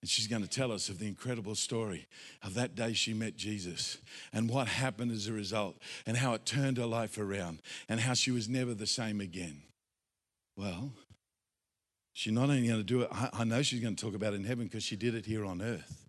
And 0.00 0.10
she's 0.10 0.26
going 0.26 0.42
to 0.42 0.48
tell 0.48 0.72
us 0.72 0.88
of 0.88 0.98
the 0.98 1.06
incredible 1.06 1.54
story 1.54 2.06
of 2.42 2.54
that 2.54 2.74
day 2.74 2.92
she 2.92 3.14
met 3.14 3.36
Jesus 3.36 3.98
and 4.32 4.48
what 4.50 4.68
happened 4.68 5.10
as 5.10 5.26
a 5.26 5.32
result 5.32 5.78
and 6.06 6.16
how 6.16 6.34
it 6.34 6.44
turned 6.44 6.76
her 6.76 6.86
life 6.86 7.18
around 7.18 7.60
and 7.88 8.00
how 8.00 8.14
she 8.14 8.30
was 8.30 8.48
never 8.48 8.74
the 8.74 8.86
same 8.86 9.20
again. 9.20 9.62
Well, 10.56 10.92
she's 12.12 12.32
not 12.32 12.50
only 12.50 12.66
going 12.66 12.80
to 12.80 12.84
do 12.84 13.02
it, 13.02 13.08
I 13.10 13.44
know 13.44 13.62
she's 13.62 13.80
going 13.80 13.96
to 13.96 14.04
talk 14.04 14.14
about 14.14 14.32
it 14.32 14.36
in 14.36 14.44
heaven 14.44 14.64
because 14.64 14.82
she 14.82 14.96
did 14.96 15.14
it 15.14 15.26
here 15.26 15.44
on 15.44 15.62
earth. 15.62 16.06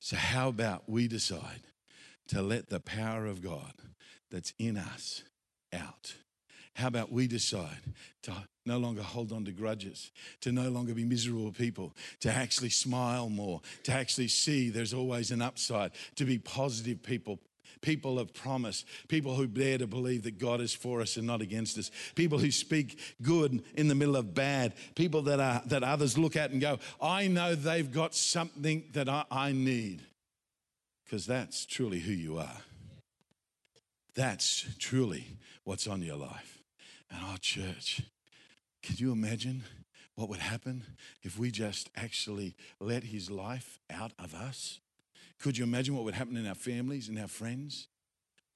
So, 0.00 0.16
how 0.16 0.48
about 0.48 0.88
we 0.88 1.08
decide 1.08 1.62
to 2.28 2.40
let 2.40 2.68
the 2.68 2.78
power 2.78 3.26
of 3.26 3.42
God 3.42 3.72
that's 4.30 4.52
in 4.58 4.76
us? 4.76 5.24
How 6.78 6.86
about 6.86 7.10
we 7.10 7.26
decide 7.26 7.82
to 8.22 8.32
no 8.64 8.78
longer 8.78 9.02
hold 9.02 9.32
on 9.32 9.44
to 9.46 9.50
grudges, 9.50 10.12
to 10.42 10.52
no 10.52 10.68
longer 10.68 10.94
be 10.94 11.02
miserable 11.02 11.50
people, 11.50 11.92
to 12.20 12.30
actually 12.30 12.70
smile 12.70 13.28
more, 13.28 13.60
to 13.82 13.92
actually 13.92 14.28
see 14.28 14.70
there's 14.70 14.94
always 14.94 15.32
an 15.32 15.42
upside, 15.42 15.90
to 16.14 16.24
be 16.24 16.38
positive 16.38 17.02
people, 17.02 17.40
people 17.80 18.20
of 18.20 18.32
promise, 18.32 18.84
people 19.08 19.34
who 19.34 19.48
dare 19.48 19.78
to 19.78 19.88
believe 19.88 20.22
that 20.22 20.38
God 20.38 20.60
is 20.60 20.72
for 20.72 21.00
us 21.00 21.16
and 21.16 21.26
not 21.26 21.40
against 21.40 21.76
us, 21.78 21.90
people 22.14 22.38
who 22.38 22.52
speak 22.52 23.00
good 23.22 23.64
in 23.74 23.88
the 23.88 23.96
middle 23.96 24.14
of 24.14 24.32
bad, 24.32 24.72
people 24.94 25.22
that, 25.22 25.40
are, 25.40 25.60
that 25.66 25.82
others 25.82 26.16
look 26.16 26.36
at 26.36 26.52
and 26.52 26.60
go, 26.60 26.78
I 27.02 27.26
know 27.26 27.56
they've 27.56 27.90
got 27.90 28.14
something 28.14 28.84
that 28.92 29.08
I, 29.08 29.24
I 29.32 29.50
need. 29.50 30.02
Because 31.04 31.26
that's 31.26 31.66
truly 31.66 31.98
who 31.98 32.12
you 32.12 32.38
are. 32.38 32.58
That's 34.14 34.64
truly 34.78 35.26
what's 35.64 35.88
on 35.88 36.02
your 36.02 36.16
life. 36.16 36.57
And 37.10 37.24
our 37.24 37.38
church, 37.38 38.02
could 38.82 39.00
you 39.00 39.12
imagine 39.12 39.64
what 40.14 40.28
would 40.28 40.40
happen 40.40 40.84
if 41.22 41.38
we 41.38 41.50
just 41.50 41.90
actually 41.96 42.56
let 42.80 43.04
his 43.04 43.30
life 43.30 43.78
out 43.90 44.12
of 44.18 44.34
us? 44.34 44.80
Could 45.38 45.56
you 45.56 45.64
imagine 45.64 45.94
what 45.94 46.04
would 46.04 46.14
happen 46.14 46.36
in 46.36 46.46
our 46.46 46.54
families 46.54 47.08
and 47.08 47.18
our 47.18 47.28
friends? 47.28 47.86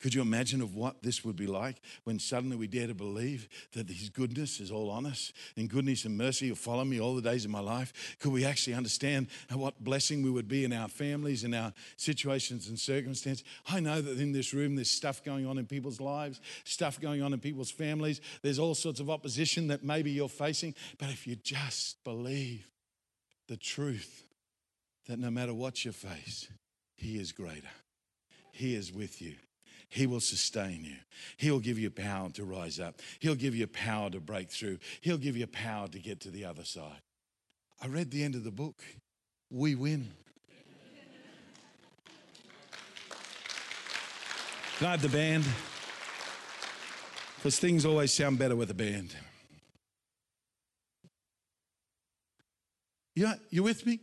Could 0.03 0.15
you 0.15 0.21
imagine 0.21 0.61
of 0.61 0.75
what 0.75 1.01
this 1.01 1.25
would 1.25 1.37
be 1.37 1.47
like 1.47 1.81
when 2.03 2.19
suddenly 2.19 2.57
we 2.57 2.67
dare 2.67 2.88
to 2.88 2.95
believe 2.95 3.49
that 3.73 3.88
his 3.88 4.09
goodness 4.09 4.59
is 4.59 4.73
all 4.73 4.91
on 4.91 5.07
us 5.07 5.33
and 5.57 5.71
goodness 5.71 6.05
and 6.05 6.19
mercy 6.19 6.49
will 6.49 6.57
follow 6.57 6.85
me 6.85 7.01
all 7.01 7.15
the 7.15 7.23
days 7.23 7.45
of 7.45 7.53
my 7.53 7.61
life? 7.61 8.17
Could 8.19 8.33
we 8.33 8.45
actually 8.45 8.75
understand 8.75 9.29
what 9.53 9.83
blessing 9.83 10.23
we 10.23 10.31
would 10.31 10.49
be 10.49 10.65
in 10.65 10.73
our 10.73 10.88
families 10.88 11.45
and 11.45 11.55
our 11.55 11.73
situations 11.97 12.69
and 12.69 12.77
circumstances? 12.77 13.45
I 13.69 13.79
know 13.79 14.01
that 14.01 14.19
in 14.19 14.33
this 14.33 14.53
room 14.53 14.75
there's 14.75 14.91
stuff 14.91 15.23
going 15.23 15.47
on 15.47 15.57
in 15.57 15.67
people's 15.67 16.01
lives, 16.01 16.41
stuff 16.65 17.01
going 17.01 17.23
on 17.23 17.33
in 17.33 17.38
people's 17.38 17.71
families. 17.71 18.21
There's 18.43 18.59
all 18.59 18.75
sorts 18.75 18.99
of 18.99 19.09
opposition 19.09 19.69
that 19.69 19.85
maybe 19.85 20.11
you're 20.11 20.29
facing, 20.29 20.75
but 20.99 21.11
if 21.11 21.29
you 21.29 21.37
just 21.37 22.03
believe 22.03 22.69
the 23.47 23.57
truth 23.57 24.27
that 25.07 25.21
no 25.21 25.31
matter 25.31 25.55
what 25.55 25.85
you 25.85 25.93
face, 25.93 26.49
he 26.97 27.21
is 27.21 27.31
greater. 27.31 27.71
He 28.51 28.75
is 28.75 28.93
with 28.93 29.23
you. 29.23 29.37
He 29.92 30.07
will 30.07 30.20
sustain 30.20 30.87
you. 30.87 30.96
He'll 31.37 31.61
give 31.61 31.78
you 31.78 31.90
power 31.90 32.31
to 32.31 32.46
rise 32.46 32.81
up. 32.81 33.02
He'll 33.18 33.35
give 33.35 33.55
you 33.55 33.66
power 33.66 34.09
to 34.09 34.20
break 34.20 34.50
through. 34.50 34.78
He'll 35.02 35.18
give 35.18 35.37
you 35.37 35.46
power 35.46 35.87
to 35.87 35.98
get 35.98 36.18
to 36.20 36.31
the 36.31 36.46
other 36.46 36.64
side. 36.64 37.02
I 37.78 37.88
read 37.88 38.11
the 38.11 38.24
end 38.24 38.35
of 38.35 38.42
the 38.42 38.50
book. 38.50 38.83
We 39.50 39.74
win. 39.74 40.11
Have 44.78 45.02
the 45.02 45.11
band? 45.11 45.44
Because 47.37 47.59
things 47.59 47.85
always 47.85 48.14
sound 48.14 48.38
better 48.38 48.57
with 48.57 48.70
a 48.70 48.74
band. 48.74 49.14
Yeah, 53.14 53.35
you 53.50 53.62
with 53.62 53.85
me? 53.85 54.00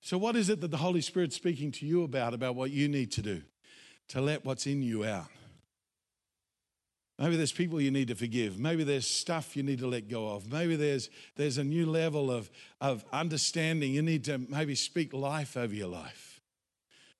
So, 0.00 0.16
what 0.16 0.34
is 0.34 0.48
it 0.48 0.62
that 0.62 0.70
the 0.70 0.78
Holy 0.78 1.02
Spirit's 1.02 1.36
speaking 1.36 1.72
to 1.72 1.84
you 1.84 2.04
about, 2.04 2.32
about 2.32 2.54
what 2.54 2.70
you 2.70 2.88
need 2.88 3.12
to 3.12 3.20
do? 3.20 3.42
To 4.08 4.20
let 4.20 4.44
what's 4.44 4.66
in 4.66 4.82
you 4.82 5.04
out. 5.04 5.26
Maybe 7.18 7.36
there's 7.36 7.52
people 7.52 7.80
you 7.80 7.90
need 7.90 8.08
to 8.08 8.14
forgive. 8.14 8.58
Maybe 8.58 8.84
there's 8.84 9.06
stuff 9.06 9.56
you 9.56 9.62
need 9.62 9.78
to 9.78 9.86
let 9.86 10.08
go 10.08 10.28
of. 10.28 10.52
Maybe 10.52 10.76
there's, 10.76 11.08
there's 11.36 11.56
a 11.56 11.64
new 11.64 11.86
level 11.86 12.30
of, 12.30 12.50
of 12.80 13.04
understanding. 13.10 13.92
You 13.92 14.02
need 14.02 14.24
to 14.24 14.36
maybe 14.36 14.74
speak 14.74 15.14
life 15.14 15.56
over 15.56 15.74
your 15.74 15.88
life. 15.88 16.42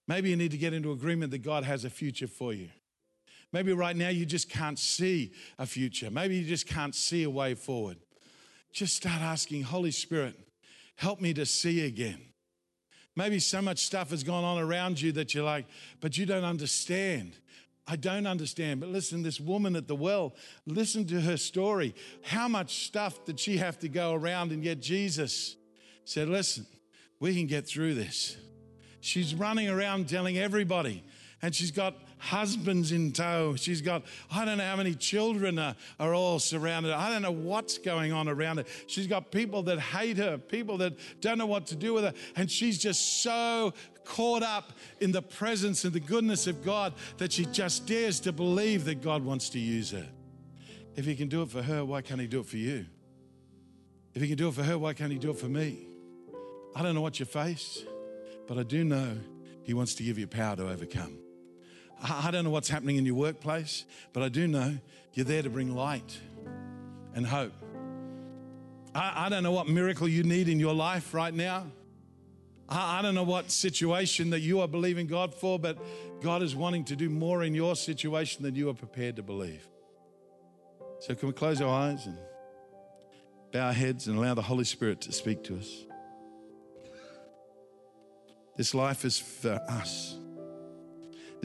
Maybe 0.06 0.28
you 0.28 0.36
need 0.36 0.50
to 0.50 0.58
get 0.58 0.74
into 0.74 0.92
agreement 0.92 1.30
that 1.30 1.42
God 1.42 1.64
has 1.64 1.84
a 1.84 1.90
future 1.90 2.28
for 2.28 2.52
you. 2.52 2.68
Maybe 3.52 3.72
right 3.72 3.96
now 3.96 4.10
you 4.10 4.26
just 4.26 4.50
can't 4.50 4.78
see 4.78 5.32
a 5.58 5.64
future. 5.64 6.10
Maybe 6.10 6.36
you 6.36 6.44
just 6.44 6.66
can't 6.66 6.94
see 6.94 7.22
a 7.22 7.30
way 7.30 7.54
forward. 7.54 7.96
Just 8.72 8.96
start 8.96 9.22
asking, 9.22 9.62
Holy 9.62 9.90
Spirit, 9.90 10.38
help 10.96 11.22
me 11.22 11.32
to 11.32 11.46
see 11.46 11.86
again. 11.86 12.20
Maybe 13.16 13.38
so 13.38 13.62
much 13.62 13.78
stuff 13.78 14.10
has 14.10 14.22
gone 14.22 14.44
on 14.44 14.58
around 14.58 15.00
you 15.00 15.10
that 15.12 15.34
you're 15.34 15.44
like, 15.44 15.64
but 16.00 16.18
you 16.18 16.26
don't 16.26 16.44
understand. 16.44 17.32
I 17.88 17.96
don't 17.96 18.26
understand. 18.26 18.80
But 18.80 18.90
listen, 18.90 19.22
this 19.22 19.40
woman 19.40 19.74
at 19.74 19.88
the 19.88 19.94
well, 19.94 20.34
listen 20.66 21.06
to 21.06 21.20
her 21.22 21.38
story. 21.38 21.94
How 22.22 22.46
much 22.46 22.84
stuff 22.86 23.24
did 23.24 23.40
she 23.40 23.56
have 23.56 23.78
to 23.80 23.88
go 23.88 24.12
around? 24.12 24.52
And 24.52 24.62
yet 24.62 24.80
Jesus 24.80 25.56
said, 26.04 26.28
Listen, 26.28 26.66
we 27.18 27.34
can 27.34 27.46
get 27.46 27.66
through 27.66 27.94
this. 27.94 28.36
She's 29.00 29.34
running 29.34 29.68
around 29.68 30.08
telling 30.08 30.36
everybody, 30.36 31.04
and 31.40 31.54
she's 31.54 31.70
got 31.70 31.94
husbands 32.26 32.92
in 32.92 33.12
tow. 33.12 33.54
She's 33.56 33.80
got, 33.80 34.02
I 34.30 34.44
don't 34.44 34.58
know 34.58 34.64
how 34.64 34.76
many 34.76 34.94
children 34.94 35.58
are, 35.58 35.74
are 35.98 36.14
all 36.14 36.38
surrounded. 36.38 36.92
I 36.92 37.10
don't 37.10 37.22
know 37.22 37.30
what's 37.30 37.78
going 37.78 38.12
on 38.12 38.28
around 38.28 38.58
her. 38.58 38.64
She's 38.86 39.06
got 39.06 39.30
people 39.30 39.62
that 39.64 39.78
hate 39.78 40.18
her, 40.18 40.36
people 40.36 40.78
that 40.78 40.94
don't 41.20 41.38
know 41.38 41.46
what 41.46 41.66
to 41.68 41.76
do 41.76 41.94
with 41.94 42.04
her. 42.04 42.12
And 42.34 42.50
she's 42.50 42.78
just 42.78 43.22
so 43.22 43.72
caught 44.04 44.42
up 44.42 44.72
in 45.00 45.12
the 45.12 45.22
presence 45.22 45.84
and 45.84 45.92
the 45.92 46.00
goodness 46.00 46.46
of 46.46 46.64
God 46.64 46.92
that 47.18 47.32
she 47.32 47.46
just 47.46 47.86
dares 47.86 48.20
to 48.20 48.32
believe 48.32 48.84
that 48.84 49.02
God 49.02 49.24
wants 49.24 49.48
to 49.50 49.58
use 49.58 49.90
her. 49.92 50.06
If 50.96 51.04
he 51.04 51.14
can 51.14 51.28
do 51.28 51.42
it 51.42 51.50
for 51.50 51.62
her, 51.62 51.84
why 51.84 52.02
can't 52.02 52.20
he 52.20 52.26
do 52.26 52.40
it 52.40 52.46
for 52.46 52.56
you? 52.56 52.86
If 54.14 54.22
he 54.22 54.28
can 54.28 54.36
do 54.36 54.48
it 54.48 54.54
for 54.54 54.62
her, 54.62 54.78
why 54.78 54.94
can't 54.94 55.12
he 55.12 55.18
do 55.18 55.30
it 55.30 55.38
for 55.38 55.46
me? 55.46 55.86
I 56.74 56.82
don't 56.82 56.94
know 56.94 57.02
what 57.02 57.20
you 57.20 57.26
face, 57.26 57.84
but 58.46 58.58
I 58.58 58.62
do 58.62 58.82
know 58.82 59.18
he 59.62 59.74
wants 59.74 59.94
to 59.96 60.02
give 60.02 60.18
you 60.18 60.26
power 60.26 60.56
to 60.56 60.68
overcome. 60.68 61.25
I 62.02 62.30
don't 62.30 62.44
know 62.44 62.50
what's 62.50 62.68
happening 62.68 62.96
in 62.96 63.06
your 63.06 63.14
workplace, 63.14 63.84
but 64.12 64.22
I 64.22 64.28
do 64.28 64.46
know 64.46 64.78
you're 65.14 65.24
there 65.24 65.42
to 65.42 65.50
bring 65.50 65.74
light 65.74 66.18
and 67.14 67.26
hope. 67.26 67.52
I, 68.94 69.26
I 69.26 69.28
don't 69.28 69.42
know 69.42 69.52
what 69.52 69.68
miracle 69.68 70.08
you 70.08 70.22
need 70.22 70.48
in 70.48 70.60
your 70.60 70.74
life 70.74 71.14
right 71.14 71.32
now. 71.32 71.66
I, 72.68 72.98
I 72.98 73.02
don't 73.02 73.14
know 73.14 73.22
what 73.22 73.50
situation 73.50 74.30
that 74.30 74.40
you 74.40 74.60
are 74.60 74.68
believing 74.68 75.06
God 75.06 75.34
for, 75.34 75.58
but 75.58 75.78
God 76.20 76.42
is 76.42 76.54
wanting 76.54 76.84
to 76.86 76.96
do 76.96 77.08
more 77.08 77.42
in 77.42 77.54
your 77.54 77.76
situation 77.76 78.42
than 78.42 78.54
you 78.54 78.68
are 78.68 78.74
prepared 78.74 79.16
to 79.16 79.22
believe. 79.22 79.66
So, 81.00 81.14
can 81.14 81.28
we 81.28 81.34
close 81.34 81.60
our 81.60 81.68
eyes 81.68 82.06
and 82.06 82.18
bow 83.52 83.66
our 83.66 83.72
heads 83.72 84.08
and 84.08 84.18
allow 84.18 84.34
the 84.34 84.42
Holy 84.42 84.64
Spirit 84.64 85.02
to 85.02 85.12
speak 85.12 85.44
to 85.44 85.56
us? 85.56 85.84
This 88.56 88.74
life 88.74 89.04
is 89.04 89.18
for 89.18 89.60
us. 89.68 90.16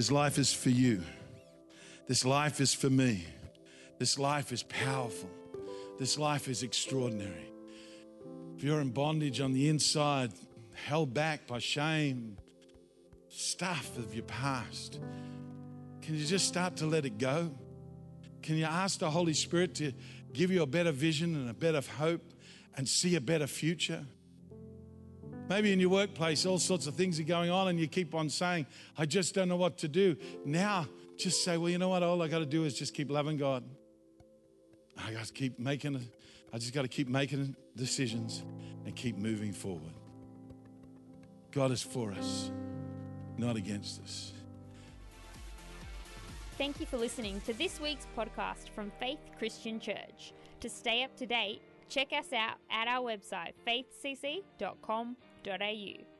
This 0.02 0.10
life 0.10 0.40
is 0.40 0.52
for 0.52 0.72
you. 0.72 1.04
This 2.08 2.26
life 2.26 2.60
is 2.60 2.74
for 2.74 2.90
me. 2.90 3.24
This 4.00 4.18
life 4.18 4.52
is 4.52 4.64
powerful. 4.64 5.30
This 6.00 6.18
life 6.18 6.48
is 6.48 6.64
extraordinary. 6.64 7.52
If 8.58 8.64
you're 8.64 8.82
in 8.82 8.90
bondage 8.90 9.42
on 9.42 9.54
the 9.54 9.70
inside, 9.70 10.32
held 10.74 11.14
back 11.14 11.46
by 11.46 11.60
shame, 11.60 12.40
stuff 13.30 13.96
of 14.00 14.16
your 14.16 14.24
past, 14.24 15.00
can 16.02 16.16
you 16.16 16.26
just 16.26 16.48
start 16.48 16.78
to 16.78 16.88
let 16.88 17.06
it 17.06 17.20
go? 17.20 17.52
Can 18.42 18.58
you 18.58 18.66
ask 18.66 18.98
the 18.98 19.12
Holy 19.12 19.36
Spirit 19.36 19.76
to 19.76 19.94
give 20.34 20.50
you 20.50 20.64
a 20.64 20.66
better 20.66 20.92
vision 20.92 21.36
and 21.36 21.48
a 21.48 21.54
better 21.54 21.82
hope 22.00 22.34
and 22.76 22.90
see 22.90 23.18
a 23.18 23.22
better 23.22 23.46
future? 23.46 24.04
Maybe 25.52 25.74
in 25.74 25.82
your 25.82 25.90
workplace, 25.90 26.46
all 26.46 26.60
sorts 26.60 26.88
of 26.88 26.96
things 26.96 27.20
are 27.20 27.24
going 27.24 27.50
on, 27.50 27.68
and 27.68 27.78
you 27.78 27.86
keep 27.86 28.16
on 28.16 28.30
saying, 28.30 28.68
I 28.98 29.06
just 29.06 29.36
don't 29.36 29.50
know 29.50 29.58
what 29.58 29.78
to 29.80 29.90
do. 29.90 30.16
Now, 30.46 30.88
just 31.18 31.44
say, 31.44 31.58
Well, 31.58 31.70
you 31.70 31.78
know 31.78 31.90
what? 31.90 32.04
All 32.04 32.22
I 32.22 32.30
got 32.30 32.40
to 32.40 32.46
do 32.46 32.64
is 32.64 32.74
just 32.74 32.94
keep 32.94 33.12
loving 33.12 33.36
God. 33.36 33.62
I 34.98 35.12
got 35.12 35.26
to 35.26 35.34
keep 35.34 35.60
making, 35.60 36.08
I 36.54 36.58
just 36.58 36.74
got 36.74 36.84
to 36.84 36.88
keep 36.88 37.10
making 37.10 37.58
decisions 37.76 38.46
and 38.86 38.96
keep 38.96 39.18
moving 39.18 39.52
forward. 39.52 39.92
God 41.52 41.72
is 41.72 41.84
for 41.84 42.14
us, 42.14 42.50
not 43.38 43.58
against 43.58 44.02
us. 44.04 44.32
Thank 46.58 46.80
you 46.80 46.86
for 46.86 46.96
listening 46.96 47.42
to 47.42 47.54
this 47.54 47.82
week's 47.82 48.08
podcast 48.18 48.70
from 48.74 48.90
Faith 49.02 49.20
Christian 49.38 49.82
Church. 49.82 50.32
To 50.62 50.70
stay 50.70 51.04
up 51.04 51.14
to 51.18 51.26
date, 51.26 51.62
check 51.90 52.14
us 52.14 52.32
out 52.32 52.56
at 52.72 52.88
our 52.88 53.02
website 53.02 53.52
faithcc.com.au 53.68 55.31
au. 55.44 56.11